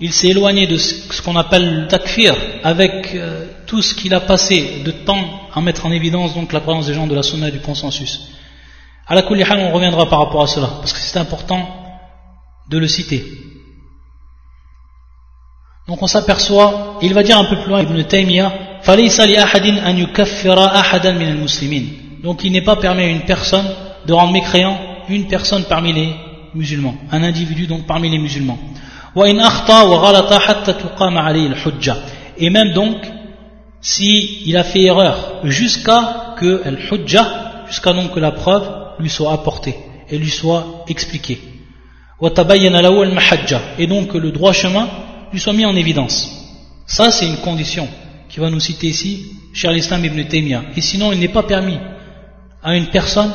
il 0.00 0.12
s'est 0.12 0.28
éloigné 0.28 0.66
de 0.66 0.76
ce 0.76 1.22
qu'on 1.22 1.34
appelle 1.36 1.82
le 1.82 1.88
takfir 1.88 2.34
avec 2.62 3.14
euh, 3.14 3.46
tout 3.66 3.80
ce 3.80 3.94
qu'il 3.94 4.12
a 4.14 4.20
passé 4.20 4.82
de 4.84 4.90
temps 4.90 5.48
à 5.52 5.60
mettre 5.60 5.86
en 5.86 5.90
évidence 5.90 6.34
donc 6.34 6.52
la 6.52 6.60
croyance 6.60 6.86
des 6.86 6.94
gens 6.94 7.06
de 7.06 7.14
la 7.14 7.22
sunna 7.22 7.48
et 7.48 7.52
du 7.52 7.60
consensus. 7.60 8.28
À 9.06 9.14
la 9.14 9.22
on 9.24 9.72
reviendra 9.72 10.06
par 10.06 10.18
rapport 10.18 10.42
à 10.42 10.46
cela, 10.46 10.68
parce 10.80 10.92
que 10.92 10.98
c'est 10.98 11.18
important 11.18 11.87
de 12.68 12.78
le 12.78 12.86
citer. 12.86 13.24
Donc 15.88 16.02
on 16.02 16.06
s'aperçoit, 16.06 16.98
il 17.00 17.14
va 17.14 17.22
dire 17.22 17.38
un 17.38 17.44
peu 17.44 17.56
plus 17.56 17.70
loin 17.70 17.80
Ibn 17.80 18.02
Taymiyyah, 18.02 18.52
donc 22.22 22.44
il 22.44 22.52
n'est 22.52 22.62
pas 22.62 22.76
permis 22.76 23.02
à 23.02 23.08
une 23.08 23.22
personne 23.22 23.64
de 24.06 24.12
rendre 24.12 24.32
mécréant 24.32 24.78
une 25.08 25.26
personne 25.26 25.64
parmi 25.64 25.94
les 25.94 26.14
musulmans, 26.54 26.94
un 27.10 27.22
individu 27.22 27.66
donc 27.66 27.86
parmi 27.86 28.10
les 28.10 28.18
musulmans. 28.18 28.58
Et 32.36 32.50
même 32.50 32.72
donc, 32.74 32.96
si 33.80 34.42
il 34.44 34.56
a 34.58 34.64
fait 34.64 34.82
erreur 34.82 35.40
jusqu'à 35.44 36.34
que 36.38 36.62
jusqu'à 37.66 37.92
donc 37.94 38.14
que 38.14 38.20
la 38.20 38.32
preuve 38.32 38.70
lui 38.98 39.08
soit 39.08 39.32
apportée 39.32 39.76
et 40.10 40.18
lui 40.18 40.30
soit 40.30 40.84
expliquée 40.88 41.57
et 42.20 43.86
donc 43.86 44.14
le 44.14 44.32
droit 44.32 44.52
chemin 44.52 44.88
lui 45.32 45.38
soit 45.38 45.52
mis 45.52 45.64
en 45.64 45.76
évidence. 45.76 46.28
Ça, 46.86 47.10
c'est 47.12 47.26
une 47.26 47.36
condition 47.36 47.86
qui 48.28 48.40
va 48.40 48.50
nous 48.50 48.60
citer 48.60 48.88
ici, 48.88 49.32
cher 49.52 49.70
l'Islam 49.70 50.04
ibn 50.04 50.24
Taymiyyah. 50.24 50.62
Et 50.76 50.80
sinon, 50.80 51.12
il 51.12 51.20
n'est 51.20 51.28
pas 51.28 51.42
permis 51.42 51.78
à 52.62 52.74
une 52.76 52.86
personne 52.86 53.32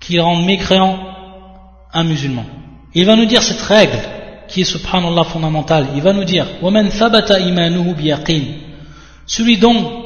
qui 0.00 0.18
rende 0.18 0.46
mécréant 0.46 0.98
un 1.92 2.04
musulman. 2.04 2.44
Il 2.94 3.04
va 3.04 3.16
nous 3.16 3.26
dire 3.26 3.42
cette 3.42 3.60
règle 3.60 3.98
qui 4.48 4.62
est 4.62 4.64
subhanallah 4.64 5.24
fondamentale. 5.24 5.88
Il 5.94 6.02
va 6.02 6.12
nous 6.12 6.24
dire 6.24 6.46
Celui 9.26 9.56
dont 9.58 10.02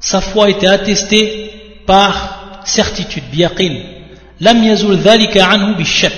sa 0.00 0.20
foi 0.20 0.50
était 0.50 0.66
attestée 0.66 1.50
par 1.86 2.62
certitude, 2.64 3.24
biyaqin, 3.30 3.93
lam 4.39 4.63
yazul 4.63 4.97
dhalika 4.97 5.47
anhu 5.47 5.75
bishak. 5.75 6.13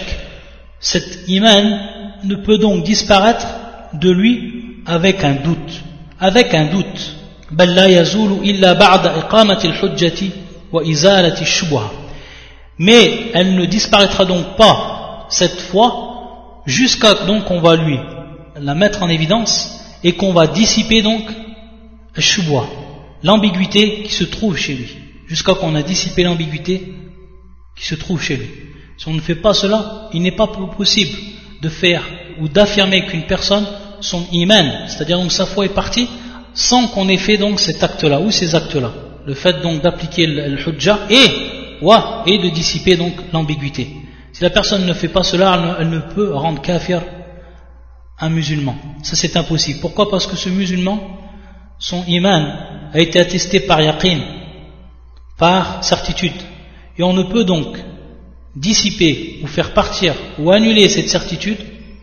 Cet 0.80 1.28
iman 1.28 1.80
ne 2.24 2.36
peut 2.36 2.58
donc 2.58 2.84
disparaître 2.84 3.48
de 3.94 4.10
lui 4.12 4.82
avec 4.86 5.24
un 5.24 5.36
doute. 5.36 5.84
avec 6.22 6.54
un 6.54 6.66
doute 6.66 7.16
بل 7.52 7.76
لا 7.76 7.86
يزول 7.86 8.32
إلا 8.50 8.74
بعد 8.74 9.08
إقامة 9.08 9.62
الحجة 9.66 10.30
وإزالة 10.72 11.42
الشبهة 11.42 11.92
mais 12.80 13.32
elle 13.34 13.56
ne 13.56 13.66
disparaîtra 13.66 14.26
donc 14.26 14.56
pas 14.56 15.28
cette 15.30 15.60
fois 15.60 16.62
jusqu'à 16.66 17.14
donc 17.28 17.46
qu'on 17.46 17.60
va 17.60 17.76
lui 17.76 18.00
la 18.60 18.74
mettre 18.76 19.04
en 19.04 19.10
évidence 19.10 19.80
et 20.04 20.14
qu'on 20.14 20.34
va 20.34 20.48
dissiper 20.48 21.02
donc 21.02 21.22
l'ambiguïté 23.24 24.04
qui 24.04 24.14
se 24.14 24.24
trouve 24.24 24.58
chez 24.58 24.74
lui 24.74 24.98
jusqu'à 25.28 25.54
qu'on 25.54 25.76
a 25.76 25.84
dissipé 25.84 26.24
l'ambiguïté 26.24 26.94
qui 27.77 27.87
se 27.87 27.95
trouve 27.95 28.20
chez 28.22 28.37
lui 28.37 28.51
si 28.97 29.09
on 29.09 29.14
ne 29.14 29.20
fait 29.20 29.35
pas 29.37 29.55
cela 29.55 30.09
il 30.12 30.22
n'est 30.22 30.33
pas 30.33 30.47
possible 30.47 31.16
de 31.62 31.68
faire 31.68 32.03
ou 32.41 32.49
d'affirmer 32.49 33.07
qu'une 33.07 33.27
personne 33.27 33.66
son 34.01 34.27
iman 34.33 34.89
c'est-à-dire 34.89 35.18
donc 35.18 35.33
sa 35.33 35.47
foi 35.47 35.66
est 35.66 35.74
partie 35.74 36.09
sans 36.55 36.89
qu'on 36.89 37.09
ait 37.09 37.16
fait 37.16 37.37
donc 37.37 37.61
cet 37.61 37.83
acte-là 37.83 38.20
ou 38.20 38.31
ces 38.31 38.55
actes-là 38.55 38.93
le 39.27 39.35
fait 39.35 39.61
donc 39.61 39.83
d'appliquer 39.83 40.27
le 40.27 40.57
et 41.11 41.57
et 42.27 42.39
de 42.39 42.49
dissiper 42.49 42.97
donc 42.97 43.12
l'ambiguïté. 43.33 43.89
Si 44.33 44.43
la 44.43 44.51
personne 44.51 44.87
ne 44.87 44.93
fait 44.93 45.09
pas 45.09 45.22
cela, 45.22 45.77
elle 45.81 45.89
ne, 45.89 45.99
peut 45.99 46.35
rendre 46.35 46.61
kafir 46.61 47.03
un 48.18 48.29
musulman. 48.29 48.77
Ça 49.03 49.16
c'est 49.16 49.37
impossible. 49.37 49.81
Pourquoi? 49.81 50.11
Parce 50.11 50.27
que 50.27 50.37
ce 50.37 50.49
musulman, 50.49 50.99
son 51.79 52.05
iman 52.07 52.91
a 52.93 53.01
été 53.01 53.20
attesté 53.20 53.61
par 53.61 53.81
yaqin, 53.81 54.20
par 55.39 55.85
certitude. 55.85 56.33
Et 56.99 57.03
on 57.03 57.13
ne 57.13 57.23
peut 57.23 57.45
donc 57.45 57.77
dissiper 58.55 59.41
ou 59.43 59.47
faire 59.47 59.75
partir 59.75 60.15
ou 60.39 60.51
annuler 60.51 60.89
cette 60.89 61.11
certitude 61.11 61.59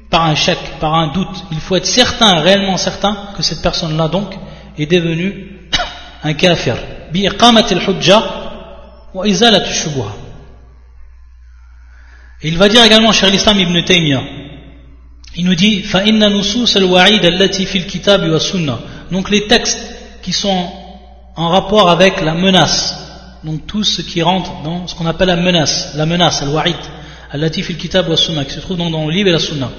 par 0.09 0.25
un 0.25 0.35
chèque, 0.35 0.79
par 0.79 0.93
un 0.93 1.07
doute. 1.07 1.45
Il 1.51 1.59
faut 1.59 1.75
être 1.75 1.85
certain, 1.85 2.39
réellement 2.39 2.77
certain, 2.77 3.29
que 3.35 3.41
cette 3.41 3.61
personne-là 3.61 4.07
donc 4.07 4.35
est 4.77 4.85
devenue 4.85 5.69
un 6.23 6.33
kafir. 6.33 6.77
al-hujja 7.13 8.43
il 12.45 12.57
va 12.57 12.67
dire 12.67 12.83
également, 12.83 13.11
cher 13.11 13.29
l'islam 13.29 13.59
ibn 13.59 13.83
Taymiyyah, 13.83 14.23
il 15.35 15.45
nous 15.45 15.55
dit 15.55 15.83
Donc 19.11 19.29
les 19.29 19.47
textes 19.47 19.79
qui 20.21 20.33
sont 20.33 20.71
en 21.35 21.49
rapport 21.49 21.89
avec 21.89 22.21
la 22.21 22.33
menace, 22.33 23.02
donc 23.43 23.67
tout 23.67 23.83
ce 23.83 24.01
qui 24.01 24.21
rentre 24.21 24.61
dans 24.63 24.87
ce 24.87 24.95
qu'on 24.95 25.05
appelle 25.05 25.27
la 25.27 25.35
menace, 25.35 25.93
la 25.95 26.05
menace, 26.05 26.41
al-wa'id, 26.41 26.75
allati 27.31 27.61
fil 27.61 27.77
kitab 27.77 28.07
wa 28.07 28.15
sunnah, 28.15 28.45
qui 28.45 28.53
se 28.53 28.59
trouve 28.59 28.77
donc 28.77 28.91
dans 28.91 29.05
le 29.05 29.11
livre 29.11 29.29
et 29.29 29.33
la 29.33 29.39
sunna. 29.39 29.69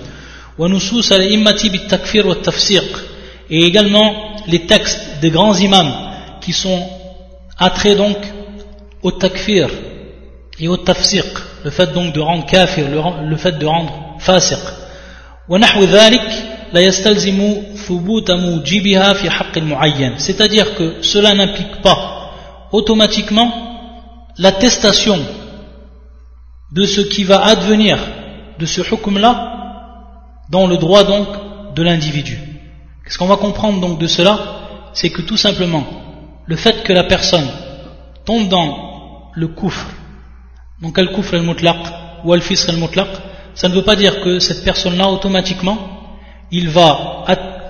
Et 3.51 3.65
également 3.65 4.37
les 4.47 4.67
textes 4.67 5.01
des 5.21 5.31
grands 5.31 5.55
imams 5.55 5.93
qui 6.41 6.53
sont 6.53 6.87
attraits 7.59 7.97
donc 7.97 8.17
au 9.03 9.11
takfir 9.11 9.69
et 10.61 10.69
au 10.69 10.77
tafsiq, 10.77 11.25
le 11.65 11.71
fait 11.71 11.93
donc 11.93 12.13
de 12.13 12.21
rendre 12.21 12.47
kafir, 12.47 12.87
le, 12.89 13.37
fait 13.37 13.59
de 13.59 13.67
rendre 13.67 14.17
fasiq. 14.19 14.59
C'est-à-dire 20.19 20.75
que 20.75 20.95
cela 21.03 21.35
n'implique 21.35 21.83
pas 21.83 22.24
automatiquement 22.73 23.53
l'attestation 24.39 25.19
de 26.73 26.85
ce 26.85 27.01
qui 27.01 27.25
va 27.25 27.45
advenir 27.45 27.99
de 28.59 28.67
ce 28.67 28.81
hukm-là 28.81 29.55
dans 30.51 30.67
le 30.67 30.77
droit 30.77 31.05
donc 31.05 31.29
de 31.75 31.83
l'individu. 31.83 32.39
Qu'est-ce 33.05 33.19
qu'on 33.19 33.27
va 33.27 33.37
comprendre 33.37 33.81
donc 33.81 33.99
de 33.99 34.07
cela? 34.07 34.39
C'est 34.93 35.11
que 35.11 35.23
tout 35.23 35.37
simplement, 35.37 35.85
le 36.47 36.57
fait 36.57 36.83
que 36.83 36.93
la 36.93 37.05
personne 37.05 37.49
tombe 38.25 38.49
dans 38.49 39.31
le 39.35 39.49
kufr. 39.49 39.87
Donc 40.81 40.99
al 40.99 41.13
kufr 41.13 41.35
al-mutlaq 41.35 41.79
ou 42.25 42.33
al-fisr 42.33 42.71
al-mutlaq, 42.71 43.09
ça 43.55 43.69
ne 43.69 43.75
veut 43.75 43.83
pas 43.83 43.97
dire 43.97 44.21
que 44.21 44.39
cette 44.39 44.65
personne-là, 44.65 45.09
automatiquement, 45.09 45.79
il 46.51 46.69
va, 46.69 47.25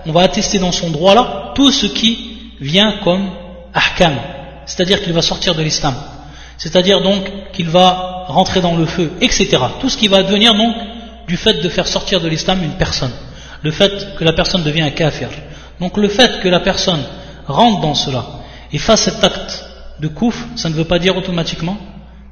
on 0.06 0.12
va 0.12 0.22
attester 0.22 0.58
dans 0.58 0.72
son 0.72 0.90
droit-là 0.90 1.52
tout 1.54 1.70
ce 1.70 1.86
qui 1.86 2.54
vient 2.60 2.98
comme 3.02 3.30
ahkam, 3.72 4.14
c'est-à-dire 4.66 5.02
qu'il 5.02 5.12
va 5.12 5.22
sortir 5.22 5.54
de 5.54 5.62
l'islam, 5.62 5.94
c'est-à-dire 6.56 7.02
donc 7.02 7.24
qu'il 7.52 7.68
va 7.68 8.24
rentrer 8.28 8.60
dans 8.60 8.76
le 8.76 8.86
feu, 8.86 9.12
etc. 9.20 9.58
Tout 9.80 9.88
ce 9.88 9.96
qui 9.96 10.08
va 10.08 10.22
devenir 10.22 10.54
donc 10.54 10.74
du 11.26 11.36
fait 11.36 11.62
de 11.62 11.68
faire 11.68 11.86
sortir 11.86 12.20
de 12.20 12.28
l'islam 12.28 12.62
une 12.62 12.76
personne, 12.76 13.12
le 13.62 13.70
fait 13.70 14.14
que 14.16 14.24
la 14.24 14.32
personne 14.32 14.62
devient 14.62 14.82
un 14.82 14.90
kafir. 14.90 15.28
Donc 15.80 15.96
le 15.96 16.08
fait 16.08 16.40
que 16.40 16.48
la 16.48 16.60
personne 16.60 17.02
rentre 17.46 17.80
dans 17.80 17.94
cela 17.94 18.24
et 18.72 18.78
fasse 18.78 19.02
cet 19.02 19.22
acte 19.22 19.64
de 20.00 20.08
kouf, 20.08 20.46
ça 20.56 20.68
ne 20.68 20.74
veut 20.74 20.84
pas 20.84 20.98
dire 20.98 21.16
automatiquement 21.16 21.76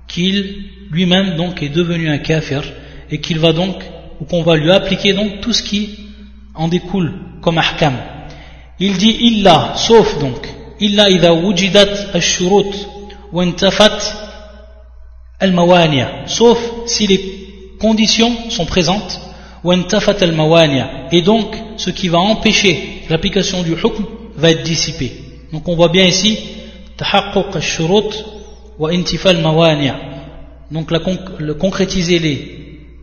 qu'il 0.08 0.64
lui-même 0.90 1.36
donc 1.36 1.62
est 1.62 1.68
devenu 1.68 2.10
un 2.10 2.18
kafir 2.18 2.62
et 3.10 3.20
qu'il 3.20 3.38
va 3.38 3.52
donc 3.52 3.82
ou 4.20 4.24
qu'on 4.24 4.42
va 4.42 4.56
lui 4.56 4.70
appliquer 4.70 5.12
donc 5.12 5.40
tout 5.40 5.52
ce 5.52 5.62
qui 5.62 5.98
en 6.54 6.68
découle 6.68 7.14
comme 7.40 7.58
ahkam. 7.58 7.94
Il 8.78 8.96
dit 8.96 9.16
illa 9.20 9.74
sauf 9.76 10.18
donc 10.18 10.48
idha 10.86 11.32
wujidat 11.32 12.14
ash-shurut 12.14 12.72
wa 13.32 13.44
intafat 13.44 13.98
al-mawani' 15.40 16.04
sauf 16.26 16.58
si 16.86 17.06
les 17.06 17.20
conditions 17.78 18.50
sont 18.50 18.66
présentes 18.66 19.20
intafat 19.64 20.16
al-mawani' 20.22 20.82
et 21.12 21.22
donc 21.22 21.56
ce 21.76 21.90
qui 21.90 22.08
va 22.08 22.18
empêcher 22.18 23.02
l'application 23.08 23.62
du 23.62 23.72
hukm 23.72 24.04
va 24.36 24.50
être 24.50 24.62
dissipé. 24.62 25.12
Donc 25.52 25.68
on 25.68 25.76
voit 25.76 25.88
bien 25.88 26.04
ici 26.04 26.38
donc 30.70 30.90
la, 30.90 31.00
le 31.38 31.54
concrétiser 31.54 32.18
les 32.18 32.38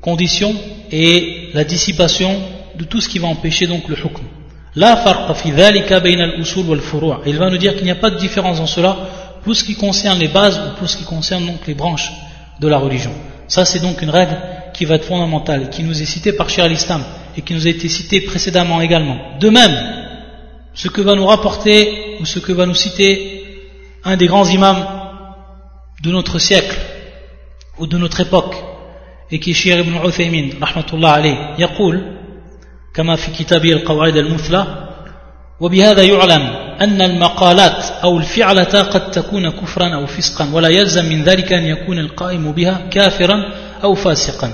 conditions 0.01 0.53
et 0.91 1.49
la 1.53 1.63
dissipation 1.63 2.32
de 2.75 2.84
tout 2.86 3.01
ce 3.01 3.09
qui 3.09 3.19
va 3.19 3.27
empêcher 3.27 3.67
donc 3.67 3.88
le 3.88 3.95
hukm 3.95 4.23
il 4.76 4.82
va 7.38 7.49
nous 7.49 7.57
dire 7.57 7.76
qu'il 7.76 7.84
n'y 7.84 7.91
a 7.91 7.95
pas 7.95 8.09
de 8.11 8.17
différence 8.17 8.59
en 8.59 8.67
cela 8.67 8.97
pour 9.43 9.55
ce 9.55 9.63
qui 9.63 9.76
concerne 9.76 10.20
les 10.20 10.28
bases 10.28 10.59
ou 10.59 10.78
pour 10.78 10.89
ce 10.89 10.97
qui 10.97 11.05
concerne 11.05 11.45
donc 11.45 11.65
les 11.65 11.74
branches 11.74 12.11
de 12.59 12.67
la 12.67 12.78
religion. 12.78 13.11
Ça 13.47 13.65
c'est 13.65 13.80
donc 13.80 14.01
une 14.01 14.09
règle 14.11 14.38
qui 14.74 14.86
va 14.86 14.95
être 14.95 15.05
fondamentale, 15.05 15.70
qui 15.70 15.84
nous 15.84 15.99
est 16.01 16.05
citée 16.05 16.34
par 16.34 16.49
Cheikh 16.49 16.65
al-Islam 16.65 17.03
et 17.36 17.41
qui 17.41 17.53
nous 17.53 17.65
a 17.65 17.70
été 17.70 17.89
citée 17.89 18.22
précédemment 18.22 18.80
également. 18.82 19.17
De 19.39 19.49
même, 19.49 19.76
ce 20.74 20.88
que 20.88 21.01
va 21.01 21.15
nous 21.15 21.26
rapporter 21.26 22.17
ou 22.20 22.26
ce 22.26 22.39
que 22.39 22.51
va 22.51 22.65
nous 22.65 22.76
citer 22.76 23.43
un 24.03 24.17
des 24.17 24.28
grands 24.28 24.45
imams 24.45 24.86
de 26.03 26.11
notre 26.11 26.38
siècle 26.38 26.78
ou 27.80 27.88
de 27.88 27.97
notre 27.97 28.22
époque 28.22 28.55
et 29.32 29.39
qui 29.39 29.51
est 29.51 29.53
Cheikh 29.53 29.80
ibn 29.86 29.95
Uthaymin, 30.07 30.49
rahmatullah 30.61 31.13
alayh, 31.13 31.38
كما 32.99 33.15
في 33.15 33.31
كتابه 33.31 33.71
القواعد 33.71 34.17
المثلى. 34.17 34.89
وبهذا 35.59 36.03
يعلم 36.03 36.41
أن 36.81 37.01
المقالات 37.01 37.85
أو 38.03 38.17
الفعلة 38.17 38.63
قد 38.63 39.11
تكون 39.11 39.49
كفرا 39.49 39.95
أو 39.95 40.05
فسقا 40.05 40.49
ولا 40.53 40.69
يلزم 40.69 41.05
من 41.05 41.23
ذلك 41.23 41.53
أن 41.53 41.63
يكون 41.63 41.99
القائم 41.99 42.51
بها 42.51 42.87
كافرا 42.91 43.53
أو 43.83 43.95
فاسقا. 43.95 44.53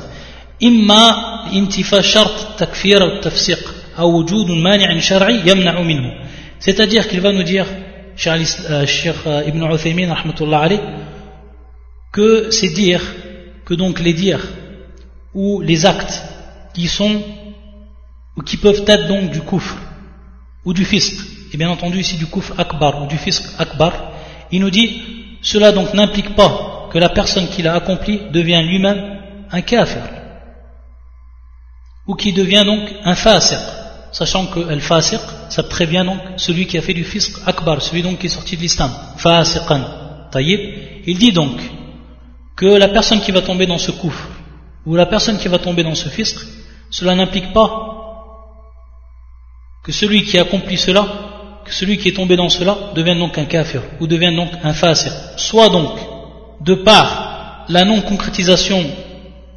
إما 0.64 1.12
انتفاء 1.54 2.02
شرط 2.02 2.50
التكفير 2.50 3.02
أو 3.02 3.08
التفسيق 3.08 3.74
أو 4.00 4.20
وجود 4.20 4.52
مانع 4.52 5.00
شرعي 5.00 5.42
يمنع 5.46 5.82
منه. 5.82 6.12
C'est-à-dire 6.60 7.08
qu'il 7.08 7.22
va 7.22 7.32
nous 7.32 7.44
dire 7.44 7.66
Cheikh 8.16 9.16
euh, 9.26 9.44
Ibn 9.48 9.64
Uthaymin 9.74 10.16
que 12.14 12.52
c'est 12.52 12.70
dire 12.70 13.02
que 13.66 13.74
donc 13.74 14.00
les 14.00 14.14
dires 14.14 14.48
ou 15.34 15.62
les 15.62 15.86
actes 15.86 16.22
qui 16.76 16.88
sont 16.88 17.22
ou 18.38 18.42
qui 18.42 18.58
peuvent 18.58 18.84
être 18.88 19.08
donc 19.08 19.32
du 19.32 19.42
kufr 19.42 19.76
ou 20.66 20.74
du 20.74 20.86
fisq 20.86 21.16
et 21.54 21.58
bien 21.58 21.70
entendu 21.70 22.00
ici 22.00 22.18
du 22.18 22.28
kufr 22.28 22.54
akbar 22.58 23.04
ou 23.04 23.08
du 23.08 23.18
fisq 23.18 23.44
akbar 23.60 23.94
il 24.52 24.62
nous 24.62 24.70
dit 24.70 25.02
cela 25.42 25.72
donc 25.72 25.94
n'implique 25.94 26.36
pas 26.36 26.90
que 26.92 26.98
la 26.98 27.10
personne 27.10 27.48
qui 27.48 27.62
l'a 27.62 27.76
accompli 27.76 28.22
devient 28.32 28.64
lui-même 28.64 29.20
un 29.52 29.62
kafir 29.62 30.04
ou 32.08 32.16
qui 32.16 32.34
devient 32.34 32.64
donc 32.66 32.82
un 33.04 33.16
fasiq 33.16 33.60
sachant 34.12 34.46
que 34.48 34.60
el 34.72 34.82
fasiq 34.82 35.20
ça 35.50 35.64
prévient 35.64 36.04
donc 36.06 36.20
celui 36.38 36.66
qui 36.68 36.78
a 36.78 36.82
fait 36.82 36.94
du 36.94 37.04
fisq 37.04 37.38
akbar, 37.46 37.82
celui 37.82 38.02
donc 38.02 38.20
qui 38.20 38.28
est 38.28 38.30
sorti 38.30 38.56
de 38.56 38.62
l'islam. 38.62 38.92
Fasiqan. 39.18 39.82
Taïb. 40.32 40.60
Il 41.06 41.18
dit 41.18 41.32
donc 41.32 41.58
que 42.56 42.66
la 42.66 42.88
personne 42.88 43.22
qui 43.22 43.32
va 43.32 43.42
tomber 43.42 43.68
dans 43.68 43.78
ce 43.78 43.92
coufre, 43.92 44.28
ou 44.86 44.96
la 44.96 45.06
personne 45.06 45.38
qui 45.38 45.48
va 45.48 45.60
tomber 45.60 45.84
dans 45.84 45.96
ce 45.96 46.10
fisq, 46.10 46.38
cela 46.90 47.16
n'implique 47.16 47.54
pas 47.54 47.95
que 49.86 49.92
celui 49.92 50.24
qui 50.24 50.40
accomplit 50.40 50.78
cela, 50.78 51.06
que 51.64 51.72
celui 51.72 52.00
qui 52.00 52.10
est 52.10 52.14
tombé 52.14 52.36
dans 52.36 52.50
cela, 52.50 52.76
devienne 52.96 53.20
donc 53.20 53.38
un 53.38 53.46
kafir, 53.46 53.84
ou 54.00 54.08
devienne 54.08 54.36
donc 54.36 54.50
un 54.64 54.74
fasiq. 54.74 55.12
Soit 55.38 55.70
donc, 55.70 55.92
de 56.62 56.74
par 56.74 57.66
la 57.70 57.86
non-concrétisation 57.86 58.84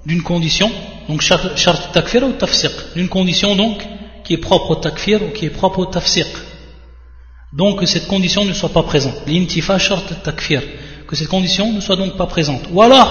d'une 0.04 0.22
condition, 0.22 0.70
donc 1.08 1.22
charte 1.22 1.92
takfir 1.92 2.22
ou 2.24 2.32
tafsiq, 2.32 2.70
d'une 2.94 3.08
condition 3.08 3.56
donc 3.56 3.82
qui 4.22 4.34
est 4.34 4.38
propre 4.38 4.72
au 4.72 4.76
takfir 4.76 5.22
ou 5.22 5.30
qui 5.30 5.46
est 5.46 5.50
propre 5.50 5.78
au 5.78 5.86
tafsiq. 5.86 6.26
donc 7.54 7.80
que 7.80 7.86
cette 7.86 8.06
condition 8.06 8.44
ne 8.44 8.52
soit 8.52 8.68
pas 8.68 8.82
présente. 8.82 9.14
L'intifa 9.26 9.78
shart 9.78 10.22
takfir, 10.22 10.62
que 11.06 11.16
cette 11.16 11.28
condition 11.28 11.72
ne 11.72 11.80
soit 11.80 11.96
donc 11.96 12.18
pas 12.18 12.26
présente. 12.26 12.64
Ou 12.70 12.82
alors 12.82 13.08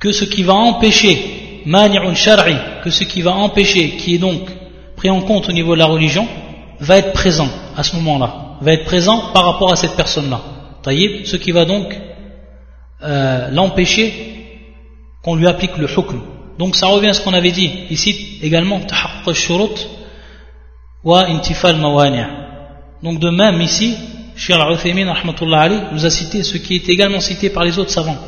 que 0.00 0.10
ce 0.10 0.24
qui 0.24 0.42
va 0.42 0.54
empêcher, 0.54 1.62
mani'un 1.64 2.14
shar'i, 2.14 2.56
que 2.82 2.90
ce 2.90 3.04
qui 3.04 3.22
va 3.22 3.34
empêcher, 3.34 3.96
qui 3.96 4.16
est 4.16 4.18
donc 4.18 4.50
pris 5.06 5.10
en 5.10 5.20
compte 5.20 5.48
au 5.48 5.52
niveau 5.52 5.74
de 5.74 5.78
la 5.78 5.86
religion, 5.86 6.26
va 6.80 6.98
être 6.98 7.12
présent 7.12 7.48
à 7.76 7.82
ce 7.82 7.94
moment-là, 7.96 8.58
va 8.60 8.72
être 8.72 8.84
présent 8.84 9.30
par 9.32 9.44
rapport 9.44 9.72
à 9.72 9.76
cette 9.76 9.94
personne-là. 9.96 10.40
Ce 10.84 11.36
qui 11.36 11.52
va 11.52 11.64
donc 11.64 11.96
euh, 13.02 13.50
l'empêcher 13.50 14.12
qu'on 15.22 15.36
lui 15.36 15.46
applique 15.46 15.76
le 15.76 15.86
hukm. 15.86 16.22
Donc 16.58 16.76
ça 16.76 16.86
revient 16.86 17.08
à 17.08 17.12
ce 17.12 17.20
qu'on 17.22 17.34
avait 17.34 17.52
dit 17.52 17.70
ici 17.90 18.38
également, 18.42 18.80
wa 21.04 21.26
intifal 21.28 21.76
Donc 23.02 23.18
de 23.20 23.30
même 23.30 23.60
ici, 23.60 23.96
Shir 24.36 24.60
al-Uthaymin 24.60 25.12
nous 25.92 26.04
a 26.04 26.10
cité 26.10 26.42
ce 26.42 26.56
qui 26.58 26.76
est 26.76 26.88
également 26.88 27.20
cité 27.20 27.50
par 27.50 27.64
les 27.64 27.78
autres 27.78 27.90
savants 27.90 28.18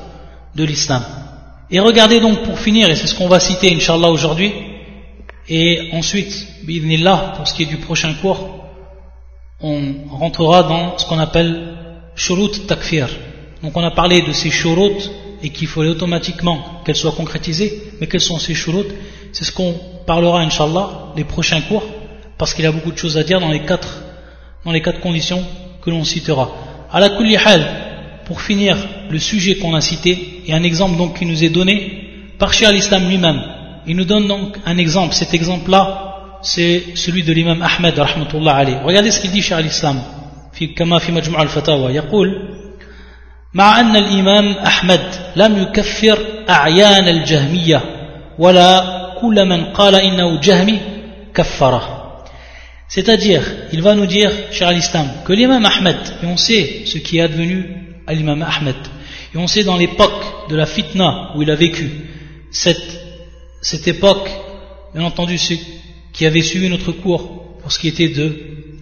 de 0.54 0.64
l'islam. 0.64 1.02
Et 1.70 1.80
regardez 1.80 2.20
donc 2.20 2.42
pour 2.42 2.58
finir, 2.58 2.88
et 2.88 2.94
c'est 2.94 3.06
ce 3.06 3.14
qu'on 3.14 3.28
va 3.28 3.40
citer 3.40 3.74
inshallah 3.74 4.08
aujourd'hui, 4.10 4.52
et 5.48 5.90
ensuite, 5.92 6.46
bi'idnillah, 6.64 7.34
pour 7.36 7.46
ce 7.48 7.54
qui 7.54 7.62
est 7.62 7.66
du 7.66 7.78
prochain 7.78 8.12
cours, 8.14 8.66
on 9.60 9.94
rentrera 10.10 10.62
dans 10.62 10.98
ce 10.98 11.06
qu'on 11.06 11.18
appelle 11.18 11.74
shurut 12.14 12.66
takfir. 12.66 13.08
Donc 13.62 13.76
on 13.76 13.82
a 13.82 13.90
parlé 13.90 14.22
de 14.22 14.32
ces 14.32 14.50
shurut 14.50 15.10
et 15.42 15.50
qu'il 15.50 15.68
fallait 15.68 15.88
automatiquement 15.88 16.82
qu'elles 16.84 16.96
soient 16.96 17.12
concrétisées, 17.12 17.82
mais 18.00 18.06
quels 18.06 18.20
sont 18.20 18.38
ces 18.38 18.54
shurut 18.54 18.86
C'est 19.32 19.44
ce 19.44 19.52
qu'on 19.52 19.74
parlera 20.06 20.40
inshallah 20.40 21.12
les 21.16 21.24
prochains 21.24 21.60
cours, 21.62 21.84
parce 22.36 22.54
qu'il 22.54 22.64
y 22.64 22.68
a 22.68 22.72
beaucoup 22.72 22.92
de 22.92 22.98
choses 22.98 23.16
à 23.16 23.24
dire 23.24 23.40
dans 23.40 23.50
les 23.50 23.64
quatre 23.64 24.02
dans 24.64 24.72
les 24.72 24.82
quatre 24.82 25.00
conditions 25.00 25.42
que 25.80 25.90
l'on 25.90 26.04
citera. 26.04 26.50
À 26.90 27.00
la 27.00 27.10
pour 28.26 28.42
finir 28.42 28.76
le 29.08 29.18
sujet 29.18 29.56
qu'on 29.56 29.74
a 29.74 29.80
cité, 29.80 30.42
et 30.46 30.52
un 30.52 30.62
exemple 30.62 30.98
donc 30.98 31.18
qui 31.18 31.24
nous 31.24 31.42
est 31.42 31.48
donné 31.48 32.34
par 32.38 32.52
Cheikh 32.52 32.68
al-Islam 32.68 33.08
lui-même. 33.08 33.57
Il 33.87 33.95
nous 33.95 34.05
donne 34.05 34.27
donc 34.27 34.57
un 34.65 34.77
exemple. 34.77 35.13
Cet 35.13 35.33
exemple-là, 35.33 36.39
c'est 36.41 36.83
celui 36.95 37.23
de 37.23 37.33
l'imam 37.33 37.61
Ahmed, 37.61 37.97
rahmatullah 37.97 38.55
alayhi. 38.55 38.77
Regardez 38.83 39.11
ce 39.11 39.19
qu'il 39.19 39.31
dit 39.31 39.41
Cheikh 39.41 39.57
al-Islam. 39.57 40.01
كما 40.75 40.99
في 40.99 41.11
مجموع 41.11 41.41
الفتاوى 41.41 41.93
يقول 41.93 42.49
مع 43.53 43.79
أن 43.79 43.95
الإمام 43.95 44.51
أحمد 44.51 45.01
لم 45.35 45.61
يكفر 45.61 46.17
أعيان 46.49 47.07
الجهمية 47.07 47.81
ولا 48.39 48.83
كل 49.21 49.45
من 49.45 49.65
قال 49.65 49.95
إنه 49.95 50.39
جهمي 50.39 50.79
كفره 51.33 51.99
c'est-à-dire, 52.87 53.41
il 53.71 53.81
va 53.81 53.95
nous 53.95 54.05
dire, 54.05 54.29
cher 54.51 54.67
al-Islam, 54.67 55.07
que 55.25 55.33
l'imam 55.33 55.65
Ahmed, 55.65 55.97
et 56.21 56.27
on 56.27 56.37
sait 56.37 56.83
ce 56.85 56.99
qui 56.99 57.17
est 57.17 57.21
advenu 57.21 57.65
à 58.05 58.13
l'imam 58.13 58.43
Ahmed, 58.43 58.75
et 59.33 59.37
on 59.39 59.47
sait 59.47 59.63
dans 59.63 59.77
l'époque 59.77 60.23
de 60.49 60.55
la 60.55 60.67
fitna 60.67 61.31
où 61.35 61.41
il 61.41 61.49
a 61.49 61.55
vécu, 61.55 61.89
cette, 62.51 63.06
cette 63.60 63.88
époque, 63.88 64.30
bien 64.94 65.04
entendu, 65.04 65.38
ceux 65.38 65.56
qui 66.12 66.26
avaient 66.26 66.42
suivi 66.42 66.68
notre 66.68 66.92
cours 66.92 67.58
pour 67.60 67.72
ce 67.72 67.78
qui 67.78 67.88
était 67.88 68.08
de 68.08 68.36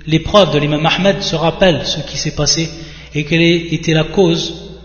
l'épreuve 0.07 0.53
de 0.53 0.59
l'imam 0.59 0.85
Ahmed 0.87 1.23
se 1.23 1.37
rappellent 1.37 1.85
ce 1.85 2.01
qui 2.01 2.17
s'est 2.19 2.35
passé 2.35 2.71
et 3.15 3.25
quelle 3.25 3.43
était 3.43 3.95
la 3.95 4.05
cause 4.05 4.77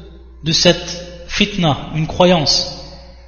de 0.43 0.51
cette 0.51 1.25
fitna, 1.27 1.91
une 1.95 2.07
croyance 2.07 2.77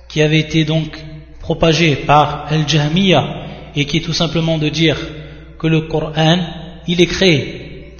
qui 0.09 0.21
avait 0.21 0.39
été 0.39 0.65
donc 0.65 0.97
propagée 1.39 1.95
par 1.95 2.45
Al-Jahmiya 2.49 3.71
et 3.75 3.85
qui 3.85 3.97
est 3.97 4.01
tout 4.01 4.13
simplement 4.13 4.57
de 4.57 4.69
dire 4.69 4.97
que 5.59 5.67
le 5.67 5.81
Coran, 5.81 6.39
il 6.87 7.01
est 7.01 7.07
créé. 7.07 7.95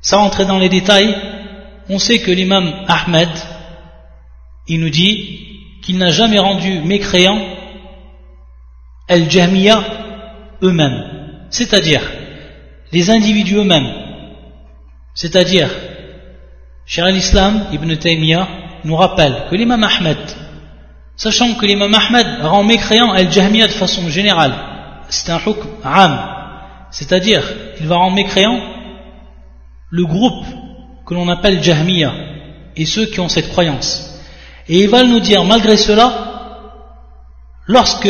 Sans 0.00 0.22
entrer 0.22 0.46
dans 0.46 0.58
les 0.58 0.68
détails, 0.68 1.14
on 1.88 1.98
sait 1.98 2.18
que 2.18 2.30
l'imam 2.30 2.72
Ahmed, 2.88 3.28
il 4.68 4.80
nous 4.80 4.90
dit 4.90 5.40
qu'il 5.82 5.98
n'a 5.98 6.10
jamais 6.10 6.38
rendu 6.38 6.80
mécréant 6.80 7.38
El-Jahmiya 9.10 9.82
eux-mêmes, 10.62 11.48
c'est-à-dire 11.50 12.00
les 12.92 13.10
individus 13.10 13.56
eux-mêmes, 13.56 13.92
c'est-à-dire, 15.14 15.68
cher 16.86 17.06
al-Islam, 17.06 17.66
Ibn 17.72 17.96
Taymiyyah 17.96 18.46
nous 18.84 18.94
rappelle 18.94 19.46
que 19.50 19.56
l'imam 19.56 19.82
Ahmed, 19.82 20.16
sachant 21.16 21.54
que 21.54 21.66
l'imam 21.66 21.92
Ahmed 21.92 22.26
rend 22.42 22.62
mécréant 22.62 23.12
El-Jahmiya 23.12 23.66
de 23.66 23.72
façon 23.72 24.08
générale, 24.08 24.54
c'est 25.08 25.30
un 25.32 25.40
hukm 25.44 25.66
am, 25.82 26.36
c'est-à-dire, 26.92 27.42
il 27.80 27.88
va 27.88 27.96
rendre 27.96 28.14
mécréant 28.14 28.60
le 29.90 30.06
groupe 30.06 30.46
que 31.04 31.14
l'on 31.14 31.28
appelle 31.28 31.60
Jahmiya 31.64 32.12
et 32.76 32.86
ceux 32.86 33.06
qui 33.06 33.18
ont 33.18 33.28
cette 33.28 33.48
croyance. 33.48 34.22
Et 34.68 34.84
il 34.84 34.88
va 34.88 35.02
nous 35.02 35.18
dire, 35.18 35.42
malgré 35.44 35.76
cela, 35.76 36.12
lorsque 37.66 38.08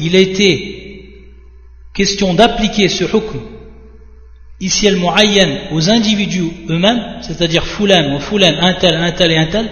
il 0.00 0.16
a 0.16 0.18
été 0.18 0.72
question 1.94 2.34
d'appliquer 2.34 2.88
ce 2.88 3.04
hukm, 3.04 3.40
ici 4.60 4.86
el 4.86 4.96
muayyan 4.96 5.72
aux 5.72 5.90
individus 5.90 6.52
eux-mêmes, 6.68 7.18
c'est-à-dire 7.20 7.64
fulan 7.64 8.14
ou 8.14 8.20
fulan, 8.20 8.54
un 8.60 8.74
tel, 8.74 8.94
un 8.94 9.12
tel 9.12 9.32
et 9.32 9.36
un 9.36 9.46
tel, 9.46 9.70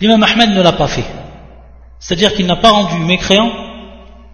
l'imam 0.00 0.22
Ahmed 0.22 0.50
ne 0.50 0.62
l'a 0.62 0.72
pas 0.72 0.88
fait. 0.88 1.06
C'est-à-dire 2.00 2.34
qu'il 2.34 2.46
n'a 2.46 2.56
pas 2.56 2.70
rendu 2.70 2.98
mécréant 3.04 3.50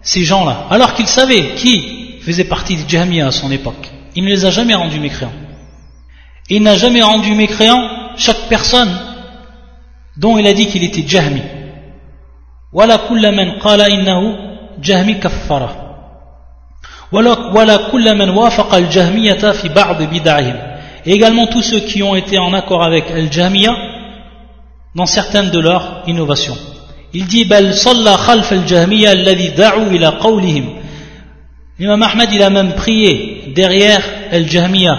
ces 0.01 0.23
gens-là, 0.23 0.67
alors 0.69 0.93
qu'il 0.93 1.07
savait 1.07 1.55
qui 1.55 2.19
faisait 2.21 2.43
partie 2.43 2.75
des 2.75 2.87
Jahmiya 2.87 3.27
à 3.27 3.31
son 3.31 3.51
époque. 3.51 3.89
Il 4.15 4.23
ne 4.23 4.29
les 4.29 4.45
a 4.45 4.51
jamais 4.51 4.75
rendus 4.75 4.99
mécréants. 4.99 5.33
Il 6.49 6.61
n'a 6.63 6.75
jamais 6.75 7.01
rendu 7.01 7.33
mécréant 7.33 7.89
chaque 8.17 8.47
personne 8.49 8.91
dont 10.17 10.37
il 10.37 10.47
a 10.47 10.53
dit 10.53 10.67
qu'il 10.67 10.83
était 10.83 11.05
Jahmi 11.07 11.41
ولا 12.74 12.96
كل 12.96 13.36
من 13.36 13.50
قال 13.50 13.80
إنه 13.80 14.36
جهمي 14.78 15.14
كفره 15.14 15.96
ولا 17.54 17.76
كل 17.76 18.14
من 18.14 18.30
وافق 18.30 18.74
الجهمية 18.74 19.52
في 19.52 19.68
بعض 19.68 20.02
بدعهم 20.02 20.70
et 21.06 21.12
également 21.12 21.46
tous 21.46 21.62
ceux 21.62 21.80
qui 21.80 22.02
ont 22.02 22.14
été 22.14 22.38
en 22.38 22.52
accord 22.52 22.84
avec 22.84 23.10
Al-Jahmiya 23.10 23.74
dans 24.94 25.06
certaines 25.06 25.50
de 25.50 25.58
leurs 25.58 26.02
innovations. 26.06 26.58
Il 27.14 27.26
dit 27.26 27.44
بل 27.44 27.74
صلى 27.74 28.16
خلف 28.16 28.52
الجهمية 28.52 29.12
الذي 29.12 29.48
دعوا 29.48 29.86
إلى 29.86 30.06
قولهم 30.06 30.80
L'imam 31.80 32.02
Ahmad, 32.02 32.28
il 32.30 32.42
a 32.42 32.50
même 32.50 32.74
prié 32.74 33.54
derrière 33.56 34.02
El-Jahmiya, 34.30 34.98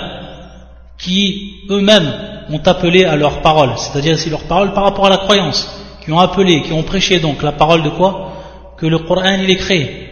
qui 0.98 1.54
eux-mêmes 1.70 2.12
ont 2.50 2.62
appelé 2.66 3.06
à 3.06 3.16
leur 3.16 3.42
parole, 3.42 3.74
c'est-à-dire 3.78 4.18
c'est 4.18 4.32
leur 4.32 4.46
parole 4.46 4.74
par 4.74 4.86
rapport 4.86 5.06
à 5.06 5.12
la 5.12 5.18
croyance, 5.18 5.70
qui 6.07 6.13
ont 6.13 6.19
appelé, 6.21 6.63
qui 6.63 6.73
ont 6.73 6.85
prêché 6.85 7.19
donc 7.19 7.43
la 7.43 7.51
parole 7.53 7.83
de 7.83 7.91
quoi? 7.91 8.33
Que 8.79 8.87
le 8.87 9.01
Coran 9.01 9.39
il 9.43 9.51
est 9.51 9.57
créé. 9.57 10.09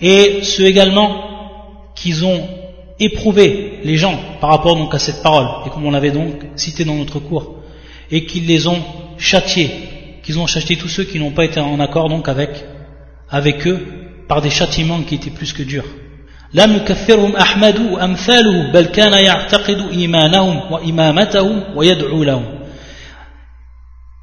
Et 0.00 0.42
ceux 0.42 0.64
également 0.64 1.16
qui 1.94 2.14
ont 2.24 2.48
éprouvé 2.98 3.80
les 3.84 3.96
gens 3.96 4.18
par 4.40 4.50
rapport 4.50 4.76
donc 4.76 4.94
à 4.94 4.98
cette 4.98 5.22
parole, 5.22 5.46
et 5.66 5.70
comme 5.70 5.84
on 5.84 5.90
l'avait 5.90 6.10
donc 6.10 6.32
cité 6.56 6.84
dans 6.84 6.94
notre 6.94 7.18
cours, 7.20 7.56
et 8.10 8.24
qui 8.24 8.40
les 8.40 8.66
ont 8.66 8.82
châtiés 9.18 9.70
qu'ils 10.22 10.40
ont 10.40 10.46
châtié 10.48 10.76
tous 10.76 10.88
ceux 10.88 11.04
qui 11.04 11.20
n'ont 11.20 11.30
pas 11.30 11.44
été 11.44 11.60
en 11.60 11.78
accord 11.78 12.08
donc 12.08 12.28
avec 12.28 13.66
eux 13.68 13.78
par 14.26 14.40
des 14.40 14.50
châtiments 14.50 15.00
qui 15.02 15.14
étaient 15.14 15.30
plus 15.30 15.52
que 15.52 15.62
durs. 15.62 15.84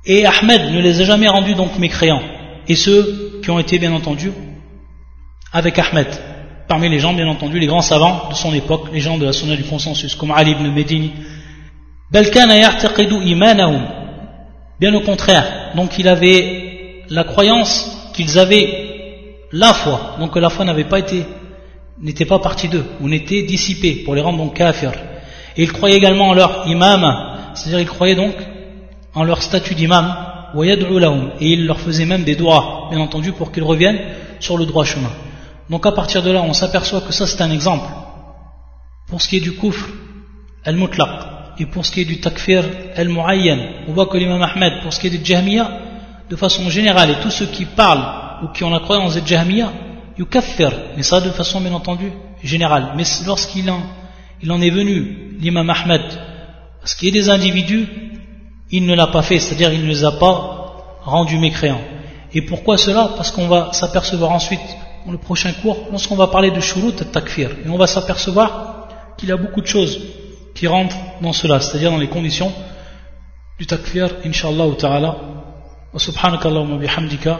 Et 0.06 0.26
Ahmed 0.26 0.72
ne 0.72 0.82
les 0.82 1.02
a 1.02 1.04
jamais 1.06 1.28
rendus 1.28 1.56
donc 1.56 1.78
mécréants. 1.80 2.22
Et 2.68 2.76
ceux 2.76 3.40
qui 3.44 3.50
ont 3.52 3.60
été 3.60 3.78
bien 3.80 3.94
entendu 3.94 4.32
avec 5.52 5.78
Ahmed, 5.80 6.08
parmi 6.68 6.90
les 6.90 7.00
gens 7.00 7.14
bien 7.14 7.28
entendu, 7.28 7.60
les 7.60 7.68
grands 7.68 7.82
savants 7.82 8.30
de 8.30 8.36
son 8.36 8.54
époque, 8.54 8.88
les 8.92 9.00
gens 9.00 9.18
de 9.18 9.26
la 9.26 9.34
sonne 9.34 9.56
du 9.56 9.64
consensus, 9.64 10.16
comme 10.16 10.32
Ali 10.32 10.52
ibn 10.52 10.68
Medini, 10.72 11.12
Bien 14.80 14.94
au 14.94 15.02
contraire, 15.02 15.72
donc 15.76 15.98
il 15.98 16.08
avait 16.08 17.04
la 17.10 17.24
croyance 17.24 18.12
qu'ils 18.14 18.38
avaient 18.38 19.38
la 19.52 19.74
foi, 19.74 20.16
donc 20.20 20.36
la 20.36 20.50
foi 20.50 20.66
n'avait 20.66 20.84
pas 20.84 21.00
été, 21.00 21.26
n'était 22.00 22.26
pas 22.26 22.40
partie 22.40 22.68
d'eux, 22.68 22.86
ou 23.02 23.08
n'était 23.08 23.44
dissipée 23.44 24.04
pour 24.04 24.16
les 24.16 24.22
rendre 24.22 24.40
donc 24.40 24.56
kafir. 24.56 24.92
Et 25.56 25.64
ils 25.64 25.72
croyaient 25.72 25.98
également 25.98 26.30
en 26.30 26.34
leur 26.34 26.68
imam, 26.68 27.06
c'est-à-dire 27.54 27.80
ils 27.80 27.88
croyaient 27.88 28.16
donc 28.16 28.34
en 29.14 29.24
leur 29.24 29.42
statut 29.42 29.76
d'imam, 29.76 30.16
et 30.56 31.54
ils 31.54 31.66
leur 31.66 31.80
faisaient 31.80 32.06
même 32.06 32.24
des 32.24 32.36
doigts, 32.36 32.88
bien 32.92 33.00
entendu, 33.00 33.32
pour 33.32 33.52
qu'ils 33.52 33.64
reviennent 33.64 34.00
sur 34.40 34.58
le 34.58 34.66
droit 34.66 34.86
chemin. 34.86 35.12
Donc 35.70 35.86
à 35.86 35.92
partir 35.92 36.22
de 36.22 36.32
là, 36.32 36.44
on 36.44 36.54
s'aperçoit 36.54 37.02
que 37.02 37.14
ça 37.14 37.26
c'est 37.26 37.42
un 37.42 37.52
exemple. 37.52 37.88
Pour 39.08 39.22
ce 39.22 39.28
qui 39.30 39.38
est 39.38 39.42
du 39.42 39.54
kufr, 39.54 39.88
al-mutlaq, 40.66 41.10
et 41.60 41.66
pour 41.66 41.86
ce 41.86 41.92
qui 41.92 42.02
est 42.02 42.06
du 42.06 42.20
takfir 42.20 42.64
al-mu'ayyan, 42.96 43.60
on 43.88 43.94
voit 43.94 44.08
que 44.08 44.18
l'imam 44.18 44.42
Ahmed, 44.42 44.82
pour 44.82 44.94
ce 44.94 45.00
qui 45.00 45.08
est 45.08 45.18
du 45.18 45.24
jahmiya, 45.24 45.70
de 46.30 46.36
façon 46.36 46.70
générale, 46.70 47.12
et 47.12 47.22
tous 47.22 47.32
ceux 47.32 47.46
qui 47.46 47.66
parlent 47.66 48.44
ou 48.44 48.48
qui 48.50 48.64
ont 48.64 48.70
la 48.70 48.80
croyance 48.80 49.16
des 49.16 49.26
jahmiya, 49.26 49.72
yukaffir, 50.18 50.72
mais 50.96 51.04
ça 51.04 51.22
de 51.22 51.30
façon 51.30 51.62
bien 51.62 51.74
entendu 51.74 52.12
générale. 52.44 52.94
Mais 52.96 53.04
lorsqu'il 53.26 53.70
en, 53.70 53.82
il 54.42 54.52
en 54.52 54.62
est 54.62 54.70
venu, 54.70 55.38
l'imam 55.40 55.70
Ahmed, 55.70 56.02
ce 56.84 56.96
qui 56.96 57.08
est 57.08 57.12
des 57.12 57.30
individus, 57.30 57.88
il 58.72 58.86
ne 58.86 58.96
l'a 58.96 59.08
pas 59.08 59.22
fait, 59.22 59.40
c'est-à-dire 59.40 59.72
il 59.72 59.84
ne 59.84 59.88
les 59.88 60.04
a 60.04 60.12
pas 60.12 61.00
rendus 61.04 61.38
mécréants. 61.38 61.82
Et 62.34 62.42
pourquoi 62.42 62.78
cela? 62.78 63.12
Parce 63.16 63.32
qu'on 63.32 63.48
va 63.48 63.72
s'apercevoir 63.74 64.32
ensuite, 64.32 64.60
dans 65.06 65.12
le 65.12 65.18
prochain 65.18 65.52
cours, 65.54 65.88
lorsqu'on 65.92 66.16
va 66.16 66.28
parler 66.28 66.52
de 66.52 66.60
shurut 66.60 66.94
et 67.02 67.06
takfir, 67.06 67.52
et 67.66 67.70
on 67.70 67.78
va 67.78 67.88
s'apercevoir 67.88 68.88
qu'il 69.18 69.30
y 69.30 69.32
a 69.32 69.38
beaucoup 69.38 69.62
de 69.62 69.68
choses 69.68 70.00
qui 70.56 70.68
rentrent 70.68 70.98
dans 71.22 71.34
cela, 71.34 71.60
c'est-à-dire 71.60 71.92
dans 71.92 71.98
les 71.98 72.08
conditions 72.08 72.52
du 73.60 73.66
takfir, 73.66 74.10
inshallah 74.26 74.66
ta'ala. 74.78 75.16
Subhanakallahumma 75.96 76.78
bihamdika, 76.78 77.40